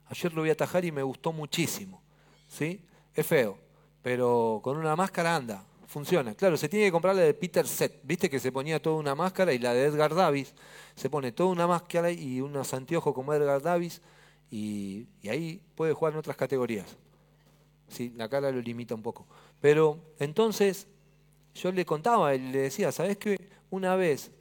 Ayer 0.10 0.34
lo 0.34 0.42
vi 0.42 0.50
atajar 0.50 0.84
y 0.84 0.92
me 0.92 1.04
gustó 1.04 1.32
muchísimo. 1.32 2.02
¿sí? 2.48 2.82
Es 3.14 3.26
feo, 3.26 3.58
pero 4.02 4.60
con 4.64 4.76
una 4.78 4.96
máscara 4.96 5.36
anda, 5.36 5.64
funciona. 5.88 6.34
Claro, 6.34 6.58
se 6.58 6.68
tiene 6.68 6.86
que 6.86 6.92
comprar 6.92 7.16
la 7.16 7.22
de 7.22 7.34
Peter 7.36 7.68
Set. 7.68 8.02
Viste 8.04 8.30
que 8.30 8.40
se 8.40 8.52
ponía 8.52 8.82
toda 8.82 8.96
una 8.96 9.14
máscara 9.14 9.54
y 9.54 9.60
la 9.60 9.74
de 9.74 9.86
Edgar 9.86 10.16
Davis 10.16 10.56
se 10.96 11.10
pone 11.10 11.32
toda 11.32 11.50
una 11.50 11.68
máscara 11.68 12.12
y 12.12 12.42
unos 12.42 12.74
anteojos 12.74 13.14
como 13.14 13.34
Edgar 13.34 13.62
Davis 13.62 14.02
y, 14.50 15.08
ahí 15.30 15.62
puede 15.76 15.94
jugar 15.94 16.14
en 16.14 16.20
otras 16.20 16.36
categorías. 16.36 16.98
Sí, 17.88 18.12
la 18.16 18.28
cara 18.30 18.52
lo 18.52 18.62
limita 18.62 18.96
un 18.96 19.04
poco. 19.04 19.28
Pero 19.62 20.00
entonces 20.18 20.88
yo 21.62 21.72
le 21.72 21.86
contaba, 21.86 22.34
y 22.34 22.40
le 22.40 22.60
decía, 22.60 22.92
¿sabes 22.92 23.18
qué? 23.18 23.50
Una 23.70 23.96
vez 23.96 24.32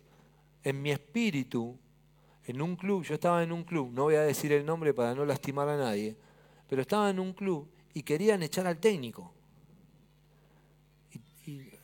en 0.63 0.81
mi 0.81 0.91
espíritu 0.91 1.79
en 2.45 2.63
un 2.63 2.77
club, 2.77 3.05
yo 3.05 3.15
estaba 3.15 3.43
en 3.43 3.53
un 3.53 3.65
club, 3.65 3.91
no 3.93 4.05
voy 4.05 4.15
a 4.15 4.23
decir 4.23 4.53
el 4.53 4.65
nombre 4.65 4.95
para 4.95 5.15
no 5.15 5.25
lastimar 5.27 5.69
a 5.69 5.77
nadie, 5.77 6.17
pero 6.67 6.81
estaba 6.81 7.11
en 7.11 7.19
un 7.19 7.35
club 7.35 7.69
y 7.93 8.03
querían 8.03 8.43
echar 8.43 8.67
al 8.67 8.79
técnico. 8.79 9.35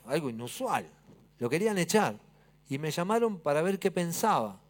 Algo 0.06 0.30
inusual, 0.30 0.88
lo 1.38 1.50
querían 1.50 1.78
echar. 1.78 2.18
Y 2.68 2.78
me 2.78 2.90
llamaron 2.90 3.40
para 3.40 3.62
ver 3.62 3.78
qué 3.78 3.90
pensaba. 3.90 4.60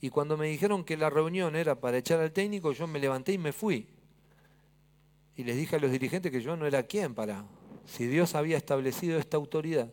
Y 0.00 0.10
cuando 0.10 0.36
me 0.36 0.48
dijeron 0.48 0.84
que 0.84 0.96
la 0.96 1.10
reunión 1.10 1.56
era 1.56 1.80
para 1.80 1.98
echar 1.98 2.20
al 2.20 2.32
técnico, 2.32 2.72
yo 2.72 2.86
me 2.86 2.98
levanté 2.98 3.32
y 3.32 3.38
me 3.38 3.52
fui. 3.52 3.88
Y 5.36 5.44
les 5.44 5.56
dije 5.56 5.76
a 5.76 5.78
los 5.78 5.90
dirigentes 5.90 6.30
que 6.30 6.40
yo 6.40 6.56
no 6.56 6.66
era 6.66 6.82
quien 6.82 7.14
para, 7.14 7.44
si 7.88 8.06
Dios 8.06 8.34
había 8.34 8.56
establecido 8.56 9.18
esta 9.18 9.38
autoridad, 9.38 9.90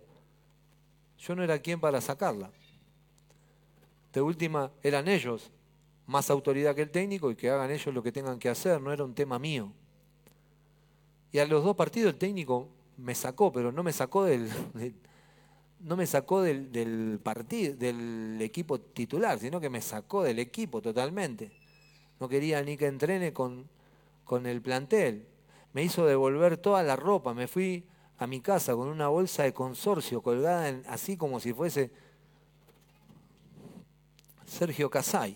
yo 1.18 1.36
no 1.36 1.44
era 1.44 1.60
quien 1.60 1.80
para 1.80 2.02
sacarla. 2.02 2.52
De 4.14 4.22
última, 4.22 4.72
eran 4.84 5.08
ellos 5.08 5.50
más 6.06 6.30
autoridad 6.30 6.76
que 6.76 6.84
el 6.84 6.92
técnico 6.92 7.32
y 7.32 7.36
que 7.36 7.50
hagan 7.50 7.72
ellos 7.72 7.94
lo 7.94 8.04
que 8.04 8.12
tengan 8.12 8.38
que 8.38 8.50
hacer, 8.50 8.82
no 8.82 8.92
era 8.92 9.04
un 9.04 9.16
tema 9.16 9.40
mío. 9.40 9.72
Y 11.32 11.40
a 11.40 11.46
los 11.46 11.64
dos 11.64 11.76
partidos 11.76 12.14
el 12.14 12.20
técnico 12.20 12.70
me 12.98 13.16
sacó, 13.16 13.52
pero 13.52 13.72
no 13.72 13.82
me 13.82 13.92
sacó 13.92 14.26
del, 14.26 14.50
no 15.80 15.96
me 15.96 16.06
sacó 16.06 16.42
del, 16.42 17.20
partido, 17.24 17.76
del 17.76 18.38
equipo 18.42 18.80
titular, 18.80 19.40
sino 19.40 19.60
que 19.62 19.70
me 19.70 19.82
sacó 19.82 20.24
del 20.24 20.40
equipo 20.40 20.82
totalmente. 20.82 21.52
No 22.20 22.28
quería 22.28 22.62
ni 22.62 22.78
que 22.78 22.88
entrene 22.88 23.34
con, 23.34 23.68
con 24.26 24.46
el 24.46 24.62
plantel. 24.62 25.26
Me 25.76 25.84
hizo 25.84 26.06
devolver 26.06 26.56
toda 26.56 26.82
la 26.84 26.96
ropa. 26.96 27.34
Me 27.34 27.50
fui 27.50 27.84
a 28.18 28.26
mi 28.28 28.40
casa 28.40 28.74
con 28.76 28.88
una 28.88 29.10
bolsa 29.10 29.44
de 29.44 29.54
consorcio 29.54 30.22
colgada 30.22 30.74
así 30.88 31.18
como 31.18 31.42
si 31.42 31.52
fuese 31.52 31.92
Sergio 34.46 34.90
Casay. 34.90 35.36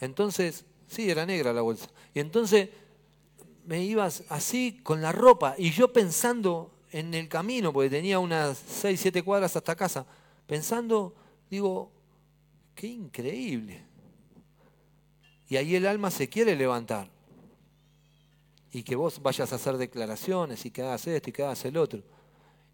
Entonces, 0.00 0.64
sí, 0.86 1.10
era 1.10 1.26
negra 1.26 1.52
la 1.52 1.60
bolsa. 1.60 1.90
Y 2.14 2.20
entonces 2.20 2.70
me 3.66 3.84
ibas 3.84 4.24
así 4.30 4.80
con 4.82 5.02
la 5.02 5.12
ropa 5.12 5.54
y 5.58 5.72
yo 5.72 5.92
pensando 5.92 6.70
en 6.92 7.12
el 7.12 7.28
camino, 7.28 7.70
porque 7.70 7.90
tenía 7.90 8.18
unas 8.18 8.56
6, 8.56 8.98
7 8.98 9.22
cuadras 9.24 9.56
hasta 9.56 9.76
casa, 9.76 10.06
pensando, 10.46 11.14
digo, 11.50 11.92
qué 12.74 12.86
increíble. 12.86 13.84
Y 15.50 15.56
ahí 15.56 15.76
el 15.76 15.86
alma 15.86 16.10
se 16.10 16.30
quiere 16.30 16.56
levantar. 16.56 17.14
Y 18.76 18.82
que 18.82 18.94
vos 18.94 19.22
vayas 19.22 19.50
a 19.54 19.56
hacer 19.56 19.78
declaraciones 19.78 20.66
y 20.66 20.70
que 20.70 20.82
hagas 20.82 21.06
esto 21.06 21.30
y 21.30 21.32
que 21.32 21.42
hagas 21.42 21.64
el 21.64 21.78
otro. 21.78 22.02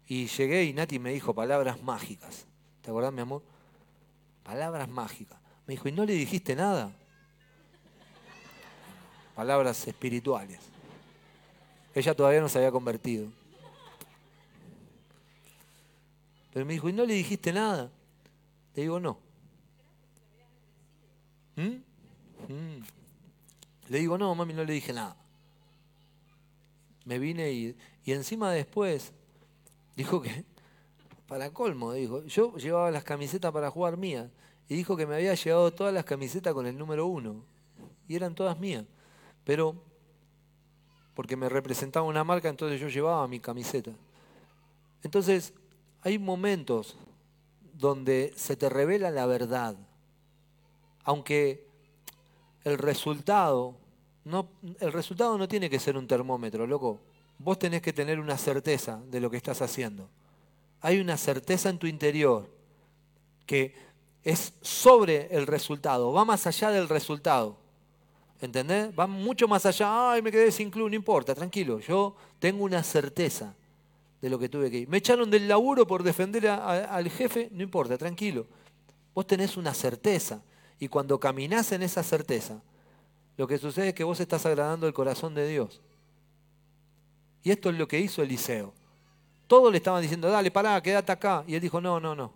Y 0.05 0.27
llegué 0.27 0.65
y 0.65 0.73
Nati 0.73 0.99
me 0.99 1.13
dijo 1.13 1.33
palabras 1.33 1.81
mágicas. 1.81 2.45
¿Te 2.81 2.89
acordás, 2.89 3.13
mi 3.13 3.21
amor? 3.21 3.41
Palabras 4.43 4.89
mágicas. 4.89 5.39
Me 5.65 5.75
dijo, 5.75 5.87
¿y 5.87 5.93
no 5.93 6.03
le 6.03 6.11
dijiste 6.11 6.57
nada? 6.57 6.91
Palabras 9.33 9.87
espirituales. 9.87 10.59
Ella 11.95 12.13
todavía 12.13 12.41
no 12.41 12.49
se 12.49 12.57
había 12.57 12.71
convertido. 12.73 13.29
Pero 16.51 16.65
me 16.65 16.73
dijo, 16.73 16.89
¿y 16.89 16.93
no 16.93 17.05
le 17.05 17.13
dijiste 17.13 17.53
nada? 17.53 17.89
Le 18.75 18.81
digo, 18.81 18.99
no. 18.99 19.17
¿Mm? 21.55 21.81
¿Mm? 22.53 22.83
Le 23.87 23.99
digo, 23.99 24.17
no, 24.17 24.35
mami, 24.35 24.51
no 24.51 24.65
le 24.65 24.73
dije 24.73 24.91
nada. 24.91 25.22
Me 27.05 27.19
vine 27.19 27.51
y, 27.51 27.75
y 28.05 28.11
encima 28.11 28.51
después 28.51 29.13
dijo 29.95 30.21
que, 30.21 30.45
para 31.27 31.51
colmo, 31.51 31.93
dijo, 31.93 32.23
yo 32.25 32.55
llevaba 32.57 32.91
las 32.91 33.03
camisetas 33.03 33.51
para 33.51 33.71
jugar 33.71 33.97
mías 33.97 34.29
y 34.69 34.75
dijo 34.75 34.95
que 34.95 35.05
me 35.05 35.15
había 35.15 35.33
llevado 35.33 35.71
todas 35.71 35.93
las 35.93 36.05
camisetas 36.05 36.53
con 36.53 36.65
el 36.65 36.77
número 36.77 37.05
uno 37.07 37.43
y 38.07 38.15
eran 38.15 38.35
todas 38.35 38.59
mías. 38.59 38.85
Pero, 39.43 39.75
porque 41.13 41.35
me 41.35 41.49
representaba 41.49 42.05
una 42.05 42.23
marca, 42.23 42.49
entonces 42.49 42.79
yo 42.79 42.87
llevaba 42.87 43.27
mi 43.27 43.39
camiseta. 43.39 43.91
Entonces, 45.03 45.53
hay 46.01 46.17
momentos 46.17 46.97
donde 47.73 48.31
se 48.35 48.55
te 48.55 48.69
revela 48.69 49.11
la 49.11 49.25
verdad, 49.25 49.75
aunque 51.03 51.67
el 52.63 52.77
resultado 52.77 53.75
no, 54.25 54.47
el 54.79 54.91
resultado 54.93 55.37
no 55.37 55.47
tiene 55.47 55.69
que 55.69 55.79
ser 55.79 55.97
un 55.97 56.07
termómetro, 56.07 56.65
loco. 56.65 57.01
Vos 57.39 57.59
tenés 57.59 57.81
que 57.81 57.93
tener 57.93 58.19
una 58.19 58.37
certeza 58.37 59.01
de 59.09 59.19
lo 59.19 59.29
que 59.29 59.37
estás 59.37 59.61
haciendo. 59.61 60.09
Hay 60.81 60.99
una 60.99 61.17
certeza 61.17 61.69
en 61.69 61.77
tu 61.77 61.87
interior 61.87 62.49
que 63.45 63.75
es 64.23 64.53
sobre 64.61 65.27
el 65.35 65.47
resultado, 65.47 66.13
va 66.13 66.23
más 66.23 66.47
allá 66.47 66.69
del 66.69 66.87
resultado. 66.87 67.57
¿Entendés? 68.39 68.91
Va 68.97 69.07
mucho 69.07 69.47
más 69.47 69.65
allá. 69.65 70.11
Ay, 70.11 70.21
me 70.21 70.29
quedé 70.29 70.51
sin 70.51 70.69
club, 70.69 70.89
no 70.89 70.95
importa, 70.95 71.33
tranquilo. 71.33 71.79
Yo 71.79 72.15
tengo 72.39 72.65
una 72.65 72.83
certeza 72.83 73.55
de 74.21 74.29
lo 74.29 74.37
que 74.37 74.49
tuve 74.49 74.69
que 74.69 74.79
ir. 74.79 74.89
Me 74.89 74.97
echaron 74.97 75.31
del 75.31 75.47
laburo 75.47 75.87
por 75.87 76.03
defender 76.03 76.47
al 76.47 77.09
jefe, 77.09 77.49
no 77.53 77.63
importa, 77.63 77.97
tranquilo. 77.97 78.45
Vos 79.13 79.27
tenés 79.27 79.55
una 79.55 79.73
certeza. 79.73 80.41
Y 80.77 80.89
cuando 80.89 81.19
caminás 81.21 81.71
en 81.71 81.83
esa 81.83 82.03
certeza, 82.03 82.61
lo 83.37 83.47
que 83.47 83.57
sucede 83.57 83.89
es 83.89 83.93
que 83.93 84.03
vos 84.03 84.19
estás 84.19 84.45
agradando 84.45 84.87
el 84.87 84.93
corazón 84.93 85.33
de 85.33 85.47
Dios. 85.47 85.81
Y 87.43 87.51
esto 87.51 87.69
es 87.69 87.77
lo 87.77 87.87
que 87.87 87.99
hizo 87.99 88.21
Eliseo. 88.21 88.73
Todos 89.47 89.71
le 89.71 89.77
estaban 89.77 90.01
diciendo, 90.01 90.29
dale, 90.29 90.51
pará, 90.51 90.81
quédate 90.81 91.11
acá. 91.11 91.43
Y 91.47 91.55
él 91.55 91.61
dijo, 91.61 91.81
no, 91.81 91.99
no, 91.99 92.15
no. 92.15 92.33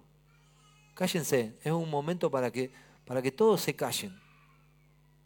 Cállense. 0.94 1.56
Es 1.64 1.72
un 1.72 1.90
momento 1.90 2.30
para 2.30 2.52
que, 2.52 2.72
para 3.06 3.22
que 3.22 3.32
todos 3.32 3.62
se 3.62 3.76
callen. 3.76 4.20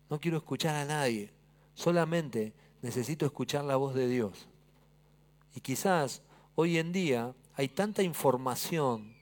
No 0.10 0.20
quiero 0.20 0.38
escuchar 0.38 0.76
a 0.76 0.86
nadie. 0.86 1.32
Solamente 1.74 2.54
necesito 2.82 3.26
escuchar 3.26 3.64
la 3.64 3.78
voz 3.78 3.96
de 3.96 4.08
Dios. 4.08 4.48
Y 5.56 5.62
quizás 5.62 6.22
hoy 6.56 6.78
en 6.78 6.92
día 6.92 7.34
hay 7.56 7.70
tanta 7.70 8.04
información 8.04 9.16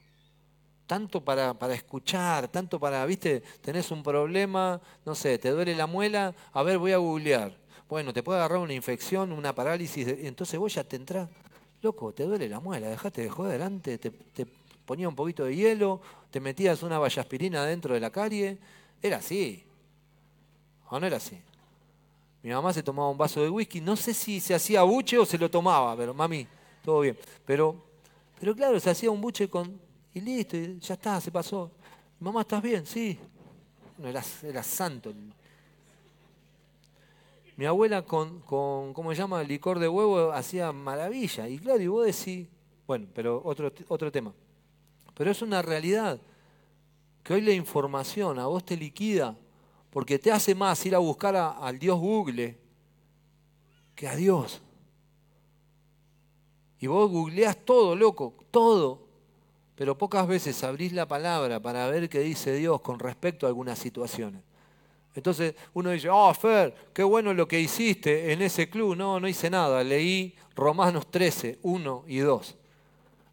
tanto 0.90 1.24
para, 1.24 1.54
para, 1.54 1.76
escuchar, 1.76 2.48
tanto 2.48 2.80
para, 2.80 3.06
viste, 3.06 3.44
tenés 3.62 3.92
un 3.92 4.02
problema, 4.02 4.82
no 5.06 5.14
sé, 5.14 5.38
te 5.38 5.52
duele 5.52 5.76
la 5.76 5.86
muela, 5.86 6.34
a 6.52 6.64
ver, 6.64 6.80
voy 6.80 6.94
a 6.94 6.98
googlear. 6.98 7.56
Bueno, 7.88 8.12
te 8.12 8.24
puede 8.24 8.40
agarrar 8.40 8.58
una 8.58 8.74
infección, 8.74 9.32
una 9.32 9.54
parálisis, 9.54 10.08
entonces 10.08 10.60
vos 10.60 10.74
ya 10.74 10.84
te 10.84 10.96
entrás, 10.96 11.30
loco, 11.84 12.12
te 12.12 12.24
duele 12.24 12.50
la 12.50 12.60
muela, 12.60 12.88
dejate 12.88 13.22
de 13.22 13.30
joder 13.30 13.62
adelante, 13.62 14.00
te, 14.00 14.12
ponía 14.84 15.08
un 15.08 15.16
poquito 15.16 15.46
de 15.46 15.56
hielo, 15.56 16.02
te 16.32 16.40
metías 16.40 16.82
una 16.82 16.98
vallaspirina 16.98 17.64
dentro 17.66 17.94
de 17.94 18.00
la 18.00 18.10
carie, 18.10 18.58
era 19.00 19.18
así. 19.18 19.64
¿O 20.90 21.00
no 21.00 21.06
era 21.06 21.18
así? 21.18 21.40
Mi 22.42 22.50
mamá 22.50 22.74
se 22.74 22.82
tomaba 22.82 23.10
un 23.10 23.18
vaso 23.18 23.44
de 23.44 23.50
whisky, 23.52 23.80
no 23.80 23.96
sé 23.96 24.12
si 24.16 24.40
se 24.40 24.56
hacía 24.56 24.82
buche 24.82 25.20
o 25.20 25.26
se 25.28 25.38
lo 25.38 25.52
tomaba, 25.52 25.96
pero 25.96 26.16
mami, 26.16 26.48
todo 26.84 27.02
bien. 27.02 27.16
Pero, 27.46 27.76
pero 28.40 28.56
claro, 28.56 28.80
se 28.80 28.90
hacía 28.90 29.12
un 29.12 29.22
buche 29.22 29.48
con, 29.48 29.88
y 30.14 30.22
listo, 30.22 30.58
ya 30.58 30.94
está, 30.96 31.22
se 31.22 31.32
pasó. 31.32 31.72
Mamá, 32.20 32.42
¿estás 32.42 32.62
bien? 32.62 32.86
Sí. 32.86 33.18
No, 33.98 34.08
era, 34.08 34.24
era 34.44 34.64
santo. 34.64 35.14
Mi 37.56 37.66
abuela 37.66 38.04
con, 38.04 38.40
con, 38.42 38.94
¿cómo 38.94 39.12
se 39.12 39.18
llama? 39.18 39.44
Licor 39.44 39.80
de 39.80 39.88
huevo 39.88 40.32
hacía 40.32 40.72
maravilla. 40.72 41.48
Y 41.48 41.60
claro, 41.60 41.82
y 41.82 41.88
vos 41.88 42.06
decís, 42.06 42.48
bueno, 42.88 43.08
pero 43.14 43.42
otro, 43.44 43.72
otro 43.90 44.12
tema. 44.12 44.34
Pero 45.14 45.32
es 45.32 45.42
una 45.42 45.62
realidad 45.62 46.20
que 47.24 47.34
hoy 47.34 47.42
la 47.42 47.52
información 47.52 48.40
a 48.40 48.48
vos 48.48 48.64
te 48.64 48.78
liquida 48.78 49.36
porque 49.90 50.18
te 50.18 50.32
hace 50.32 50.56
más 50.56 50.86
ir 50.86 50.96
a 50.96 51.00
buscar 51.00 51.36
al 51.36 51.78
Dios 51.78 52.00
Google 52.00 52.58
que 53.96 54.08
a 54.08 54.16
Dios. 54.16 54.62
Y 56.80 56.88
vos 56.88 57.12
googleás 57.12 57.58
todo, 57.66 57.96
loco, 57.96 58.34
todo 58.50 59.09
pero 59.80 59.98
pocas 59.98 60.28
veces 60.28 60.62
abrís 60.66 60.92
la 60.92 61.08
palabra 61.08 61.62
para 61.62 61.88
ver 61.88 62.10
qué 62.10 62.20
dice 62.20 62.54
Dios 62.54 62.82
con 62.82 63.00
respecto 63.00 63.46
a 63.46 63.50
algunas 63.50 63.80
situaciones. 63.80 64.42
Entonces 65.16 65.56
uno 65.74 65.92
dice, 65.92 66.10
oh 66.10 66.34
Fer, 66.34 66.76
qué 66.94 67.02
bueno 67.02 67.34
lo 67.34 67.48
que 67.48 67.62
hiciste 67.62 68.34
en 68.34 68.42
ese 68.42 68.70
club. 68.70 68.98
No, 68.98 69.22
no 69.22 69.28
hice 69.30 69.50
nada. 69.50 69.82
Leí 69.82 70.36
Romanos 70.54 71.10
13, 71.10 71.60
1 71.62 72.04
y 72.10 72.18
2. 72.18 72.56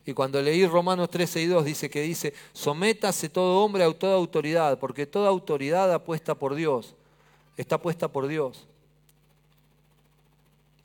Y 0.04 0.12
cuando 0.12 0.40
leí 0.40 0.64
Romanos 0.68 1.10
13 1.10 1.42
y 1.42 1.46
2 1.46 1.64
dice 1.64 1.90
que 1.90 2.02
dice, 2.02 2.32
sométase 2.52 3.28
todo 3.28 3.64
hombre 3.64 3.82
a 3.82 3.92
toda 3.92 4.14
autoridad, 4.14 4.78
porque 4.78 5.04
toda 5.04 5.30
autoridad 5.30 5.92
apuesta 5.92 6.36
por 6.36 6.54
Dios, 6.54 6.94
está 7.56 7.76
puesta 7.76 8.06
por 8.06 8.28
Dios. 8.28 8.68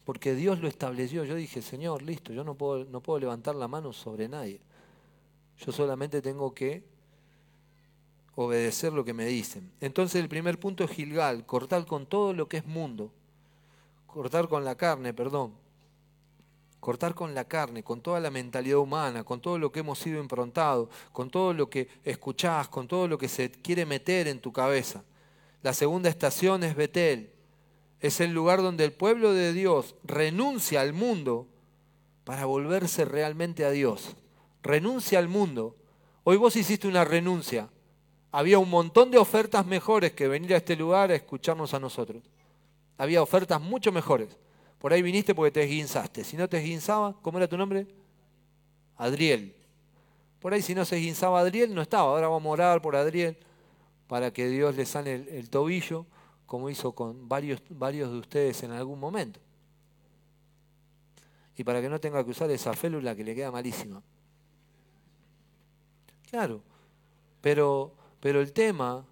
Porque 0.05 0.33
Dios 0.33 0.59
lo 0.59 0.67
estableció. 0.67 1.23
Yo 1.23 1.35
dije, 1.35 1.61
Señor, 1.61 2.01
listo, 2.01 2.33
yo 2.33 2.43
no 2.43 2.55
puedo, 2.55 2.83
no 2.85 2.99
puedo 2.99 3.19
levantar 3.19 3.53
la 3.53 3.67
mano 3.67 3.93
sobre 3.93 4.27
nadie. 4.27 4.59
Yo 5.65 5.71
solamente 5.71 6.21
tengo 6.21 6.53
que 6.53 6.83
obedecer 8.35 8.93
lo 8.93 9.05
que 9.05 9.13
me 9.13 9.25
dicen. 9.25 9.71
Entonces 9.79 10.21
el 10.21 10.27
primer 10.27 10.59
punto 10.59 10.83
es 10.83 10.91
Gilgal, 10.91 11.45
cortar 11.45 11.85
con 11.85 12.07
todo 12.07 12.33
lo 12.33 12.47
que 12.47 12.57
es 12.57 12.65
mundo. 12.65 13.11
Cortar 14.07 14.47
con 14.47 14.65
la 14.65 14.75
carne, 14.75 15.13
perdón. 15.13 15.53
Cortar 16.79 17.13
con 17.13 17.35
la 17.35 17.45
carne, 17.45 17.83
con 17.83 18.01
toda 18.01 18.19
la 18.19 18.31
mentalidad 18.31 18.79
humana, 18.79 19.23
con 19.23 19.39
todo 19.39 19.59
lo 19.59 19.71
que 19.71 19.81
hemos 19.81 19.99
sido 19.99 20.19
improntados, 20.19 20.89
con 21.11 21.29
todo 21.29 21.53
lo 21.53 21.69
que 21.69 21.87
escuchás, 22.03 22.67
con 22.67 22.87
todo 22.87 23.07
lo 23.07 23.19
que 23.19 23.27
se 23.27 23.51
quiere 23.51 23.85
meter 23.85 24.27
en 24.27 24.39
tu 24.39 24.51
cabeza. 24.51 25.03
La 25.61 25.73
segunda 25.73 26.09
estación 26.09 26.63
es 26.63 26.75
Betel. 26.75 27.29
Es 27.99 28.19
el 28.19 28.31
lugar 28.31 28.63
donde 28.63 28.83
el 28.83 28.93
pueblo 28.93 29.31
de 29.31 29.53
Dios 29.53 29.93
renuncia 30.03 30.81
al 30.81 30.93
mundo 30.93 31.45
para 32.23 32.45
volverse 32.45 33.05
realmente 33.05 33.63
a 33.63 33.69
Dios 33.69 34.15
renuncia 34.63 35.19
al 35.19 35.27
mundo. 35.27 35.75
Hoy 36.23 36.37
vos 36.37 36.55
hiciste 36.55 36.87
una 36.87 37.03
renuncia. 37.03 37.69
Había 38.31 38.59
un 38.59 38.69
montón 38.69 39.11
de 39.11 39.17
ofertas 39.17 39.65
mejores 39.65 40.13
que 40.13 40.27
venir 40.27 40.53
a 40.53 40.57
este 40.57 40.75
lugar 40.75 41.11
a 41.11 41.15
escucharnos 41.15 41.73
a 41.73 41.79
nosotros. 41.79 42.23
Había 42.97 43.21
ofertas 43.21 43.59
mucho 43.61 43.91
mejores. 43.91 44.37
Por 44.79 44.93
ahí 44.93 45.01
viniste 45.01 45.35
porque 45.35 45.51
te 45.51 45.63
esguinzaste. 45.63 46.23
Si 46.23 46.37
no 46.37 46.47
te 46.47 46.57
esguinzaba, 46.57 47.15
¿cómo 47.21 47.37
era 47.37 47.47
tu 47.47 47.57
nombre? 47.57 47.87
Adriel. 48.97 49.55
Por 50.39 50.53
ahí 50.53 50.61
si 50.61 50.73
no 50.73 50.85
se 50.85 50.95
esguinzaba 50.95 51.39
Adriel, 51.39 51.73
no 51.73 51.81
estaba. 51.81 52.09
Ahora 52.09 52.27
vamos 52.27 52.49
a 52.49 52.53
orar 52.53 52.81
por 52.81 52.95
Adriel 52.95 53.37
para 54.07 54.31
que 54.31 54.47
Dios 54.47 54.75
le 54.75 54.85
sane 54.85 55.13
el, 55.13 55.49
tobillo, 55.49 56.05
como 56.45 56.69
hizo 56.69 56.93
con 56.93 57.29
varios, 57.29 57.61
varios 57.69 58.11
de 58.11 58.17
ustedes 58.17 58.63
en 58.63 58.71
algún 58.71 58.99
momento. 58.99 59.39
Y 61.55 61.63
para 61.63 61.79
que 61.79 61.89
no 61.89 61.99
tenga 61.99 62.23
que 62.23 62.31
usar 62.31 62.49
esa 62.51 62.73
félula 62.73 63.15
que 63.15 63.23
le 63.23 63.35
queda 63.35 63.51
malísima. 63.51 64.01
Claro, 66.31 66.61
pero, 67.41 67.93
pero 68.19 68.41
el 68.41 68.53
tema 68.53 69.05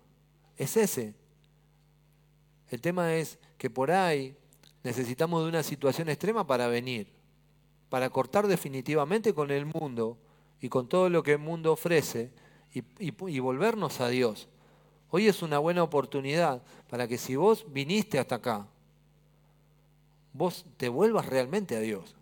es 0.57 0.75
ese. 0.77 1.13
El 2.69 2.81
tema 2.81 3.13
es 3.13 3.37
que 3.57 3.69
por 3.69 3.91
ahí 3.91 4.35
necesitamos 4.83 5.43
de 5.43 5.49
una 5.49 5.61
situación 5.61 6.09
extrema 6.09 6.47
para 6.47 6.67
venir, 6.67 7.11
para 7.89 8.09
cortar 8.09 8.47
definitivamente 8.47 9.33
con 9.33 9.51
el 9.51 9.65
mundo 9.65 10.17
y 10.61 10.69
con 10.69 10.87
todo 10.87 11.09
lo 11.09 11.21
que 11.21 11.33
el 11.33 11.39
mundo 11.39 11.73
ofrece 11.73 12.31
y, 12.73 12.83
y 12.99 13.39
volvernos 13.39 13.99
a 13.99 14.07
Dios. 14.07 14.47
Hoy 15.11 15.27
es 15.27 15.41
una 15.41 15.59
buena 15.59 15.83
oportunidad 15.83 16.63
para 16.89 17.07
que 17.07 17.17
si 17.17 17.35
vos 17.35 17.65
viniste 17.71 18.19
hasta 18.19 18.35
acá, 18.35 18.67
vos 20.33 20.65
te 20.77 20.87
vuelvas 20.87 21.25
realmente 21.25 21.75
a 21.75 21.79
Dios. 21.79 22.15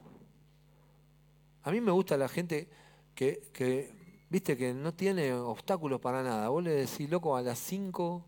A 1.63 1.71
mí 1.71 1.81
me 1.81 1.91
gusta 1.91 2.15
la 2.15 2.29
gente 2.29 2.69
que, 3.13 3.93
viste, 4.29 4.57
que 4.57 4.73
no 4.73 4.93
tiene 4.93 5.33
obstáculos 5.33 5.99
para 5.99 6.23
nada. 6.23 6.49
Vos 6.49 6.63
le 6.63 6.71
decís, 6.71 7.09
loco, 7.09 7.35
a 7.35 7.41
las 7.41 7.59
5, 7.59 8.25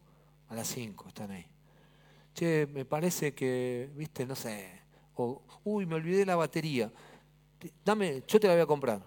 a 0.49 0.55
las 0.55 0.67
5 0.67 1.07
están 1.07 1.31
ahí. 1.31 1.45
Che, 2.33 2.67
me 2.67 2.85
parece 2.85 3.33
que, 3.33 3.89
viste, 3.95 4.25
no 4.25 4.35
sé, 4.35 4.81
o, 5.15 5.41
uy, 5.63 5.85
me 5.85 5.95
olvidé 5.95 6.25
la 6.25 6.35
batería. 6.35 6.91
Dame, 7.83 8.23
yo 8.27 8.39
te 8.39 8.47
la 8.47 8.53
voy 8.53 8.63
a 8.63 8.65
comprar. 8.65 9.01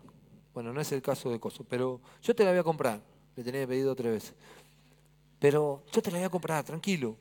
Bueno, 0.53 0.72
no 0.72 0.80
es 0.80 0.93
el 0.93 1.01
caso 1.01 1.30
de 1.30 1.40
Coso, 1.40 1.64
pero 1.64 2.01
yo 2.22 2.34
te 2.34 2.45
la 2.45 2.51
voy 2.51 2.59
a 2.59 2.64
comprar. 2.64 3.01
Le 3.34 3.43
tenía 3.43 3.66
pedido 3.66 3.95
tres 3.95 4.12
veces. 4.12 4.34
Pero 5.38 5.84
yo 5.90 6.03
te 6.03 6.11
la 6.11 6.18
voy 6.18 6.26
a 6.26 6.30
comprar, 6.30 6.62
tranquilo. 6.64 7.16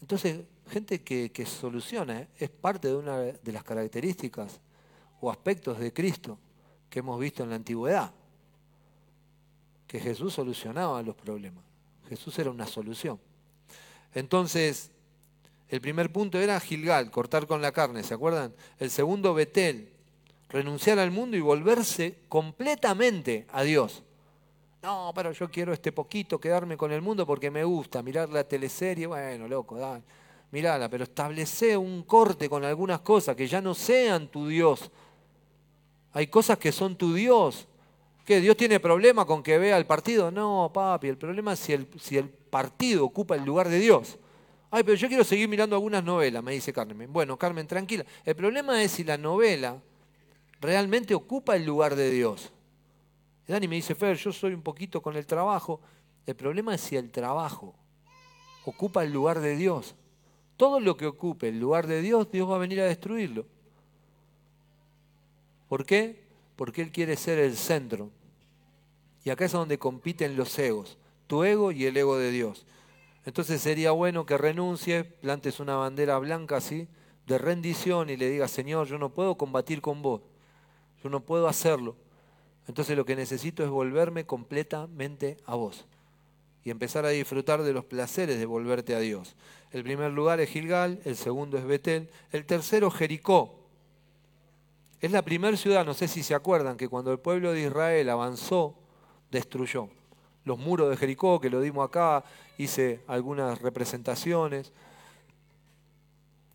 Entonces, 0.00 0.44
gente 0.68 1.02
que, 1.02 1.30
que 1.30 1.44
soluciona, 1.44 2.22
¿eh? 2.22 2.28
es 2.38 2.48
parte 2.48 2.88
de 2.88 2.96
una 2.96 3.18
de 3.18 3.52
las 3.52 3.62
características 3.64 4.60
o 5.20 5.30
aspectos 5.30 5.78
de 5.78 5.92
Cristo 5.92 6.38
que 6.94 7.00
hemos 7.00 7.18
visto 7.18 7.42
en 7.42 7.50
la 7.50 7.56
antigüedad. 7.56 8.12
Que 9.88 9.98
Jesús 9.98 10.32
solucionaba 10.32 11.02
los 11.02 11.16
problemas. 11.16 11.64
Jesús 12.08 12.38
era 12.38 12.50
una 12.50 12.68
solución. 12.68 13.18
Entonces, 14.14 14.92
el 15.68 15.80
primer 15.80 16.12
punto 16.12 16.38
era 16.38 16.60
Gilgal, 16.60 17.10
cortar 17.10 17.48
con 17.48 17.60
la 17.60 17.72
carne, 17.72 18.04
¿se 18.04 18.14
acuerdan? 18.14 18.54
El 18.78 18.92
segundo, 18.92 19.34
Betel, 19.34 19.92
renunciar 20.50 21.00
al 21.00 21.10
mundo 21.10 21.36
y 21.36 21.40
volverse 21.40 22.20
completamente 22.28 23.48
a 23.50 23.64
Dios. 23.64 24.04
No, 24.80 25.10
pero 25.16 25.32
yo 25.32 25.50
quiero 25.50 25.72
este 25.72 25.90
poquito 25.90 26.38
quedarme 26.38 26.76
con 26.76 26.92
el 26.92 27.02
mundo 27.02 27.26
porque 27.26 27.50
me 27.50 27.64
gusta 27.64 28.04
mirar 28.04 28.28
la 28.28 28.44
teleserie. 28.44 29.08
Bueno, 29.08 29.48
loco, 29.48 29.76
dale, 29.78 30.04
mirala, 30.52 30.88
pero 30.88 31.02
establece 31.02 31.76
un 31.76 32.04
corte 32.04 32.48
con 32.48 32.64
algunas 32.64 33.00
cosas 33.00 33.34
que 33.34 33.48
ya 33.48 33.60
no 33.60 33.74
sean 33.74 34.28
tu 34.28 34.46
Dios, 34.46 34.92
hay 36.14 36.28
cosas 36.28 36.58
que 36.58 36.70
son 36.72 36.96
tu 36.96 37.12
Dios. 37.12 37.66
¿Qué? 38.24 38.40
¿Dios 38.40 38.56
tiene 38.56 38.80
problema 38.80 39.26
con 39.26 39.42
que 39.42 39.58
vea 39.58 39.76
el 39.76 39.84
partido? 39.84 40.30
No, 40.30 40.70
papi, 40.72 41.08
el 41.08 41.18
problema 41.18 41.52
es 41.52 41.58
si 41.58 41.72
el, 41.72 41.88
si 42.00 42.16
el 42.16 42.28
partido 42.28 43.04
ocupa 43.04 43.34
el 43.34 43.44
lugar 43.44 43.68
de 43.68 43.80
Dios. 43.80 44.16
Ay, 44.70 44.84
pero 44.84 44.96
yo 44.96 45.08
quiero 45.08 45.24
seguir 45.24 45.48
mirando 45.48 45.74
algunas 45.74 46.02
novelas, 46.02 46.42
me 46.42 46.52
dice 46.52 46.72
Carmen. 46.72 47.12
Bueno, 47.12 47.36
Carmen, 47.36 47.66
tranquila. 47.66 48.04
El 48.24 48.36
problema 48.36 48.82
es 48.82 48.92
si 48.92 49.04
la 49.04 49.18
novela 49.18 49.82
realmente 50.60 51.14
ocupa 51.14 51.56
el 51.56 51.66
lugar 51.66 51.96
de 51.96 52.10
Dios. 52.10 52.52
Dani 53.48 53.68
me 53.68 53.76
dice, 53.76 53.94
Fer, 53.94 54.16
yo 54.16 54.32
soy 54.32 54.54
un 54.54 54.62
poquito 54.62 55.02
con 55.02 55.16
el 55.16 55.26
trabajo. 55.26 55.80
El 56.24 56.36
problema 56.36 56.76
es 56.76 56.80
si 56.80 56.96
el 56.96 57.10
trabajo 57.10 57.74
ocupa 58.64 59.02
el 59.02 59.12
lugar 59.12 59.40
de 59.40 59.56
Dios. 59.56 59.96
Todo 60.56 60.78
lo 60.78 60.96
que 60.96 61.06
ocupe 61.06 61.48
el 61.48 61.58
lugar 61.58 61.88
de 61.88 62.00
Dios, 62.00 62.30
Dios 62.30 62.48
va 62.48 62.54
a 62.54 62.58
venir 62.58 62.80
a 62.80 62.84
destruirlo. 62.84 63.46
¿Por 65.68 65.84
qué? 65.84 66.22
Porque 66.56 66.82
Él 66.82 66.92
quiere 66.92 67.16
ser 67.16 67.38
el 67.38 67.56
centro. 67.56 68.10
Y 69.24 69.30
acá 69.30 69.46
es 69.46 69.52
donde 69.52 69.78
compiten 69.78 70.36
los 70.36 70.58
egos, 70.58 70.98
tu 71.26 71.44
ego 71.44 71.72
y 71.72 71.86
el 71.86 71.96
ego 71.96 72.18
de 72.18 72.30
Dios. 72.30 72.66
Entonces 73.24 73.60
sería 73.62 73.90
bueno 73.92 74.26
que 74.26 74.36
renuncies, 74.36 75.04
plantes 75.04 75.60
una 75.60 75.76
bandera 75.76 76.18
blanca 76.18 76.58
así, 76.58 76.88
de 77.26 77.38
rendición 77.38 78.10
y 78.10 78.16
le 78.16 78.28
digas, 78.28 78.50
Señor, 78.50 78.86
yo 78.86 78.98
no 78.98 79.14
puedo 79.14 79.36
combatir 79.36 79.80
con 79.80 80.02
vos, 80.02 80.20
yo 81.02 81.08
no 81.08 81.20
puedo 81.20 81.48
hacerlo. 81.48 81.96
Entonces 82.68 82.96
lo 82.96 83.04
que 83.04 83.16
necesito 83.16 83.64
es 83.64 83.70
volverme 83.70 84.26
completamente 84.26 85.38
a 85.46 85.54
vos 85.54 85.86
y 86.64 86.70
empezar 86.70 87.04
a 87.04 87.10
disfrutar 87.10 87.62
de 87.62 87.72
los 87.72 87.84
placeres 87.84 88.38
de 88.38 88.46
volverte 88.46 88.94
a 88.94 89.00
Dios. 89.00 89.36
El 89.70 89.84
primer 89.84 90.12
lugar 90.12 90.40
es 90.40 90.48
Gilgal, 90.48 91.00
el 91.04 91.16
segundo 91.16 91.58
es 91.58 91.64
Betel, 91.64 92.10
el 92.32 92.46
tercero 92.46 92.90
Jericó. 92.90 93.63
Es 95.04 95.12
la 95.12 95.20
primera 95.20 95.54
ciudad, 95.54 95.84
no 95.84 95.92
sé 95.92 96.08
si 96.08 96.22
se 96.22 96.34
acuerdan, 96.34 96.78
que 96.78 96.88
cuando 96.88 97.12
el 97.12 97.18
pueblo 97.18 97.52
de 97.52 97.60
Israel 97.60 98.08
avanzó, 98.08 98.74
destruyó. 99.30 99.90
Los 100.46 100.58
muros 100.58 100.88
de 100.88 100.96
Jericó, 100.96 101.42
que 101.42 101.50
lo 101.50 101.60
dimos 101.60 101.86
acá, 101.86 102.24
hice 102.56 103.02
algunas 103.06 103.60
representaciones. 103.60 104.72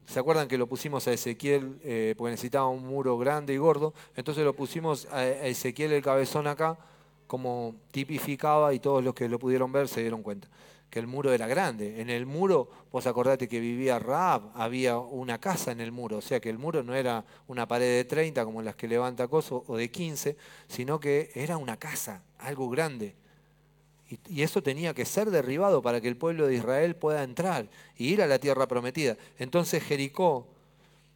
¿Se 0.08 0.20
acuerdan 0.20 0.47
que 0.47 0.58
lo 0.58 0.66
pusimos 0.66 1.08
a 1.08 1.14
Ezequiel 1.14 1.80
eh, 1.84 2.16
porque 2.18 2.32
necesitaba 2.32 2.68
un 2.70 2.88
muro 2.88 3.20
grande 3.20 3.54
y 3.54 3.58
gordo? 3.58 3.93
Entonces 4.16 4.43
lo 4.43 4.54
pusimos 4.56 5.08
a 5.12 5.28
Ezequiel 5.28 5.91
el 5.91 6.02
cabezón 6.02 6.47
acá, 6.47 6.76
como 7.28 7.76
tipificaba 7.91 8.74
y 8.74 8.80
todos 8.80 9.04
los 9.04 9.14
que 9.14 9.30
lo 9.30 9.38
pudieron 9.38 9.72
ver 9.72 9.88
se 9.88 10.02
dieron 10.02 10.24
cuenta 10.24 10.47
que 10.90 11.00
el 11.00 11.08
muro 11.08 11.32
era 11.32 11.48
grande. 11.48 12.02
En 12.02 12.10
el 12.10 12.26
muro, 12.26 12.70
vos 12.92 13.06
acordate 13.06 13.48
que 13.48 13.60
vivía 13.60 14.00
Raab, 14.00 14.52
había 14.56 14.98
una 14.98 15.40
casa 15.40 15.72
en 15.72 15.80
el 15.82 15.92
muro, 15.92 16.18
o 16.18 16.22
sea 16.22 16.40
que 16.40 16.50
el 16.50 16.58
muro 16.58 16.84
no 16.84 16.96
era 16.96 17.24
una 17.48 17.68
pared 17.68 17.98
de 17.98 18.06
30 18.06 18.44
como 18.44 18.62
las 18.62 18.76
que 18.76 18.88
levanta 18.88 19.28
Coso 19.28 19.64
o 19.68 19.78
de 19.78 19.92
15, 19.92 20.36
sino 20.68 21.00
que 21.00 21.32
era 21.36 21.58
una 21.58 21.78
casa, 21.78 22.24
algo 22.40 22.70
grande. 22.70 23.16
Y, 24.28 24.42
eso 24.42 24.64
tenía 24.64 24.96
que 24.96 25.06
ser 25.06 25.30
derribado 25.30 25.84
para 25.84 26.02
que 26.02 26.08
el 26.08 26.18
pueblo 26.18 26.48
de 26.48 26.56
Israel 26.56 26.96
pueda 26.96 27.24
entrar 27.24 27.70
y 27.96 28.08
ir 28.08 28.24
a 28.24 28.28
la 28.28 28.40
tierra 28.40 28.68
prometida. 28.68 29.18
Entonces 29.38 29.84
Jericó 29.84 30.48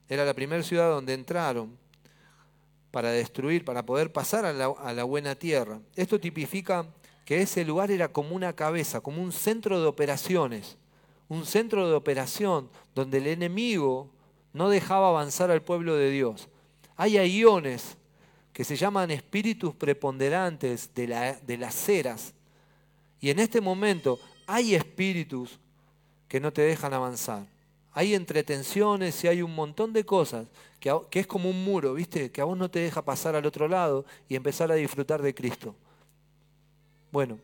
era 0.07 0.25
la 0.25 0.35
primera 0.35 0.61
ciudad 0.61 0.91
donde 0.91 1.13
entraron 1.13 1.75
para 2.91 3.09
destruir, 3.09 3.65
para 3.65 3.83
poder 3.83 4.11
pasar 4.11 4.45
a 4.45 4.53
la, 4.53 4.65
a 4.65 4.93
la 4.93 5.03
buena 5.05 5.33
tierra. 5.33 5.79
Esto 5.95 6.19
tipifica 6.19 6.85
que 7.25 7.41
ese 7.41 7.63
lugar 7.63 7.91
era 7.91 8.09
como 8.09 8.35
una 8.35 8.53
cabeza, 8.53 9.01
como 9.01 9.21
un 9.21 9.31
centro 9.31 9.79
de 9.81 9.87
operaciones, 9.87 10.77
un 11.29 11.45
centro 11.45 11.87
de 11.87 11.95
operación 11.95 12.69
donde 12.93 13.19
el 13.19 13.27
enemigo 13.27 14.09
no 14.51 14.69
dejaba 14.69 15.09
avanzar 15.09 15.49
al 15.51 15.61
pueblo 15.61 15.95
de 15.95 16.09
Dios. 16.09 16.49
Hay 16.95 17.17
iones 17.17 17.97
que 18.51 18.63
se 18.63 18.75
llaman 18.75 19.09
espíritus 19.09 19.73
preponderantes 19.73 20.93
de 20.93 21.57
las 21.57 21.75
ceras. 21.75 22.33
Y 23.19 23.31
en 23.31 23.39
este 23.39 23.61
momento 23.61 24.19
hay 24.45 24.75
espíritus 24.75 25.59
que 26.27 26.39
no 26.39 26.53
te 26.53 26.61
dejan 26.61 26.93
avanzar. 26.93 27.47
Hay 27.93 28.13
entretenciones 28.13 29.23
y 29.23 29.27
hay 29.27 29.41
un 29.41 29.55
montón 29.55 29.93
de 29.93 30.03
cosas 30.03 30.47
que, 30.79 30.95
que 31.09 31.19
es 31.21 31.27
como 31.27 31.49
un 31.49 31.63
muro, 31.63 31.93
¿viste? 31.93 32.31
Que 32.31 32.41
a 32.41 32.45
vos 32.45 32.57
no 32.57 32.69
te 32.69 32.79
deja 32.79 33.03
pasar 33.03 33.35
al 33.35 33.45
otro 33.45 33.67
lado 33.67 34.05
y 34.27 34.35
empezar 34.35 34.71
a 34.71 34.75
disfrutar 34.75 35.21
de 35.21 35.33
Cristo. 35.33 35.75
Bueno, 37.13 37.37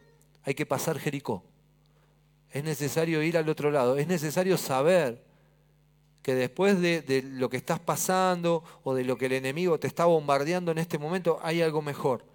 hay 0.45 0.55
que 0.55 0.65
pasar 0.65 0.97
Jericó. 0.97 1.43
Es 2.49 2.63
necesario 2.63 3.21
ir 3.21 3.37
al 3.37 3.47
otro 3.49 3.69
lado. 3.69 3.97
Es 3.97 4.07
necesario 4.07 4.57
saber 4.57 5.23
que 6.23 6.33
después 6.33 6.81
de, 6.81 7.21
lo 7.23 7.51
que 7.51 7.57
estás 7.57 7.79
pasando 7.79 8.63
o 8.83 8.95
de 8.95 9.03
lo 9.03 9.15
que 9.15 9.27
el 9.27 9.33
enemigo 9.33 9.79
te 9.79 9.85
está 9.85 10.05
bombardeando 10.05 10.71
en 10.71 10.79
este 10.79 10.97
momento, 10.97 11.37
hay 11.43 11.61
algo 11.61 11.83
mejor. 11.83 12.25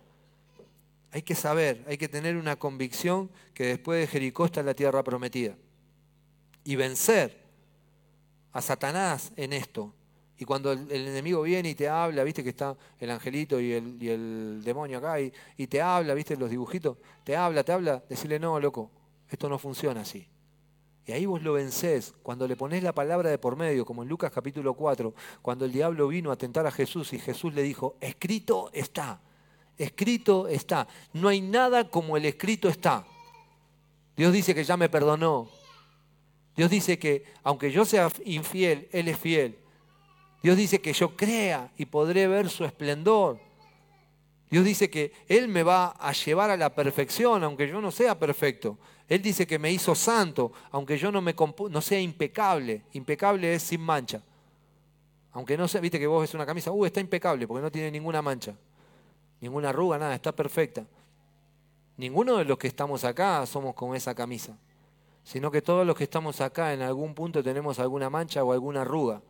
Hay 1.10 1.22
que 1.22 1.34
saber, 1.34 1.84
hay 1.88 1.98
que 1.98 2.06
tener 2.06 2.36
una 2.36 2.54
convicción 2.54 3.28
que 3.52 3.66
después 3.66 3.98
de 3.98 4.06
Jericó 4.06 4.44
está 4.44 4.62
la 4.62 4.74
tierra 4.74 5.02
prometida. 5.02 5.56
Y 6.62 6.76
vencer 6.76 7.42
a 8.52 8.62
Satanás 8.62 9.32
en 9.34 9.52
esto, 9.52 9.92
y 10.36 10.44
cuando 10.44 10.72
el, 10.72 10.90
enemigo 10.90 11.42
viene 11.42 11.70
y 11.70 11.74
te 11.74 11.88
habla, 11.88 12.24
viste 12.24 12.42
que 12.42 12.50
está 12.50 12.76
el 12.98 13.10
angelito 13.10 13.60
y 13.60 13.72
el, 13.72 14.62
demonio 14.64 14.98
acá, 14.98 15.20
y, 15.20 15.32
y, 15.56 15.66
te 15.66 15.80
habla, 15.80 16.14
viste 16.14 16.36
los 16.36 16.50
dibujitos, 16.50 16.96
te 17.22 17.36
habla, 17.36 17.62
te 17.62 17.72
habla, 17.72 18.02
decirle, 18.08 18.38
no, 18.38 18.58
loco, 18.58 18.90
esto 19.28 19.48
no 19.48 19.58
funciona 19.58 20.00
así. 20.00 20.26
Y 21.06 21.12
ahí 21.12 21.26
vos 21.26 21.42
lo 21.42 21.52
vencés, 21.52 22.14
cuando 22.22 22.48
le 22.48 22.56
ponés 22.56 22.82
la 22.82 22.94
palabra 22.94 23.28
de 23.28 23.38
por 23.38 23.56
medio, 23.56 23.84
como 23.84 24.02
en 24.02 24.08
Lucas 24.08 24.32
capítulo 24.32 24.74
4, 24.74 25.14
cuando 25.42 25.66
el 25.66 25.72
diablo 25.72 26.08
vino 26.08 26.32
a 26.32 26.36
tentar 26.36 26.66
a 26.66 26.70
Jesús 26.70 27.12
y 27.12 27.18
Jesús 27.18 27.54
le 27.54 27.62
dijo, 27.62 27.96
escrito 28.00 28.70
está, 28.72 29.20
escrito 29.76 30.48
está, 30.48 30.88
no 31.12 31.28
hay 31.28 31.42
nada 31.42 31.90
como 31.90 32.16
el 32.16 32.24
escrito 32.24 32.68
está. 32.68 33.06
Dios 34.16 34.32
dice 34.32 34.54
que 34.54 34.64
ya 34.64 34.76
me 34.76 34.88
perdonó. 34.88 35.48
Dios 36.56 36.70
dice 36.70 36.98
que 36.98 37.24
aunque 37.42 37.70
yo 37.70 37.84
sea 37.84 38.10
infiel, 38.24 38.88
Él 38.92 39.08
es 39.08 39.18
fiel. 39.18 39.58
Dios 40.44 40.58
dice 40.58 40.82
que 40.82 40.92
yo 40.92 41.16
crea 41.16 41.72
y 41.78 41.86
podré 41.86 42.28
ver 42.28 42.50
su 42.50 42.66
esplendor. 42.66 43.38
Dios 44.50 44.62
dice 44.62 44.90
que 44.90 45.10
Él 45.26 45.48
me 45.48 45.62
va 45.62 45.92
a 45.98 46.12
llevar 46.12 46.50
a 46.50 46.56
la 46.58 46.74
perfección, 46.74 47.42
aunque 47.44 47.66
yo 47.66 47.80
no 47.80 47.90
sea 47.90 48.18
perfecto. 48.18 48.76
Él 49.08 49.22
dice 49.22 49.46
que 49.46 49.58
me 49.58 49.72
hizo 49.72 49.94
santo, 49.94 50.52
aunque 50.70 50.98
yo 50.98 51.10
no, 51.10 51.22
me 51.22 51.34
no 51.70 51.80
sea 51.80 51.98
impecable. 51.98 52.82
Impecable 52.92 53.54
es 53.54 53.62
sin 53.62 53.80
mancha. 53.80 54.20
Aunque 55.32 55.56
no 55.56 55.66
sea, 55.66 55.80
viste 55.80 55.98
que 55.98 56.06
vos 56.06 56.20
ves 56.20 56.34
una 56.34 56.44
camisa, 56.44 56.70
uh, 56.70 56.84
está 56.84 57.00
impecable 57.00 57.48
porque 57.48 57.62
no 57.62 57.72
tiene 57.72 57.90
ninguna 57.90 58.20
mancha. 58.20 58.54
ninguna 59.40 59.70
arruga, 59.70 59.96
nada, 59.96 60.14
está 60.14 60.32
perfecta. 60.32 60.84
Ninguno 61.96 62.36
de 62.36 62.44
los 62.44 62.58
que 62.58 62.66
estamos 62.66 63.02
acá 63.04 63.46
somos 63.46 63.74
con 63.74 63.96
esa 63.96 64.14
camisa, 64.14 64.58
sino 65.22 65.50
que 65.50 65.62
todos 65.62 65.86
los 65.86 65.96
que 65.96 66.04
estamos 66.04 66.42
acá 66.42 66.74
en 66.74 66.82
algún 66.82 67.14
punto 67.14 67.42
tenemos 67.42 67.78
alguna 67.78 68.10
mancha 68.10 68.44
o 68.44 68.52
alguna 68.52 68.82
arruga. 68.82 69.22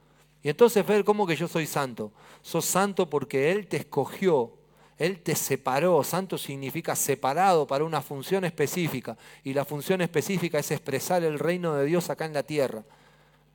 Y 0.45 0.51
entonces 0.51 0.87
ver 0.87 1.05
cómo 1.05 1.27
que 1.27 1.37
yo 1.37 1.49
soy 1.49 1.67
santo. 1.67 2.13
Sos 2.43 2.67
santo 2.67 3.09
porque 3.09 3.51
Él 3.51 3.67
te 3.67 3.79
escogió, 3.79 4.53
Él 4.99 5.21
te 5.21 5.35
separó. 5.35 6.05
Santo 6.05 6.37
significa 6.37 6.95
separado 6.95 7.67
para 7.67 7.83
una 7.83 8.03
función 8.03 8.45
específica. 8.45 9.17
Y 9.43 9.55
la 9.55 9.65
función 9.65 10.03
específica 10.03 10.59
es 10.59 10.71
expresar 10.71 11.25
el 11.25 11.39
reino 11.39 11.75
de 11.75 11.87
Dios 11.87 12.11
acá 12.11 12.27
en 12.27 12.35
la 12.35 12.43
tierra. 12.43 12.85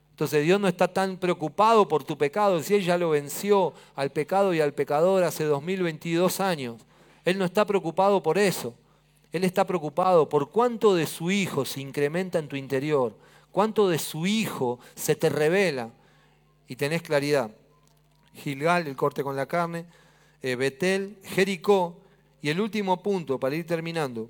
Entonces 0.10 0.44
Dios 0.44 0.60
no 0.60 0.68
está 0.68 0.88
tan 0.92 1.18
preocupado 1.18 1.88
por 1.88 2.04
tu 2.04 2.18
pecado, 2.18 2.62
si 2.64 2.74
Él 2.74 2.84
ya 2.84 2.98
lo 2.98 3.12
venció 3.12 3.74
al 3.96 4.12
pecado 4.12 4.56
y 4.56 4.60
al 4.60 4.74
pecador 4.74 5.24
hace 5.24 5.44
2022 5.44 6.40
años. 6.40 6.82
Él 7.24 7.38
no 7.38 7.46
está 7.46 7.66
preocupado 7.66 8.24
por 8.24 8.40
eso. 8.40 8.74
Él 9.32 9.44
está 9.44 9.64
preocupado 9.68 10.28
por 10.28 10.50
cuánto 10.50 10.96
de 10.96 11.06
su 11.06 11.30
Hijo 11.30 11.66
se 11.66 11.82
incrementa 11.82 12.40
en 12.40 12.48
tu 12.48 12.56
interior, 12.56 13.16
cuánto 13.52 13.88
de 13.88 14.00
su 14.00 14.26
Hijo 14.26 14.80
se 14.96 15.16
te 15.16 15.30
revela 15.30 15.92
y 16.70 16.76
tenés 16.78 17.02
claridad. 17.02 17.52
Gilgal, 18.36 18.88
el 18.88 18.96
corte 18.96 19.24
con 19.24 19.36
la 19.36 19.48
carne, 19.48 19.86
eh, 20.42 20.56
Betel, 20.56 21.18
Jericó 21.24 22.00
y 22.42 22.50
el 22.50 22.62
último 22.62 23.04
punto 23.04 23.40
para 23.40 23.56
ir 23.56 23.66
terminando 23.66 24.30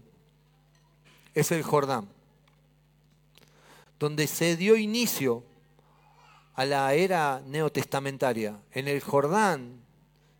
es 1.35 1.51
el 1.51 1.61
Jordán, 1.61 2.09
donde 3.99 4.25
se 4.25 4.55
dio 4.55 4.75
inicio 4.77 5.43
a 6.55 6.65
la 6.65 6.93
era 6.93 7.43
neotestamentaria. 7.45 8.57
En 8.71 8.87
el 8.87 9.01
Jordán 9.01 9.81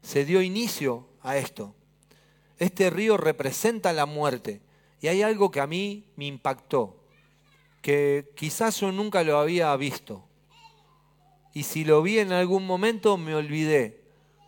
se 0.02 0.26
dio 0.26 0.42
inicio 0.42 1.06
a 1.22 1.38
esto. 1.38 1.76
Este 2.58 2.90
río 2.90 3.18
representa 3.18 3.94
la 3.94 4.06
muerte. 4.06 4.62
Y 5.02 5.08
hay 5.08 5.22
algo 5.22 5.52
que 5.52 5.62
a 5.62 5.68
mí 5.68 6.06
me 6.18 6.26
impactó, 6.26 6.98
que 7.82 8.32
quizás 8.36 8.82
yo 8.82 8.92
nunca 8.92 9.24
lo 9.24 9.38
había 9.38 9.74
visto. 9.78 10.29
Y 11.54 11.64
si 11.64 11.84
lo 11.84 12.02
vi 12.02 12.20
en 12.20 12.32
algún 12.32 12.66
momento 12.66 13.18
me 13.18 13.36
olvidé. 13.36 14.02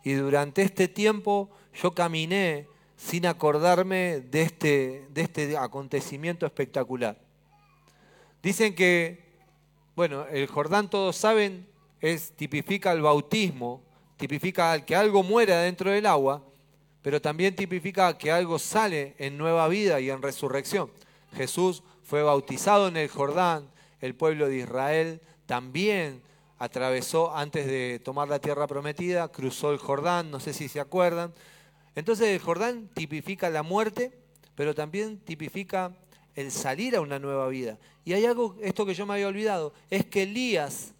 Y 0.04 0.12
durante 0.14 0.62
este 0.62 0.88
tiempo 0.88 1.50
yo 1.74 1.94
caminé 1.94 2.66
sin 2.96 3.26
acordarme 3.26 4.20
de 4.20 4.42
este, 4.42 5.06
de 5.10 5.22
este 5.22 5.56
acontecimiento 5.56 6.46
espectacular. 6.46 7.18
Dicen 8.42 8.74
que, 8.74 9.24
bueno, 9.94 10.26
el 10.26 10.46
Jordán 10.46 10.88
todos 10.90 11.16
saben, 11.16 11.66
es, 12.00 12.32
tipifica 12.32 12.92
el 12.92 13.02
bautismo, 13.02 13.82
tipifica 14.16 14.84
que 14.84 14.94
algo 14.94 15.22
muera 15.22 15.62
dentro 15.62 15.90
del 15.90 16.06
agua, 16.06 16.44
pero 17.02 17.20
también 17.20 17.56
tipifica 17.56 18.16
que 18.16 18.30
algo 18.30 18.58
sale 18.58 19.14
en 19.18 19.36
nueva 19.36 19.66
vida 19.68 20.00
y 20.00 20.10
en 20.10 20.22
resurrección. 20.22 20.90
Jesús 21.34 21.82
fue 22.02 22.22
bautizado 22.22 22.88
en 22.88 22.96
el 22.96 23.08
Jordán, 23.08 23.68
el 24.00 24.14
pueblo 24.14 24.48
de 24.48 24.58
Israel 24.58 25.20
también 25.46 26.22
atravesó 26.62 27.36
antes 27.36 27.66
de 27.66 28.00
tomar 28.04 28.28
la 28.28 28.38
tierra 28.38 28.68
prometida, 28.68 29.26
cruzó 29.26 29.72
el 29.72 29.78
Jordán, 29.78 30.30
no 30.30 30.38
sé 30.38 30.52
si 30.52 30.68
se 30.68 30.78
acuerdan. 30.78 31.34
Entonces 31.96 32.28
el 32.28 32.38
Jordán 32.38 32.88
tipifica 32.94 33.50
la 33.50 33.64
muerte, 33.64 34.12
pero 34.54 34.72
también 34.72 35.18
tipifica 35.18 35.90
el 36.36 36.52
salir 36.52 36.94
a 36.94 37.00
una 37.00 37.18
nueva 37.18 37.48
vida. 37.48 37.78
Y 38.04 38.12
hay 38.12 38.26
algo, 38.26 38.54
esto 38.62 38.86
que 38.86 38.94
yo 38.94 39.06
me 39.06 39.14
había 39.14 39.26
olvidado, 39.26 39.74
es 39.90 40.06
que 40.06 40.22
Elías 40.22 40.94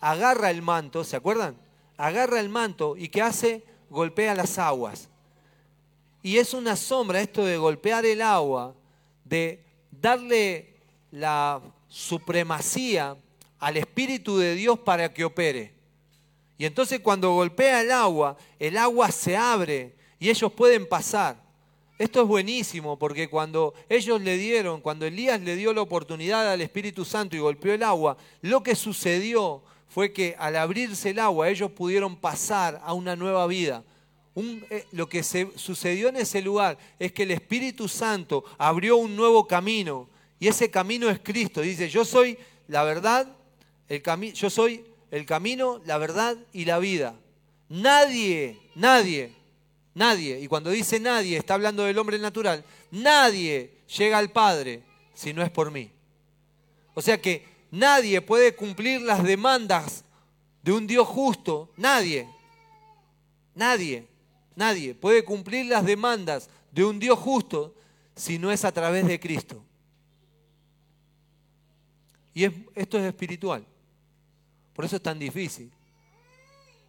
agarra 0.00 0.50
el 0.50 0.62
manto, 0.62 1.02
¿se 1.02 1.16
acuerdan? 1.16 1.56
Agarra 1.96 2.38
el 2.38 2.48
manto 2.48 2.96
y 2.96 3.08
¿qué 3.08 3.20
hace? 3.20 3.64
Golpea 3.90 4.36
las 4.36 4.56
aguas. 4.56 5.08
Y 6.22 6.38
es 6.38 6.54
una 6.54 6.76
sombra 6.76 7.20
esto 7.20 7.44
de 7.44 7.56
golpear 7.56 8.06
el 8.06 8.22
agua, 8.22 8.72
de 9.24 9.64
darle 9.90 10.76
la 11.10 11.60
supremacía 11.88 13.16
al 13.58 13.76
Espíritu 13.76 14.38
de 14.38 14.54
Dios 14.54 14.78
para 14.78 15.12
que 15.12 15.24
opere. 15.24 15.72
Y 16.58 16.64
entonces 16.64 17.00
cuando 17.00 17.32
golpea 17.32 17.82
el 17.82 17.90
agua, 17.90 18.36
el 18.58 18.76
agua 18.76 19.10
se 19.10 19.36
abre 19.36 19.94
y 20.18 20.28
ellos 20.28 20.52
pueden 20.52 20.88
pasar. 20.88 21.40
Esto 21.98 22.22
es 22.22 22.28
buenísimo 22.28 22.98
porque 22.98 23.28
cuando 23.28 23.74
ellos 23.88 24.20
le 24.20 24.36
dieron, 24.36 24.80
cuando 24.80 25.06
Elías 25.06 25.40
le 25.40 25.56
dio 25.56 25.72
la 25.72 25.82
oportunidad 25.82 26.50
al 26.50 26.60
Espíritu 26.60 27.04
Santo 27.04 27.36
y 27.36 27.40
golpeó 27.40 27.72
el 27.72 27.82
agua, 27.82 28.16
lo 28.40 28.62
que 28.62 28.76
sucedió 28.76 29.62
fue 29.88 30.12
que 30.12 30.36
al 30.38 30.56
abrirse 30.56 31.10
el 31.10 31.18
agua 31.18 31.48
ellos 31.48 31.70
pudieron 31.72 32.16
pasar 32.16 32.80
a 32.84 32.92
una 32.92 33.16
nueva 33.16 33.46
vida. 33.46 33.82
Eh, 34.36 34.86
lo 34.92 35.08
que 35.08 35.24
se, 35.24 35.50
sucedió 35.56 36.08
en 36.08 36.16
ese 36.16 36.40
lugar 36.40 36.78
es 36.98 37.12
que 37.12 37.24
el 37.24 37.32
Espíritu 37.32 37.88
Santo 37.88 38.44
abrió 38.56 38.96
un 38.96 39.16
nuevo 39.16 39.48
camino 39.48 40.08
y 40.38 40.46
ese 40.46 40.70
camino 40.70 41.10
es 41.10 41.18
Cristo. 41.18 41.60
Dice, 41.60 41.88
yo 41.88 42.04
soy 42.04 42.38
la 42.68 42.84
verdad, 42.84 43.26
el 43.88 44.32
yo 44.32 44.50
soy 44.50 44.84
el 45.10 45.24
camino, 45.26 45.80
la 45.84 45.98
verdad 45.98 46.36
y 46.52 46.64
la 46.64 46.78
vida. 46.78 47.14
Nadie, 47.68 48.58
nadie, 48.74 49.34
nadie, 49.94 50.40
y 50.40 50.46
cuando 50.46 50.70
dice 50.70 51.00
nadie 51.00 51.36
está 51.36 51.54
hablando 51.54 51.84
del 51.84 51.98
hombre 51.98 52.18
natural, 52.18 52.64
nadie 52.90 53.72
llega 53.96 54.18
al 54.18 54.30
Padre 54.30 54.82
si 55.14 55.32
no 55.32 55.42
es 55.42 55.50
por 55.50 55.70
mí. 55.70 55.90
O 56.94 57.02
sea 57.02 57.20
que 57.20 57.46
nadie 57.70 58.20
puede 58.20 58.54
cumplir 58.54 59.02
las 59.02 59.22
demandas 59.22 60.04
de 60.62 60.72
un 60.72 60.86
Dios 60.86 61.06
justo, 61.06 61.70
nadie, 61.76 62.28
nadie. 63.54 64.06
Nadie 64.58 64.92
puede 64.92 65.24
cumplir 65.24 65.66
las 65.66 65.84
demandas 65.86 66.50
de 66.72 66.84
un 66.84 66.98
Dios 66.98 67.16
justo 67.16 67.76
si 68.16 68.40
no 68.40 68.50
es 68.50 68.64
a 68.64 68.72
través 68.72 69.06
de 69.06 69.20
Cristo. 69.20 69.62
Y 72.34 72.42
esto 72.74 72.98
es 72.98 73.04
espiritual. 73.04 73.64
Por 74.78 74.84
eso 74.84 74.94
es 74.94 75.02
tan 75.02 75.18
difícil. 75.18 75.72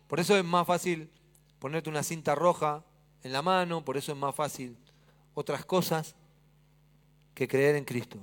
Por 0.08 0.20
eso 0.20 0.38
es 0.38 0.46
más 0.46 0.68
fácil 0.68 1.10
ponerte 1.58 1.90
una 1.90 2.04
cinta 2.04 2.36
roja 2.36 2.84
en 3.24 3.34
la 3.34 3.42
mano, 3.42 3.84
por 3.84 3.98
eso 3.98 4.12
es 4.12 4.18
más 4.20 4.36
fácil 4.36 4.78
otras 5.34 5.66
cosas 5.66 6.14
que 7.34 7.48
creer 7.48 7.76
en 7.78 7.86
Cristo. 7.86 8.20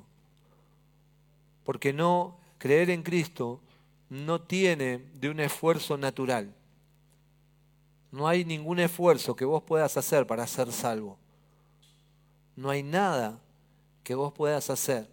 Porque 1.64 1.92
no 1.92 2.38
creer 2.58 2.90
en 2.90 3.02
Cristo 3.02 3.60
no 4.08 4.40
tiene 4.40 4.98
de 5.14 5.30
un 5.30 5.40
esfuerzo 5.40 5.98
natural. 5.98 6.54
No 8.12 8.28
hay 8.28 8.44
ningún 8.44 8.78
esfuerzo 8.78 9.34
que 9.34 9.44
vos 9.44 9.64
puedas 9.64 9.96
hacer 9.96 10.28
para 10.28 10.46
ser 10.46 10.70
salvo. 10.70 11.18
No 12.54 12.70
hay 12.70 12.84
nada 12.84 13.40
que 14.04 14.14
vos 14.14 14.32
puedas 14.32 14.70
hacer 14.70 15.10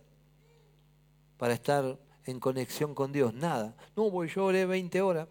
para 1.39 1.55
estar 1.55 1.97
en 2.25 2.39
conexión 2.39 2.95
con 2.95 3.11
Dios. 3.11 3.33
Nada. 3.33 3.75
No, 3.95 4.09
voy 4.09 4.27
yo 4.29 4.45
oré 4.45 4.65
20 4.65 5.01
horas. 5.01 5.27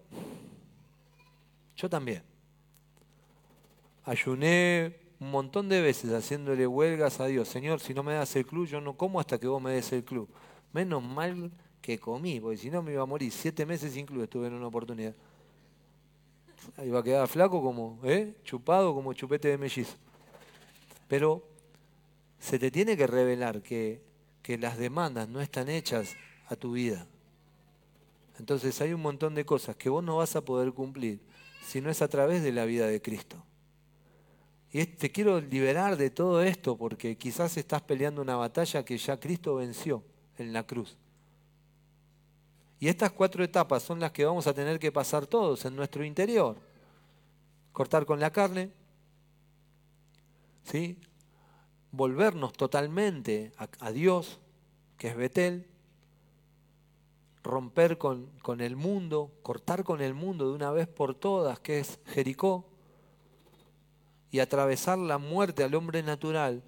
Yo 1.77 1.89
también. 1.89 2.23
Ayuné 4.05 4.97
un 5.21 5.31
montón 5.31 5.69
de 5.69 5.81
veces 5.81 6.13
haciéndole 6.13 6.67
huelgas 6.67 7.21
a 7.21 7.27
Dios. 7.27 7.49
Señor, 7.49 7.81
si 7.81 7.95
no 7.95 8.03
me 8.03 8.15
das 8.15 8.35
el 8.37 8.47
club, 8.47 8.67
yo 8.67 8.81
no 8.81 8.97
como 8.97 9.21
hasta 9.21 9.39
que 9.39 9.47
vos 9.47 9.63
me 9.63 9.73
des 9.73 9.93
el 9.93 10.05
club. 10.05 10.29
Menos 10.73 11.03
mal 11.03 11.51
que 11.81 11.99
comí, 11.99 12.41
porque 12.41 12.57
si 12.57 12.71
no 12.71 12.83
me 12.83 12.93
iba 12.93 13.03
a 13.03 13.07
morir. 13.07 13.33
Siete 13.33 13.65
meses 13.67 13.93
sin 13.93 14.07
club 14.07 14.23
estuve 14.23 14.49
en 14.49 14.55
una 14.55 14.67
oportunidad. 14.67 15.15
Va 16.79 17.01
a 17.01 17.03
quedar 17.03 17.27
flaco 17.29 17.63
como, 17.63 17.99
¿eh? 18.05 18.37
chupado 18.45 18.95
como 18.95 19.13
chupete 19.13 19.49
de 19.49 19.59
mellizo. 19.59 19.97
Pero 21.09 21.45
se 22.39 22.59
te 22.59 22.71
tiene 22.71 22.97
que 22.97 23.07
revelar 23.07 23.63
que, 23.63 24.01
que 24.43 24.59
las 24.59 24.79
demandas 24.79 25.29
no 25.29 25.41
están 25.41 25.69
hechas 25.69 26.15
a 26.53 26.57
tu 26.57 26.73
vida. 26.73 27.07
Entonces 28.39 28.81
hay 28.81 28.93
un 28.93 29.03
montón 29.03 29.35
de 29.35 29.45
cosas 29.45 29.77
que 29.77 29.89
vos 29.89 30.03
no 30.03 30.17
vas 30.17 30.37
a 30.37 30.45
poder 30.45 30.73
cumplir 30.73 31.21
si 31.67 31.81
no 31.81 31.91
es 31.91 32.03
a 32.03 32.09
través 32.09 32.43
de 32.43 32.53
la 32.53 32.65
vida 32.65 32.87
de 32.87 33.01
Cristo. 33.01 33.43
Y 34.73 34.87
te 34.87 35.13
quiero 35.13 35.41
liberar 35.41 35.97
de 35.97 36.11
todo 36.11 36.43
esto 36.43 36.77
porque 36.77 37.17
quizás 37.17 37.57
estás 37.57 37.83
peleando 37.83 38.23
una 38.23 38.37
batalla 38.37 38.85
que 38.85 38.97
ya 38.97 39.21
Cristo 39.21 39.57
venció 39.57 40.03
en 40.39 40.53
la 40.53 40.67
cruz. 40.67 40.97
Y 42.81 42.89
estas 42.89 43.13
cuatro 43.13 43.45
etapas 43.45 43.83
son 43.83 44.01
las 44.01 44.13
que 44.13 44.25
vamos 44.25 44.47
a 44.47 44.55
tener 44.55 44.79
que 44.79 44.91
pasar 44.91 45.27
todos 45.27 45.65
en 45.67 45.77
nuestro 45.77 46.05
interior. 46.05 46.57
Cortar 47.73 48.07
con 48.07 48.19
la 48.19 48.33
carne, 48.33 48.71
¿sí? 50.65 50.99
volvernos 51.93 52.55
totalmente 52.55 53.53
a, 53.57 53.93
Dios, 53.93 54.41
que 54.97 55.09
es 55.09 55.17
Betel, 55.17 55.69
romper 57.43 57.99
con, 57.99 58.27
con 58.43 58.61
el 58.61 58.77
mundo, 58.77 59.33
cortar 59.43 59.85
con 59.85 60.01
el 60.01 60.15
mundo 60.15 60.49
de 60.49 60.55
una 60.55 60.71
vez 60.71 60.89
por 60.89 61.15
todas, 61.15 61.59
que 61.61 61.81
es 61.81 61.99
Jericó, 62.07 62.65
y 64.31 64.41
atravesar 64.41 64.99
la 64.99 65.19
muerte 65.19 65.63
al 65.63 65.75
hombre 65.75 66.03
natural 66.03 66.63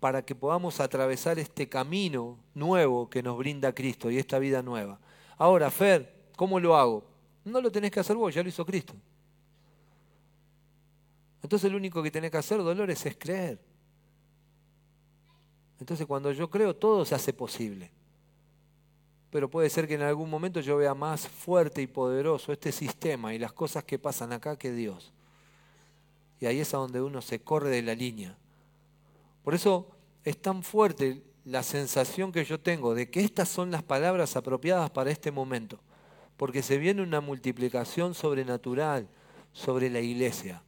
para 0.00 0.22
que 0.22 0.34
podamos 0.34 0.80
atravesar 0.80 1.38
este 1.38 1.68
camino 1.68 2.38
nuevo 2.54 3.08
que 3.08 3.22
nos 3.22 3.38
brinda 3.38 3.74
Cristo 3.74 4.10
y 4.10 4.18
esta 4.18 4.38
vida 4.38 4.62
nueva. 4.62 4.98
Ahora, 5.38 5.70
Fer, 5.70 6.30
¿cómo 6.36 6.58
lo 6.60 6.76
hago? 6.76 7.04
No 7.44 7.60
lo 7.60 7.70
tenés 7.70 7.90
que 7.90 8.00
hacer 8.00 8.16
vos, 8.16 8.34
ya 8.34 8.42
lo 8.42 8.48
hizo 8.48 8.66
Cristo. 8.66 8.94
Entonces 11.42 11.70
lo 11.70 11.76
único 11.76 12.02
que 12.02 12.10
tenés 12.10 12.30
que 12.30 12.38
hacer, 12.38 12.58
Dolores, 12.58 13.06
es 13.06 13.16
creer. 13.16 13.60
Entonces 15.78 16.06
cuando 16.06 16.32
yo 16.32 16.50
creo, 16.50 16.74
todo 16.74 17.04
se 17.04 17.14
hace 17.14 17.32
posible. 17.32 17.92
Pero 19.30 19.50
puede 19.50 19.70
ser 19.70 19.88
que 19.88 19.94
en 19.94 20.02
algún 20.02 20.30
momento 20.30 20.60
yo 20.60 20.76
vea 20.76 20.94
más 20.94 21.26
fuerte 21.28 21.82
y 21.82 21.86
poderoso 21.86 22.52
este 22.52 22.72
sistema 22.72 23.34
y 23.34 23.38
las 23.38 23.52
cosas 23.52 23.84
que 23.84 23.98
pasan 23.98 24.32
acá 24.32 24.56
que 24.56 24.72
Dios. 24.72 25.12
Y 26.40 26.46
ahí 26.46 26.60
es 26.60 26.74
a 26.74 26.78
donde 26.78 27.00
uno 27.00 27.20
se 27.22 27.40
corre 27.40 27.70
de 27.70 27.82
la 27.82 27.94
línea. 27.94 28.36
Por 29.42 29.54
eso 29.54 29.88
es 30.24 30.40
tan 30.40 30.62
fuerte 30.62 31.22
la 31.44 31.62
sensación 31.62 32.32
que 32.32 32.44
yo 32.44 32.60
tengo 32.60 32.94
de 32.94 33.10
que 33.10 33.20
estas 33.20 33.48
son 33.48 33.70
las 33.70 33.82
palabras 33.82 34.36
apropiadas 34.36 34.90
para 34.90 35.10
este 35.10 35.30
momento. 35.30 35.78
Porque 36.36 36.62
se 36.62 36.76
viene 36.78 37.02
una 37.02 37.20
multiplicación 37.20 38.14
sobrenatural 38.14 39.08
sobre 39.52 39.88
la 39.88 40.00
iglesia. 40.00 40.62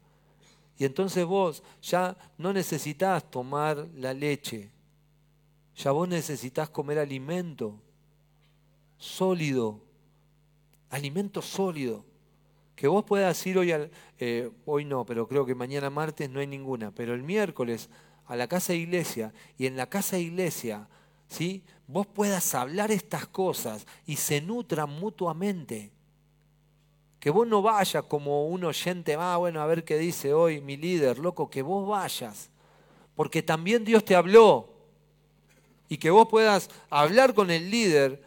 Y 0.79 0.85
entonces 0.85 1.27
vos 1.27 1.63
ya 1.83 2.17
no 2.39 2.53
necesitas 2.53 3.29
tomar 3.31 3.89
la 3.95 4.15
leche, 4.15 4.71
ya 5.75 5.91
vos 5.91 6.09
necesitas 6.09 6.71
comer 6.71 7.01
alimento 7.01 7.81
sólido, 8.99 9.81
alimento 10.91 11.41
sólido. 11.41 12.05
Que 12.77 12.87
vos 12.87 13.05
puedas 13.05 13.45
ir 13.47 13.59
hoy, 13.59 13.73
al, 13.73 13.91
eh, 14.19 14.51
hoy 14.67 14.85
no, 14.85 15.05
pero 15.05 15.27
creo 15.27 15.47
que 15.47 15.55
mañana 15.55 15.91
martes 15.91 16.31
no 16.31 16.39
hay 16.39 16.47
ninguna, 16.47 16.93
pero 16.93 17.15
el 17.15 17.23
miércoles 17.23 17.89
a 18.27 18.37
la 18.37 18.47
casa 18.47 18.73
de 18.73 18.79
iglesia 18.79 19.33
y 19.57 19.67
en 19.67 19.77
la 19.77 19.89
casa 19.89 20.17
de 20.17 20.23
iglesia, 20.23 20.87
¿sí? 21.27 21.65
vos 21.89 22.07
puedas 22.07 22.55
hablar 22.55 22.93
estas 22.93 23.27
cosas 23.27 23.87
y 24.07 24.17
se 24.17 24.41
nutran 24.41 24.91
mutuamente. 24.91 25.91
Que 27.19 27.31
vos 27.31 27.49
no 27.49 27.63
vayas 27.63 28.05
como 28.05 28.47
un 28.47 28.63
oyente, 28.63 29.17
va, 29.17 29.35
ah, 29.35 29.37
bueno, 29.39 29.61
a 29.61 29.67
ver 29.67 29.83
qué 29.83 29.99
dice 29.99 30.33
hoy 30.33 30.61
mi 30.61 30.77
líder, 30.77 31.19
loco, 31.19 31.51
que 31.51 31.63
vos 31.63 31.89
vayas. 31.89 32.51
Porque 33.17 33.43
también 33.43 33.85
Dios 33.85 34.05
te 34.05 34.15
habló. 34.15 34.73
Y 35.89 35.97
que 35.97 36.11
vos 36.11 36.29
puedas 36.29 36.71
hablar 36.91 37.35
con 37.35 37.51
el 37.51 37.71
líder, 37.71 38.23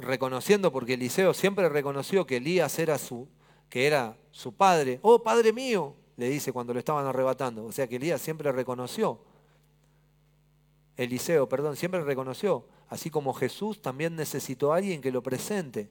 reconociendo, 0.00 0.70
porque 0.70 0.94
Eliseo 0.94 1.34
siempre 1.34 1.68
reconoció 1.68 2.26
que 2.26 2.36
Elías 2.36 2.78
era 2.78 2.98
su, 2.98 3.28
que 3.68 3.86
era 3.86 4.16
su 4.30 4.52
padre. 4.52 5.00
Oh, 5.02 5.22
padre 5.22 5.52
mío, 5.52 5.94
le 6.16 6.28
dice 6.28 6.52
cuando 6.52 6.72
lo 6.72 6.78
estaban 6.78 7.06
arrebatando. 7.06 7.64
O 7.64 7.72
sea 7.72 7.86
que 7.86 7.96
Elías 7.96 8.20
siempre 8.20 8.50
reconoció. 8.52 9.20
Eliseo, 10.96 11.48
perdón, 11.48 11.76
siempre 11.76 12.02
reconoció. 12.02 12.64
Así 12.88 13.10
como 13.10 13.34
Jesús 13.34 13.80
también 13.80 14.16
necesitó 14.16 14.72
a 14.72 14.76
alguien 14.76 15.00
que 15.00 15.12
lo 15.12 15.22
presente. 15.22 15.90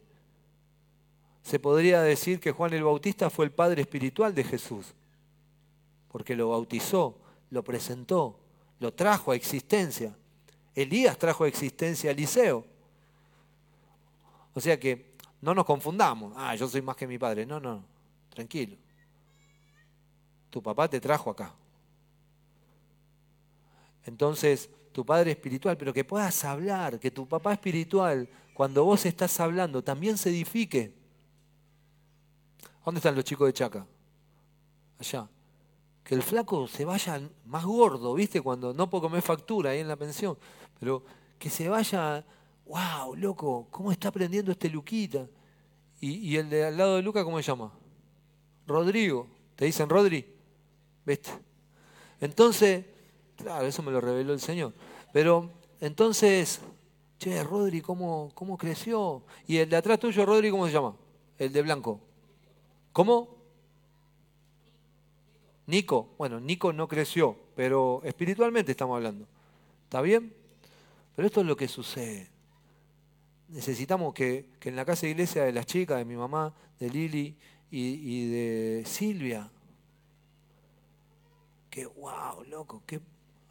Se 1.43 1.59
podría 1.59 2.01
decir 2.01 2.39
que 2.39 2.51
Juan 2.51 2.73
el 2.73 2.83
Bautista 2.83 3.29
fue 3.29 3.45
el 3.45 3.51
padre 3.51 3.83
espiritual 3.83 4.35
de 4.35 4.43
Jesús, 4.43 4.93
porque 6.09 6.35
lo 6.35 6.49
bautizó, 6.49 7.17
lo 7.51 7.63
presentó, 7.63 8.37
lo 8.79 8.93
trajo 8.93 9.31
a 9.31 9.35
existencia. 9.35 10.13
Elías 10.75 11.17
trajo 11.17 11.45
a 11.45 11.47
existencia 11.47 12.09
a 12.09 12.13
Eliseo. 12.13 12.65
O 14.57 14.59
sea 14.59 14.79
que 14.79 15.13
no 15.39 15.53
nos 15.53 15.65
confundamos. 15.65 16.33
Ah, 16.35 16.55
yo 16.55 16.67
soy 16.67 16.81
más 16.81 16.95
que 16.95 17.05
mi 17.05 17.19
padre. 17.19 17.45
No, 17.45 17.59
no, 17.59 17.83
tranquilo. 18.27 18.75
Tu 20.49 20.63
papá 20.63 20.89
te 20.89 20.99
trajo 20.99 21.29
acá. 21.29 21.53
Entonces, 24.03 24.67
tu 24.91 25.05
padre 25.05 25.29
espiritual, 25.29 25.77
pero 25.77 25.93
que 25.93 26.03
puedas 26.03 26.43
hablar, 26.43 26.99
que 26.99 27.11
tu 27.11 27.27
papá 27.27 27.53
espiritual, 27.53 28.27
cuando 28.55 28.83
vos 28.83 29.05
estás 29.05 29.39
hablando, 29.39 29.83
también 29.83 30.17
se 30.17 30.29
edifique. 30.29 30.91
¿Dónde 32.83 32.97
están 32.97 33.13
los 33.13 33.25
chicos 33.25 33.45
de 33.45 33.53
Chaca? 33.53 33.85
Allá. 34.97 35.29
Que 36.03 36.15
el 36.15 36.23
flaco 36.23 36.67
se 36.67 36.83
vaya 36.83 37.21
más 37.45 37.63
gordo, 37.63 38.15
¿viste? 38.15 38.41
Cuando 38.41 38.73
no 38.73 38.89
puedo 38.89 39.03
comer 39.03 39.21
factura 39.21 39.69
ahí 39.69 39.81
en 39.81 39.87
la 39.87 39.97
pensión. 39.97 40.35
Pero 40.79 41.03
que 41.37 41.51
se 41.51 41.69
vaya, 41.69 42.25
wow, 42.67 43.15
loco, 43.15 43.67
¿cómo 43.71 43.91
está 43.91 44.09
aprendiendo 44.09 44.51
este 44.51 44.69
Luquita? 44.69 45.27
Y, 45.99 46.35
el 46.37 46.49
de 46.49 46.65
al 46.65 46.77
lado 46.77 46.97
de 46.97 47.01
Luca, 47.01 47.23
¿cómo 47.23 47.37
se 47.37 47.43
llama? 47.43 47.71
Rodrigo. 48.67 49.27
¿Te 49.55 49.65
dicen 49.65 49.89
Rodri? 49.89 50.25
¿Viste? 51.05 51.31
Entonces, 52.21 52.85
claro, 53.35 53.65
eso 53.65 53.81
me 53.81 53.91
lo 53.91 53.99
reveló 53.99 54.33
el 54.33 54.39
Señor. 54.39 54.73
Pero 55.11 55.49
entonces, 55.81 56.59
che, 57.17 57.43
Rodri, 57.43 57.81
¿cómo, 57.81 58.31
cómo 58.35 58.57
creció? 58.57 59.23
Y 59.47 59.57
el 59.57 59.69
de 59.69 59.77
atrás 59.77 59.99
tuyo, 59.99 60.23
Rodri, 60.23 60.51
¿cómo 60.51 60.67
se 60.67 60.73
llama? 60.73 60.95
El 61.39 61.51
de 61.51 61.61
blanco. 61.63 61.99
¿Cómo? 62.93 63.35
Nico. 65.65 66.09
Bueno, 66.19 66.39
Nico 66.39 66.71
no 66.73 66.87
creció, 66.87 67.35
pero 67.55 68.01
espiritualmente 68.03 68.71
estamos 68.71 68.97
hablando. 68.97 69.25
¿Está 69.85 70.01
bien? 70.01 70.31
Pero 71.15 71.25
esto 71.27 71.41
es 71.41 71.47
lo 71.47 71.57
que 71.57 71.67
sucede. 71.67 72.36
Necesitamos 73.49 74.13
que, 74.13 74.49
en 74.61 74.75
la 74.75 74.85
casa 74.85 75.05
de 75.05 75.11
iglesia 75.11 75.43
de 75.43 75.53
las 75.53 75.65
chicas, 75.65 75.97
de 75.97 76.05
mi 76.05 76.15
mamá, 76.15 76.53
de 76.79 76.89
Lili 76.89 77.37
y, 77.71 77.79
y 77.79 78.27
de 78.29 78.83
Silvia, 78.85 79.49
que 81.69 81.85
wow, 81.85 82.43
loco, 82.49 82.83
que 82.85 82.99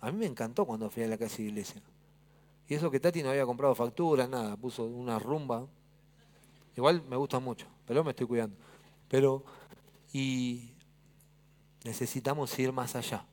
a 0.01 0.11
mí 0.11 0.19
me 0.19 0.27
encantó 0.27 0.67
cuando 0.67 0.91
fui 0.91 1.03
a 1.03 1.09
la 1.09 1.17
casa 1.17 1.39
de 1.39 1.45
iglesia. 1.45 1.83
Y 2.69 2.75
eso 2.75 2.91
que 2.91 3.01
Tati 3.01 3.23
no 3.23 3.31
había 3.31 3.47
comprado 3.47 3.75
facturas, 3.75 4.29
nada, 4.29 4.57
puso 4.57 4.85
una 4.85 5.19
rumba. 5.19 5.67
Igual 6.77 7.03
me 7.09 7.17
gusta 7.17 7.39
mucho, 7.39 7.67
pero 7.87 8.03
me 8.03 8.11
estoy 8.11 8.27
cuidando. 8.27 8.57
Pero, 9.09 9.45
y 10.13 10.73
necesitamos 11.85 12.59
ir 12.59 12.73
más 12.73 12.97
allá. 12.97 13.25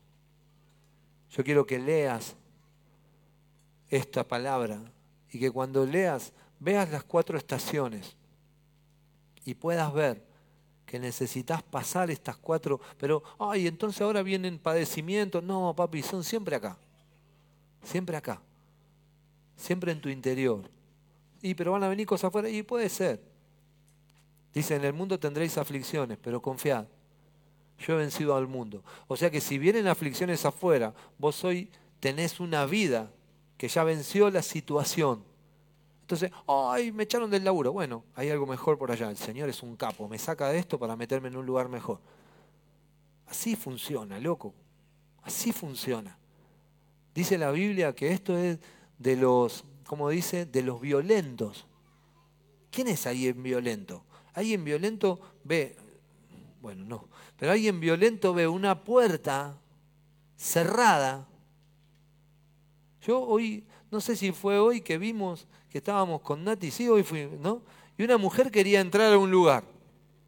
Yo 1.32 1.44
quiero 1.44 1.66
que 1.66 1.80
leas 1.80 2.36
esta 3.90 4.28
palabra 4.28 4.80
y 5.32 5.40
que 5.40 5.50
cuando 5.50 5.86
leas 5.86 6.32
veas 6.60 6.90
las 6.90 7.04
cuatro 7.04 7.38
estaciones 7.38 8.16
y 9.46 9.54
puedas 9.54 9.94
ver 9.94 10.24
que 10.86 11.00
necesitas 11.00 11.64
pasar 11.64 12.12
estas 12.12 12.38
cuatro, 12.38 12.80
pero, 12.98 13.24
ay, 13.40 13.68
entonces 13.68 14.02
ahora 14.02 14.22
vienen 14.22 14.60
padecimientos. 14.60 15.44
No, 15.44 15.74
papi, 15.76 16.04
son 16.04 16.24
siempre 16.24 16.56
acá. 16.56 16.78
Siempre 17.84 18.16
acá. 18.16 18.42
Siempre 19.56 19.92
en 19.92 20.02
tu 20.02 20.10
interior. 20.10 20.70
Y 21.42 21.56
pero 21.56 21.72
van 21.72 21.84
a 21.84 21.88
venir 21.88 22.06
cosas 22.06 22.30
afuera. 22.30 22.48
Y 22.48 22.64
puede 22.64 22.90
ser. 22.90 23.22
Dice, 24.54 24.76
en 24.76 24.86
el 24.86 24.94
mundo 24.94 25.20
tendréis 25.20 25.58
aflicciones, 25.58 26.20
pero 26.22 26.42
confiad, 26.42 26.86
yo 27.80 27.96
he 27.96 27.98
vencido 27.98 28.36
al 28.36 28.48
mundo. 28.48 28.84
O 29.08 29.18
sea 29.18 29.32
que 29.32 29.42
si 29.42 29.58
vienen 29.58 29.88
aflicciones 29.88 30.46
afuera, 30.46 30.94
vos 31.18 31.44
hoy 31.44 31.72
tenés 32.00 32.40
una 32.40 32.66
vida 32.66 33.12
que 33.58 33.68
ya 33.68 33.84
venció 33.84 34.30
la 34.30 34.44
situación. 34.44 35.24
Entonces, 36.14 36.32
ay, 36.48 36.92
me 36.92 37.04
echaron 37.04 37.32
del 37.32 37.44
laburo. 37.44 37.74
Bueno, 37.74 38.04
hay 38.14 38.30
algo 38.30 38.46
mejor 38.46 38.78
por 38.78 38.92
allá. 38.92 39.10
El 39.10 39.18
Señor 39.18 39.50
es 39.50 39.64
un 39.64 39.76
capo, 39.76 40.08
me 40.08 40.20
saca 40.20 40.48
de 40.50 40.60
esto 40.60 40.78
para 40.78 40.96
meterme 40.96 41.30
en 41.30 41.38
un 41.38 41.46
lugar 41.46 41.70
mejor. 41.70 42.00
Así 43.26 43.56
funciona, 43.56 44.20
loco. 44.20 44.54
Así 45.24 45.52
funciona. 45.52 46.16
Dice 47.16 47.40
la 47.40 47.50
Biblia 47.50 47.96
que 47.96 48.12
esto 48.12 48.38
es 48.38 48.60
de 49.00 49.16
los, 49.16 49.66
¿cómo 49.88 50.08
dice? 50.10 50.46
De 50.46 50.62
los 50.62 50.80
violentos. 50.80 51.66
¿Quién 52.70 52.90
es 52.90 53.08
ahí 53.08 53.28
en 53.28 53.42
violento? 53.42 54.04
Alguien 54.36 54.64
violento 54.64 55.20
ve, 55.44 55.76
bueno, 56.62 56.86
no, 56.86 57.08
pero 57.38 57.54
alguien 57.54 57.80
violento 57.80 58.36
ve 58.36 58.48
una 58.48 58.84
puerta 58.84 59.58
cerrada. 60.36 61.28
Yo 63.02 63.20
hoy, 63.20 63.66
no 63.90 64.00
sé 64.00 64.16
si 64.16 64.32
fue 64.32 64.60
hoy 64.60 64.82
que 64.82 65.00
vimos 65.00 65.48
que 65.74 65.80
estábamos 65.80 66.22
con 66.22 66.44
Nati, 66.44 66.70
sí, 66.70 66.88
hoy 66.88 67.02
fui, 67.02 67.28
¿no? 67.42 67.64
Y 67.98 68.04
una 68.04 68.20
mujer 68.20 68.52
quería 68.52 68.80
entrar 68.80 69.12
a 69.12 69.18
un 69.18 69.32
lugar. 69.32 69.64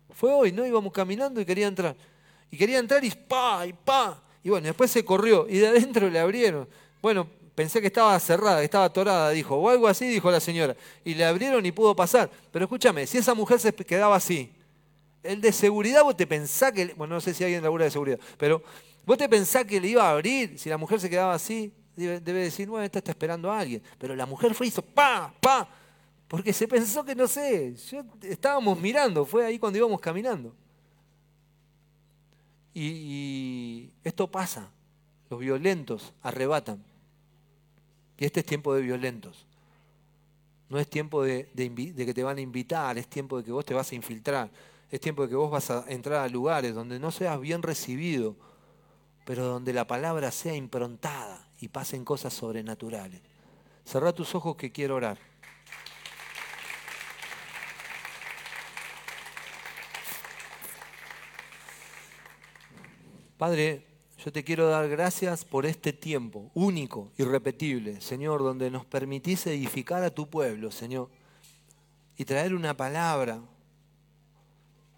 Fue 0.09 0.33
hoy, 0.33 0.51
¿no? 0.51 0.65
Íbamos 0.65 0.91
caminando 0.91 1.39
y 1.39 1.45
quería 1.45 1.67
entrar. 1.67 1.95
Y 2.49 2.57
quería 2.57 2.79
entrar 2.79 3.05
y 3.05 3.11
pa, 3.11 3.63
y 3.67 3.73
pa. 3.73 4.23
Y 4.41 4.49
bueno, 4.49 4.65
después 4.65 4.89
se 4.89 5.05
corrió 5.05 5.45
y 5.47 5.59
de 5.59 5.67
adentro 5.67 6.09
le 6.09 6.17
abrieron. 6.17 6.67
Bueno, 6.99 7.27
pensé 7.53 7.79
que 7.79 7.87
estaba 7.87 8.19
cerrada, 8.19 8.57
que 8.57 8.65
estaba 8.65 8.85
atorada, 8.85 9.29
dijo, 9.29 9.55
o 9.55 9.69
algo 9.69 9.87
así, 9.87 10.07
dijo 10.07 10.31
la 10.31 10.39
señora. 10.39 10.75
Y 11.03 11.13
le 11.13 11.23
abrieron 11.23 11.63
y 11.63 11.71
pudo 11.71 11.95
pasar. 11.95 12.31
Pero 12.51 12.65
escúchame, 12.65 13.05
si 13.05 13.19
esa 13.19 13.35
mujer 13.35 13.59
se 13.59 13.71
quedaba 13.71 14.15
así, 14.15 14.51
el 15.21 15.41
de 15.41 15.51
seguridad, 15.51 16.01
vos 16.01 16.17
te 16.17 16.25
pensás 16.25 16.71
que, 16.71 16.91
bueno, 16.95 17.13
no 17.13 17.21
sé 17.21 17.35
si 17.35 17.43
alguien 17.43 17.61
labura 17.61 17.85
de 17.85 17.91
seguridad, 17.91 18.19
pero 18.39 18.63
vos 19.05 19.15
te 19.15 19.29
pensás 19.29 19.63
que 19.65 19.79
le 19.79 19.89
iba 19.89 20.07
a 20.07 20.13
abrir, 20.13 20.57
si 20.57 20.69
la 20.69 20.77
mujer 20.77 20.99
se 20.99 21.07
quedaba 21.07 21.35
así, 21.35 21.71
debe, 21.95 22.19
decir, 22.19 22.67
bueno, 22.67 22.85
esta 22.85 22.99
está 22.99 23.11
esperando 23.11 23.51
a 23.51 23.59
alguien. 23.59 23.81
Pero 23.97 24.15
la 24.15 24.25
mujer 24.25 24.53
fue 24.53 24.67
y 24.67 24.69
hizo, 24.69 24.81
pa, 24.81 25.33
pa, 25.41 25.67
porque 26.27 26.53
se 26.53 26.67
pensó 26.67 27.03
que, 27.03 27.15
no 27.15 27.27
sé, 27.27 27.75
estábamos 28.21 28.79
mirando, 28.79 29.25
fue 29.25 29.45
ahí 29.45 29.59
cuando 29.59 29.77
íbamos 29.77 29.99
caminando. 30.01 30.53
y 32.73 33.89
esto 34.03 34.29
pasa, 34.29 34.69
los 35.29 35.39
violentos 35.39 36.13
arrebatan. 36.21 36.83
Y 38.17 38.25
este 38.25 38.41
es 38.41 38.45
tiempo 38.45 38.73
de 38.73 38.81
violentos. 38.81 39.45
No 40.69 40.79
es 40.79 40.89
tiempo 40.89 41.23
de, 41.23 41.49
que 41.95 42.13
te 42.13 42.23
van 42.23 42.37
a 42.37 42.41
invitar, 42.41 42.97
es 42.97 43.07
tiempo 43.07 43.37
de 43.37 43.43
que 43.43 43.51
vos 43.51 43.65
te 43.65 43.73
vas 43.73 43.91
a 43.91 43.95
infiltrar. 43.95 44.49
Es 44.89 44.99
tiempo 44.99 45.23
de 45.23 45.29
que 45.29 45.35
vos 45.35 45.51
vas 45.51 45.69
a 45.69 45.85
entrar 45.87 46.21
a 46.21 46.29
lugares 46.29 46.73
donde 46.73 46.99
no 46.99 47.11
seas 47.11 47.39
bien 47.39 47.61
recibido 47.61 48.35
pero 49.25 49.43
donde 49.45 49.73
la 49.73 49.87
palabra 49.87 50.31
sea 50.31 50.55
improntada 50.55 51.44
y 51.59 51.67
pasen 51.67 52.03
cosas 52.03 52.33
sobrenaturales. 52.33 53.21
Cerra 53.85 54.13
tus 54.13 54.33
ojos 54.35 54.55
que 54.55 54.71
quiero 54.71 54.95
orar. 54.95 55.17
Padre, 63.37 63.85
yo 64.25 64.31
te 64.31 64.43
quiero 64.43 64.67
dar 64.69 64.87
gracias 64.87 65.45
por 65.45 65.65
este 65.65 65.93
tiempo 65.93 66.49
único, 66.55 67.11
irrepetible, 67.17 68.01
Señor, 68.01 68.41
donde 68.41 68.71
nos 68.71 68.85
permitís 68.85 69.45
edificar 69.45 70.03
a 70.03 70.09
tu 70.09 70.29
pueblo, 70.29 70.71
Señor, 70.71 71.09
y 72.17 72.25
traer 72.25 72.55
una 72.55 72.75
palabra, 72.75 73.41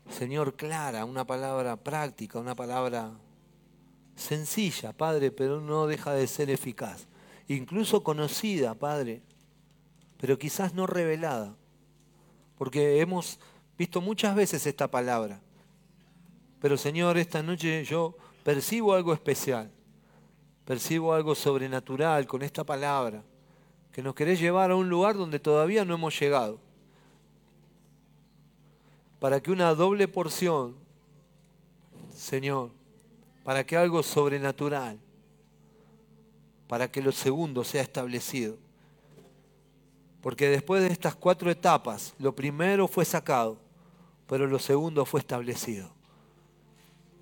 Señor, 0.10 0.56
clara, 0.56 1.04
una 1.04 1.26
palabra 1.26 1.76
práctica, 1.76 2.40
una 2.40 2.56
palabra 2.56 3.12
sencilla, 4.18 4.92
Padre, 4.92 5.32
pero 5.32 5.62
no 5.62 5.88
deja 5.88 6.12
de 6.12 6.28
ser 6.28 6.50
eficaz. 6.50 7.08
Incluso 7.48 8.04
conocida, 8.04 8.74
Padre, 8.74 9.22
pero 10.20 10.38
quizás 10.38 10.74
no 10.74 10.88
revelada, 10.88 11.56
porque 12.58 13.00
hemos 13.00 13.40
visto 13.78 14.02
muchas 14.02 14.36
veces 14.36 14.66
esta 14.66 14.90
palabra. 14.90 15.40
Pero 16.60 16.76
Señor, 16.76 17.18
esta 17.18 17.44
noche 17.44 17.86
yo 17.86 18.18
percibo 18.44 18.94
algo 18.94 19.14
especial, 19.14 19.72
percibo 20.66 21.14
algo 21.14 21.36
sobrenatural 21.36 22.26
con 22.26 22.42
esta 22.42 22.64
palabra, 22.64 23.24
que 23.92 24.02
nos 24.02 24.16
querés 24.16 24.40
llevar 24.40 24.72
a 24.72 24.76
un 24.76 24.90
lugar 24.90 25.16
donde 25.16 25.40
todavía 25.40 25.86
no 25.86 25.94
hemos 25.94 26.20
llegado, 26.20 26.60
para 29.20 29.40
que 29.42 29.52
una 29.52 29.74
doble 29.74 30.08
porción, 30.08 30.76
Señor, 32.14 32.77
para 33.48 33.66
que 33.66 33.78
algo 33.78 34.04
sobrenatural, 34.04 35.00
para 36.68 36.92
que 36.92 37.02
lo 37.02 37.14
segundo 37.14 37.64
sea 37.64 37.82
establecido. 37.82 38.58
Porque 40.20 40.50
después 40.50 40.84
de 40.84 40.90
estas 40.90 41.16
cuatro 41.16 41.50
etapas, 41.50 42.14
lo 42.20 42.36
primero 42.36 42.90
fue 42.90 43.06
sacado, 43.06 43.58
pero 44.28 44.48
lo 44.48 44.60
segundo 44.60 45.06
fue 45.06 45.22
establecido. 45.22 45.90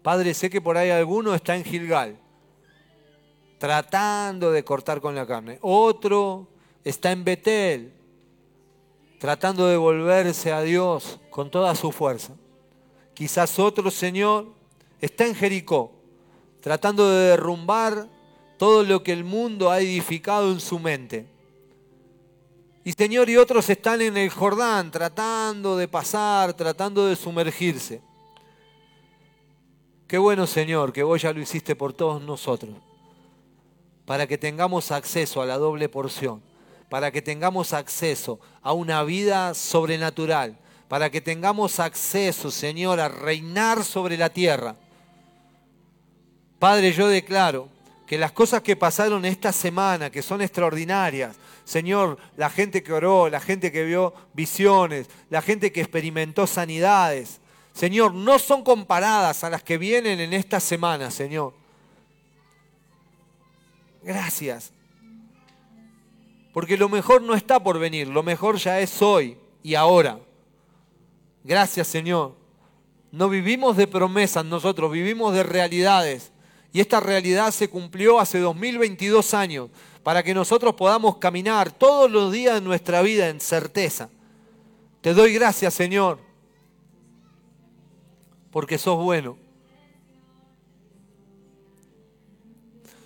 Padre, 0.02 0.34
sé 0.34 0.49
que 0.49 0.61
por 0.61 0.77
ahí 0.77 0.89
alguno 0.89 1.35
está 1.35 1.56
en 1.56 1.64
Gilgal, 1.64 2.18
tratando 3.60 4.52
de 4.52 4.64
cortar 4.64 5.02
con 5.02 5.14
la 5.14 5.27
carne. 5.27 5.60
Otro 5.61 6.47
está 6.84 7.11
en 7.11 7.23
Betel, 7.23 7.93
tratando 9.19 9.68
de 9.68 9.77
volverse 9.77 10.52
a 10.52 10.61
Dios 10.61 11.19
con 11.30 11.52
toda 11.52 11.76
su 11.76 11.91
fuerza. 11.91 12.34
Quizás 13.14 13.60
otro 13.60 13.91
Señor 13.91 14.47
está 14.99 15.27
en 15.27 15.35
Jericó, 15.35 15.95
tratando 16.66 17.12
de 17.12 17.28
derrumbar 17.28 18.08
todo 18.58 18.82
lo 18.82 19.04
que 19.04 19.14
el 19.14 19.24
mundo 19.24 19.70
ha 19.70 19.82
edificado 19.82 20.52
en 20.52 20.60
su 20.60 20.80
mente. 20.80 21.28
Y 22.84 22.94
Señor, 22.94 23.30
y 23.30 23.38
otros 23.38 23.70
están 23.70 24.02
en 24.02 24.18
el 24.18 24.32
Jordán, 24.32 24.90
tratando 24.90 25.78
de 25.78 25.88
pasar, 25.88 26.56
tratando 26.56 27.06
de 27.06 27.16
sumergirse. 27.16 28.02
Qué 30.08 30.18
bueno, 30.18 30.48
Señor, 30.48 30.92
que 30.92 31.04
vos 31.04 31.22
ya 31.22 31.32
lo 31.34 31.40
hiciste 31.40 31.76
por 31.76 31.94
todos 31.94 32.20
nosotros, 32.24 32.74
para 34.08 34.26
que 34.26 34.40
tengamos 34.40 34.90
acceso 34.90 35.44
a 35.44 35.46
la 35.46 35.60
doble 35.60 35.88
porción, 35.88 36.42
para 36.90 37.12
que 37.12 37.22
tengamos 37.22 37.74
acceso 37.74 38.40
a 38.64 38.74
una 38.74 39.04
vida 39.04 39.54
sobrenatural, 39.54 40.58
para 40.88 41.12
que 41.12 41.22
tengamos 41.22 41.80
acceso, 41.80 42.50
Señor, 42.50 43.00
a 43.00 43.08
reinar 43.08 43.84
sobre 43.84 44.18
la 44.18 44.30
tierra. 44.30 44.78
Padre, 46.66 46.94
yo 46.94 47.08
declaro 47.08 47.70
que 48.08 48.18
las 48.18 48.32
cosas 48.32 48.64
que 48.64 48.76
pasaron 48.76 49.24
esta 49.24 49.52
semana, 49.52 50.10
que 50.10 50.24
son 50.24 50.42
extraordinarias, 50.42 51.36
Señor, 51.64 52.18
la 52.38 52.50
gente 52.50 52.82
que 52.82 52.92
oró, 52.92 53.30
la 53.30 53.40
gente 53.40 53.72
que 53.72 53.84
vio 53.84 54.16
visiones, 54.34 55.08
la 55.30 55.44
gente 55.44 55.72
que 55.72 55.82
experimentó 55.82 56.48
sanidades, 56.48 57.40
Señor, 57.72 58.16
no 58.16 58.40
son 58.40 58.64
comparadas 58.64 59.44
a 59.44 59.52
las 59.52 59.62
que 59.62 59.78
vienen 59.78 60.20
en 60.20 60.34
esta 60.34 60.60
semana, 60.60 61.12
Señor. 61.12 61.54
Gracias. 64.02 64.72
Porque 66.52 66.78
lo 66.78 66.90
mejor 66.90 67.22
no 67.22 67.36
está 67.36 67.60
por 67.60 67.78
venir, 67.78 68.08
lo 68.08 68.24
mejor 68.24 68.56
ya 68.56 68.80
es 68.80 69.04
hoy 69.04 69.38
y 69.62 69.76
ahora. 69.76 70.18
Gracias, 71.44 71.86
Señor. 71.86 72.34
No 73.12 73.30
vivimos 73.30 73.78
de 73.78 73.86
promesas 73.86 74.44
nosotros, 74.44 74.92
vivimos 74.92 75.32
de 75.32 75.44
realidades. 75.44 76.32
Y 76.76 76.81
esta 76.81 76.99
realidad 76.99 77.52
se 77.52 77.69
cumplió 77.69 78.19
hace 78.19 78.38
2022 78.38 79.34
años 79.34 79.69
para 80.03 80.22
que 80.22 80.34
nosotros 80.34 80.76
podamos 80.76 81.15
caminar 81.19 81.72
todos 81.72 82.11
los 82.11 82.34
días 82.34 82.56
de 82.56 82.60
nuestra 82.60 83.02
vida 83.02 83.30
en 83.30 83.39
certeza. 83.39 84.10
Te 84.99 85.14
doy 85.14 85.34
gracias, 85.34 85.73
Señor, 85.73 86.19
porque 88.52 88.77
sos 88.77 89.02
bueno. 89.02 89.38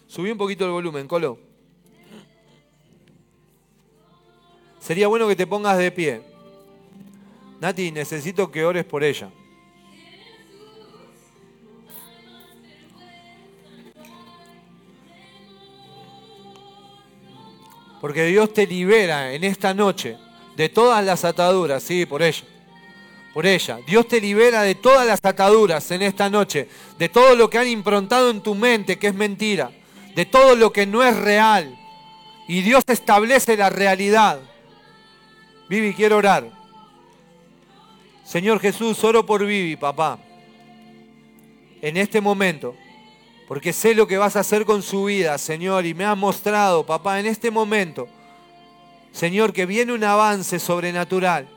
Subí 0.08 0.32
un 0.32 0.40
poquito 0.40 0.66
el 0.66 0.72
volumen, 0.72 1.08
Colo. 1.08 1.38
Sería 4.80 5.08
bueno 5.08 5.28
que 5.28 5.36
te 5.36 5.46
pongas 5.46 5.78
de 5.78 5.92
pie. 5.92 6.24
Nati, 7.62 7.92
necesito 7.92 8.50
que 8.50 8.66
ores 8.66 8.84
por 8.84 9.04
ella. 9.04 9.30
Porque 18.02 18.26
Dios 18.26 18.54
te 18.54 18.66
libera 18.66 19.34
en 19.34 19.44
esta 19.44 19.74
noche 19.74 20.18
de 20.56 20.70
todas 20.70 21.04
las 21.06 21.26
ataduras, 21.26 21.84
sí, 21.84 22.06
por 22.06 22.22
ella 22.22 22.44
por 23.34 23.46
ella. 23.46 23.80
Dios 23.86 24.08
te 24.08 24.20
libera 24.20 24.64
de 24.64 24.76
todas 24.76 25.06
las 25.06 25.20
ataduras 25.24 25.90
en 25.92 26.02
esta 26.02 26.30
noche, 26.30 26.68
de 26.98 27.10
todo 27.10 27.36
lo 27.36 27.50
que 27.50 27.58
han 27.58 27.68
improntado 27.68 28.30
en 28.30 28.42
tu 28.42 28.56
mente 28.56 28.98
que 28.98 29.08
es 29.08 29.14
mentira, 29.14 29.72
de 30.16 30.26
todo 30.26 30.56
lo 30.56 30.72
que 30.72 30.86
no 30.86 31.04
es 31.04 31.16
real. 31.16 31.78
Y 32.48 32.62
Dios 32.62 32.84
establece 32.88 33.56
la 33.56 33.70
realidad. 33.70 34.40
Vivi, 35.70 35.94
quiero 35.94 36.18
orar. 36.18 36.50
Señor 38.24 38.60
Jesús, 38.60 39.04
oro 39.04 39.26
por 39.26 39.46
Vivi, 39.46 39.76
papá. 39.76 40.20
En 41.82 41.98
este 41.98 42.22
momento, 42.22 42.76
porque 43.50 43.74
sé 43.74 43.94
lo 43.94 44.08
que 44.08 44.18
vas 44.18 44.38
a 44.38 44.40
hacer 44.40 44.64
con 44.64 44.82
su 44.82 45.04
vida, 45.04 45.38
Señor, 45.38 45.86
y 45.86 45.94
me 45.94 46.06
has 46.06 46.18
mostrado, 46.18 46.86
papá, 46.86 47.20
en 47.20 47.26
este 47.26 47.52
momento, 47.52 48.08
Señor, 49.12 49.52
que 49.52 49.66
viene 49.66 49.92
un 49.92 50.06
avance 50.06 50.58
sobrenatural 50.58 51.50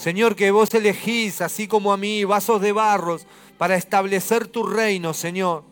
Señor, 0.00 0.34
que 0.34 0.50
vos 0.50 0.72
elegís, 0.72 1.42
así 1.42 1.68
como 1.68 1.92
a 1.92 1.98
mí, 1.98 2.24
vasos 2.24 2.62
de 2.62 2.72
barros 2.72 3.26
para 3.58 3.76
establecer 3.76 4.48
tu 4.48 4.62
reino, 4.62 5.12
Señor. 5.12 5.62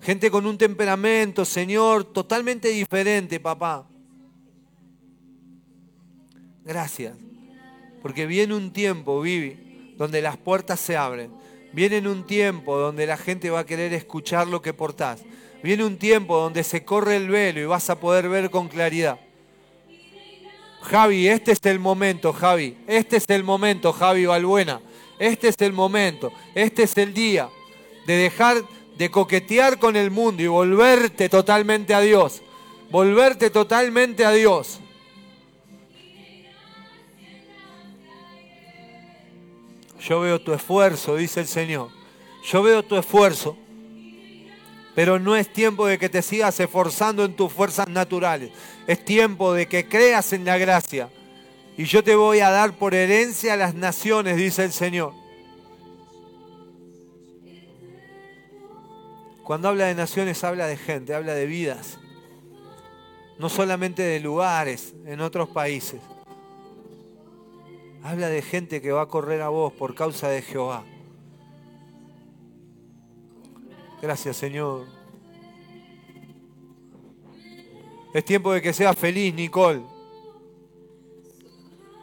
Gente 0.00 0.32
con 0.32 0.46
un 0.46 0.58
temperamento, 0.58 1.44
Señor, 1.44 2.02
totalmente 2.02 2.70
diferente, 2.70 3.38
papá. 3.38 3.86
Gracias. 6.64 7.16
Porque 8.02 8.26
viene 8.26 8.56
un 8.56 8.72
tiempo, 8.72 9.20
Vivi, 9.20 9.94
donde 9.96 10.20
las 10.20 10.36
puertas 10.36 10.80
se 10.80 10.96
abren. 10.96 11.30
Viene 11.72 12.08
un 12.08 12.26
tiempo 12.26 12.78
donde 12.78 13.06
la 13.06 13.16
gente 13.16 13.50
va 13.50 13.60
a 13.60 13.66
querer 13.66 13.92
escuchar 13.92 14.46
lo 14.46 14.62
que 14.62 14.72
portás. 14.72 15.22
Viene 15.62 15.84
un 15.84 15.98
tiempo 15.98 16.38
donde 16.38 16.64
se 16.64 16.84
corre 16.84 17.16
el 17.16 17.28
velo 17.28 17.60
y 17.60 17.64
vas 17.64 17.90
a 17.90 18.00
poder 18.00 18.28
ver 18.28 18.50
con 18.50 18.68
claridad. 18.68 19.18
Javi, 20.82 21.28
este 21.28 21.52
es 21.52 21.60
el 21.64 21.78
momento, 21.78 22.32
Javi. 22.32 22.78
Este 22.86 23.16
es 23.16 23.24
el 23.28 23.44
momento, 23.44 23.92
Javi 23.92 24.26
Balbuena. 24.26 24.80
Este 25.18 25.48
es 25.48 25.56
el 25.60 25.72
momento. 25.72 26.32
Este 26.54 26.84
es 26.84 26.96
el 26.96 27.12
día 27.12 27.48
de 28.06 28.16
dejar 28.16 28.62
de 28.96 29.10
coquetear 29.10 29.78
con 29.78 29.96
el 29.96 30.10
mundo 30.10 30.42
y 30.42 30.46
volverte 30.46 31.28
totalmente 31.28 31.94
a 31.94 32.00
Dios. 32.00 32.42
Volverte 32.90 33.50
totalmente 33.50 34.24
a 34.24 34.30
Dios. 34.30 34.80
Yo 40.00 40.20
veo 40.20 40.40
tu 40.40 40.52
esfuerzo, 40.52 41.16
dice 41.16 41.40
el 41.40 41.48
Señor. 41.48 41.90
Yo 42.44 42.62
veo 42.62 42.84
tu 42.84 42.96
esfuerzo. 42.96 43.56
Pero 44.94 45.18
no 45.18 45.36
es 45.36 45.52
tiempo 45.52 45.86
de 45.86 45.98
que 45.98 46.08
te 46.08 46.22
sigas 46.22 46.58
esforzando 46.58 47.24
en 47.24 47.34
tus 47.34 47.52
fuerzas 47.52 47.88
naturales. 47.88 48.50
Es 48.86 49.04
tiempo 49.04 49.52
de 49.52 49.66
que 49.66 49.88
creas 49.88 50.32
en 50.32 50.44
la 50.44 50.58
gracia. 50.58 51.08
Y 51.76 51.84
yo 51.84 52.02
te 52.02 52.16
voy 52.16 52.40
a 52.40 52.50
dar 52.50 52.72
por 52.72 52.94
herencia 52.94 53.54
a 53.54 53.56
las 53.56 53.74
naciones, 53.74 54.36
dice 54.36 54.64
el 54.64 54.72
Señor. 54.72 55.12
Cuando 59.44 59.68
habla 59.68 59.86
de 59.86 59.94
naciones, 59.94 60.42
habla 60.44 60.66
de 60.66 60.76
gente, 60.76 61.14
habla 61.14 61.34
de 61.34 61.46
vidas. 61.46 61.98
No 63.38 63.48
solamente 63.48 64.02
de 64.02 64.20
lugares 64.20 64.94
en 65.06 65.20
otros 65.20 65.48
países. 65.48 66.00
Habla 68.02 68.28
de 68.28 68.42
gente 68.42 68.80
que 68.80 68.92
va 68.92 69.02
a 69.02 69.06
correr 69.06 69.42
a 69.42 69.48
vos 69.48 69.72
por 69.72 69.94
causa 69.94 70.28
de 70.28 70.42
Jehová. 70.42 70.84
Gracias, 74.00 74.36
Señor. 74.36 74.86
Es 78.14 78.24
tiempo 78.24 78.52
de 78.52 78.62
que 78.62 78.72
seas 78.72 78.96
feliz, 78.96 79.34
Nicole. 79.34 79.82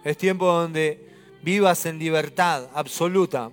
Es 0.03 0.17
tiempo 0.17 0.45
donde 0.45 1.09
vivas 1.41 1.85
en 1.85 1.97
libertad 1.97 2.69
absoluta. 2.73 3.51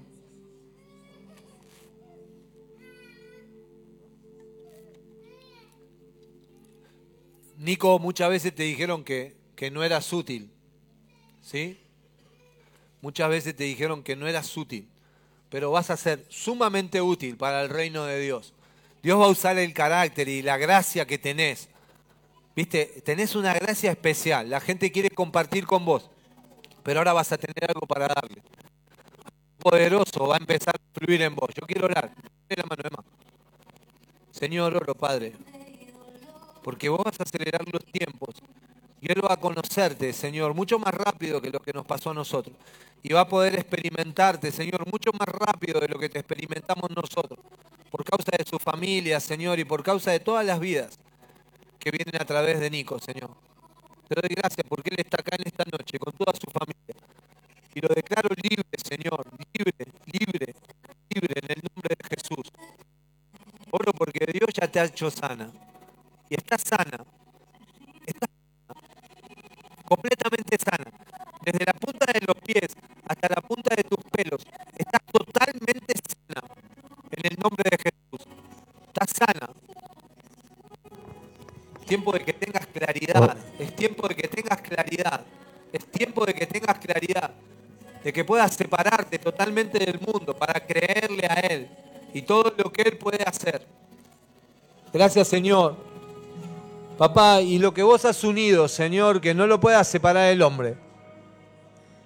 Nico, 7.56 7.98
muchas 8.00 8.28
veces 8.28 8.54
te 8.54 8.64
dijeron 8.64 9.04
que, 9.04 9.36
que 9.54 9.70
no 9.70 9.84
eras 9.84 10.12
útil. 10.12 10.50
¿Sí? 11.40 11.81
Muchas 13.02 13.28
veces 13.28 13.54
te 13.54 13.64
dijeron 13.64 14.02
que 14.02 14.16
no 14.16 14.26
eras 14.26 14.56
útil. 14.56 14.88
Pero 15.50 15.70
vas 15.70 15.90
a 15.90 15.98
ser 15.98 16.24
sumamente 16.30 17.02
útil 17.02 17.36
para 17.36 17.62
el 17.62 17.68
reino 17.68 18.06
de 18.06 18.18
Dios. 18.18 18.54
Dios 19.02 19.20
va 19.20 19.26
a 19.26 19.28
usar 19.28 19.58
el 19.58 19.74
carácter 19.74 20.28
y 20.28 20.40
la 20.40 20.56
gracia 20.56 21.06
que 21.06 21.18
tenés. 21.18 21.68
Viste, 22.56 23.02
tenés 23.04 23.34
una 23.34 23.52
gracia 23.52 23.90
especial. 23.90 24.48
La 24.48 24.60
gente 24.60 24.90
quiere 24.90 25.10
compartir 25.10 25.66
con 25.66 25.84
vos. 25.84 26.08
Pero 26.82 27.00
ahora 27.00 27.12
vas 27.12 27.30
a 27.32 27.36
tener 27.36 27.68
algo 27.68 27.86
para 27.86 28.08
darle. 28.08 28.42
Poderoso 29.58 30.26
va 30.26 30.36
a 30.36 30.38
empezar 30.38 30.74
a 30.74 30.98
fluir 30.98 31.20
en 31.20 31.34
vos. 31.34 31.50
Yo 31.54 31.66
quiero 31.66 31.84
orar. 31.84 32.14
La 32.48 32.64
mano. 32.64 33.04
Señor, 34.30 34.74
oro, 34.74 34.94
Padre 34.94 35.34
porque 36.62 36.88
vos 36.88 37.02
vas 37.04 37.18
a 37.20 37.24
acelerar 37.24 37.62
los 37.70 37.84
tiempos 37.84 38.36
y 39.02 39.10
Él 39.10 39.20
va 39.22 39.34
a 39.34 39.36
conocerte, 39.36 40.12
Señor, 40.12 40.54
mucho 40.54 40.78
más 40.78 40.94
rápido 40.94 41.42
que 41.42 41.50
lo 41.50 41.58
que 41.58 41.72
nos 41.72 41.84
pasó 41.84 42.10
a 42.10 42.14
nosotros. 42.14 42.56
Y 43.02 43.12
va 43.12 43.22
a 43.22 43.28
poder 43.28 43.56
experimentarte, 43.56 44.52
Señor, 44.52 44.88
mucho 44.88 45.10
más 45.18 45.26
rápido 45.26 45.80
de 45.80 45.88
lo 45.88 45.98
que 45.98 46.08
te 46.08 46.20
experimentamos 46.20 46.88
nosotros. 46.94 47.40
Por 47.90 48.04
causa 48.04 48.30
de 48.38 48.44
su 48.48 48.60
familia, 48.60 49.18
Señor, 49.18 49.58
y 49.58 49.64
por 49.64 49.82
causa 49.82 50.12
de 50.12 50.20
todas 50.20 50.46
las 50.46 50.60
vidas 50.60 51.00
que 51.80 51.90
vienen 51.90 52.14
a 52.14 52.24
través 52.24 52.60
de 52.60 52.70
Nico, 52.70 53.00
Señor. 53.00 53.30
Te 54.06 54.20
doy 54.20 54.36
gracias 54.36 54.64
porque 54.68 54.90
Él 54.90 55.00
está 55.00 55.16
acá 55.18 55.34
en 55.36 55.48
esta 55.48 55.64
noche 55.64 55.98
con 55.98 56.12
toda 56.12 56.32
su 56.34 56.48
familia. 56.52 56.94
Y 57.74 57.80
lo 57.80 57.88
declaro 57.88 58.28
libre, 58.40 58.78
Señor, 58.88 59.26
libre, 59.52 59.84
libre, 60.06 60.54
libre 61.10 61.40
en 61.42 61.50
el 61.50 61.62
nombre 61.74 61.96
de 61.98 62.16
Jesús. 62.16 62.52
Oro 63.72 63.92
porque 63.94 64.26
Dios 64.32 64.50
ya 64.54 64.70
te 64.70 64.78
ha 64.78 64.84
hecho 64.84 65.10
sana 65.10 65.50
y 66.30 66.36
está 66.36 66.56
sana. 66.56 67.04
Completamente 69.92 70.56
sana. 70.56 70.90
Desde 71.44 71.66
la 71.66 71.74
punta 71.74 72.06
de 72.14 72.20
los 72.26 72.36
pies 72.36 72.74
hasta 73.06 73.28
la 73.28 73.42
punta 73.42 73.74
de 73.76 73.84
tus 73.84 74.02
pelos. 74.10 74.40
Está 74.74 74.98
totalmente 75.00 75.92
sana. 76.08 76.48
En 77.10 77.26
el 77.30 77.36
nombre 77.38 77.68
de 77.68 77.76
Jesús. 77.76 78.26
Está 78.86 79.04
sana. 79.06 79.50
Es 81.78 81.86
tiempo 81.86 82.10
de 82.10 82.20
que 82.20 82.32
tengas 82.32 82.66
claridad. 82.68 83.36
Es 83.58 83.76
tiempo 83.76 84.08
de 84.08 84.14
que 84.14 84.28
tengas 84.28 84.62
claridad. 84.62 85.26
Es 85.70 85.84
tiempo 85.90 86.24
de 86.24 86.32
que 86.32 86.46
tengas 86.46 86.78
claridad. 86.78 87.30
De 88.02 88.14
que 88.14 88.24
puedas 88.24 88.54
separarte 88.54 89.18
totalmente 89.18 89.78
del 89.78 90.00
mundo 90.00 90.34
para 90.34 90.58
creerle 90.64 91.26
a 91.26 91.34
Él 91.34 91.68
y 92.14 92.22
todo 92.22 92.54
lo 92.56 92.72
que 92.72 92.80
Él 92.80 92.96
puede 92.96 93.22
hacer. 93.24 93.66
Gracias 94.90 95.28
Señor 95.28 95.91
Papá, 96.98 97.40
y 97.40 97.58
lo 97.58 97.72
que 97.72 97.82
vos 97.82 98.04
has 98.04 98.22
unido, 98.22 98.68
Señor, 98.68 99.20
que 99.20 99.34
no 99.34 99.46
lo 99.46 99.58
pueda 99.58 99.82
separar 99.84 100.30
el 100.30 100.42
hombre. 100.42 100.76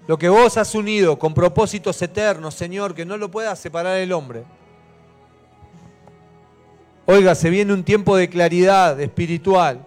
Lo 0.06 0.16
que 0.16 0.28
vos 0.28 0.56
has 0.56 0.74
unido 0.74 1.18
con 1.18 1.34
propósitos 1.34 2.00
eternos, 2.00 2.54
Señor, 2.54 2.94
que 2.94 3.04
no 3.04 3.16
lo 3.16 3.30
pueda 3.30 3.56
separar 3.56 3.96
el 3.96 4.12
hombre. 4.12 4.44
Oiga, 7.04 7.34
se 7.34 7.50
viene 7.50 7.72
un 7.72 7.82
tiempo 7.84 8.16
de 8.16 8.28
claridad 8.28 9.00
espiritual, 9.00 9.84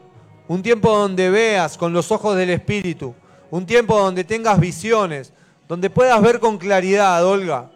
un 0.47 0.61
tiempo 0.61 0.97
donde 0.97 1.29
veas 1.29 1.77
con 1.77 1.93
los 1.93 2.11
ojos 2.11 2.35
del 2.35 2.49
Espíritu, 2.49 3.15
un 3.49 3.65
tiempo 3.65 3.97
donde 3.99 4.23
tengas 4.23 4.59
visiones, 4.59 5.33
donde 5.67 5.89
puedas 5.89 6.21
ver 6.21 6.39
con 6.39 6.57
claridad, 6.57 7.25
Olga. 7.25 7.71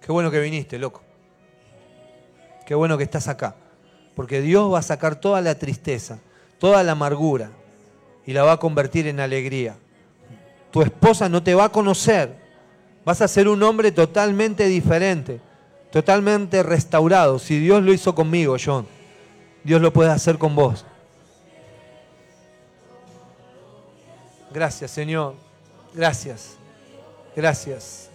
Qué 0.00 0.12
bueno 0.12 0.30
que 0.30 0.40
viniste, 0.40 0.78
loco. 0.78 1.02
Qué 2.66 2.74
bueno 2.74 2.96
que 2.96 3.04
estás 3.04 3.28
acá. 3.28 3.56
Porque 4.14 4.40
Dios 4.40 4.72
va 4.72 4.80
a 4.80 4.82
sacar 4.82 5.16
toda 5.16 5.40
la 5.40 5.54
tristeza, 5.54 6.18
toda 6.58 6.82
la 6.82 6.92
amargura 6.92 7.50
y 8.26 8.32
la 8.32 8.44
va 8.44 8.52
a 8.52 8.56
convertir 8.58 9.06
en 9.06 9.20
alegría. 9.20 9.76
Tu 10.70 10.82
esposa 10.82 11.28
no 11.28 11.42
te 11.42 11.54
va 11.54 11.64
a 11.64 11.68
conocer. 11.68 12.36
Vas 13.04 13.20
a 13.20 13.28
ser 13.28 13.48
un 13.48 13.62
hombre 13.62 13.92
totalmente 13.92 14.66
diferente, 14.66 15.40
totalmente 15.90 16.62
restaurado. 16.62 17.38
Si 17.38 17.58
Dios 17.58 17.82
lo 17.82 17.92
hizo 17.92 18.14
conmigo, 18.14 18.56
John, 18.62 18.86
Dios 19.64 19.80
lo 19.80 19.92
puede 19.92 20.10
hacer 20.10 20.38
con 20.38 20.54
vos. 20.54 20.84
Gracias, 24.52 24.90
Señor. 24.90 25.34
Gracias. 25.94 26.56
Gracias. 27.34 28.10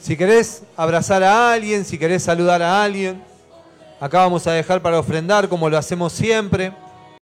Si 0.00 0.16
querés 0.16 0.62
abrazar 0.76 1.22
a 1.22 1.52
alguien, 1.52 1.84
si 1.84 1.98
querés 1.98 2.22
saludar 2.22 2.62
a 2.62 2.82
alguien, 2.82 3.22
Acá 4.00 4.20
vamos 4.20 4.46
a 4.46 4.52
dejar 4.52 4.80
para 4.80 5.00
ofrendar 5.00 5.48
como 5.48 5.68
lo 5.68 5.76
hacemos 5.76 6.12
siempre. 6.12 6.72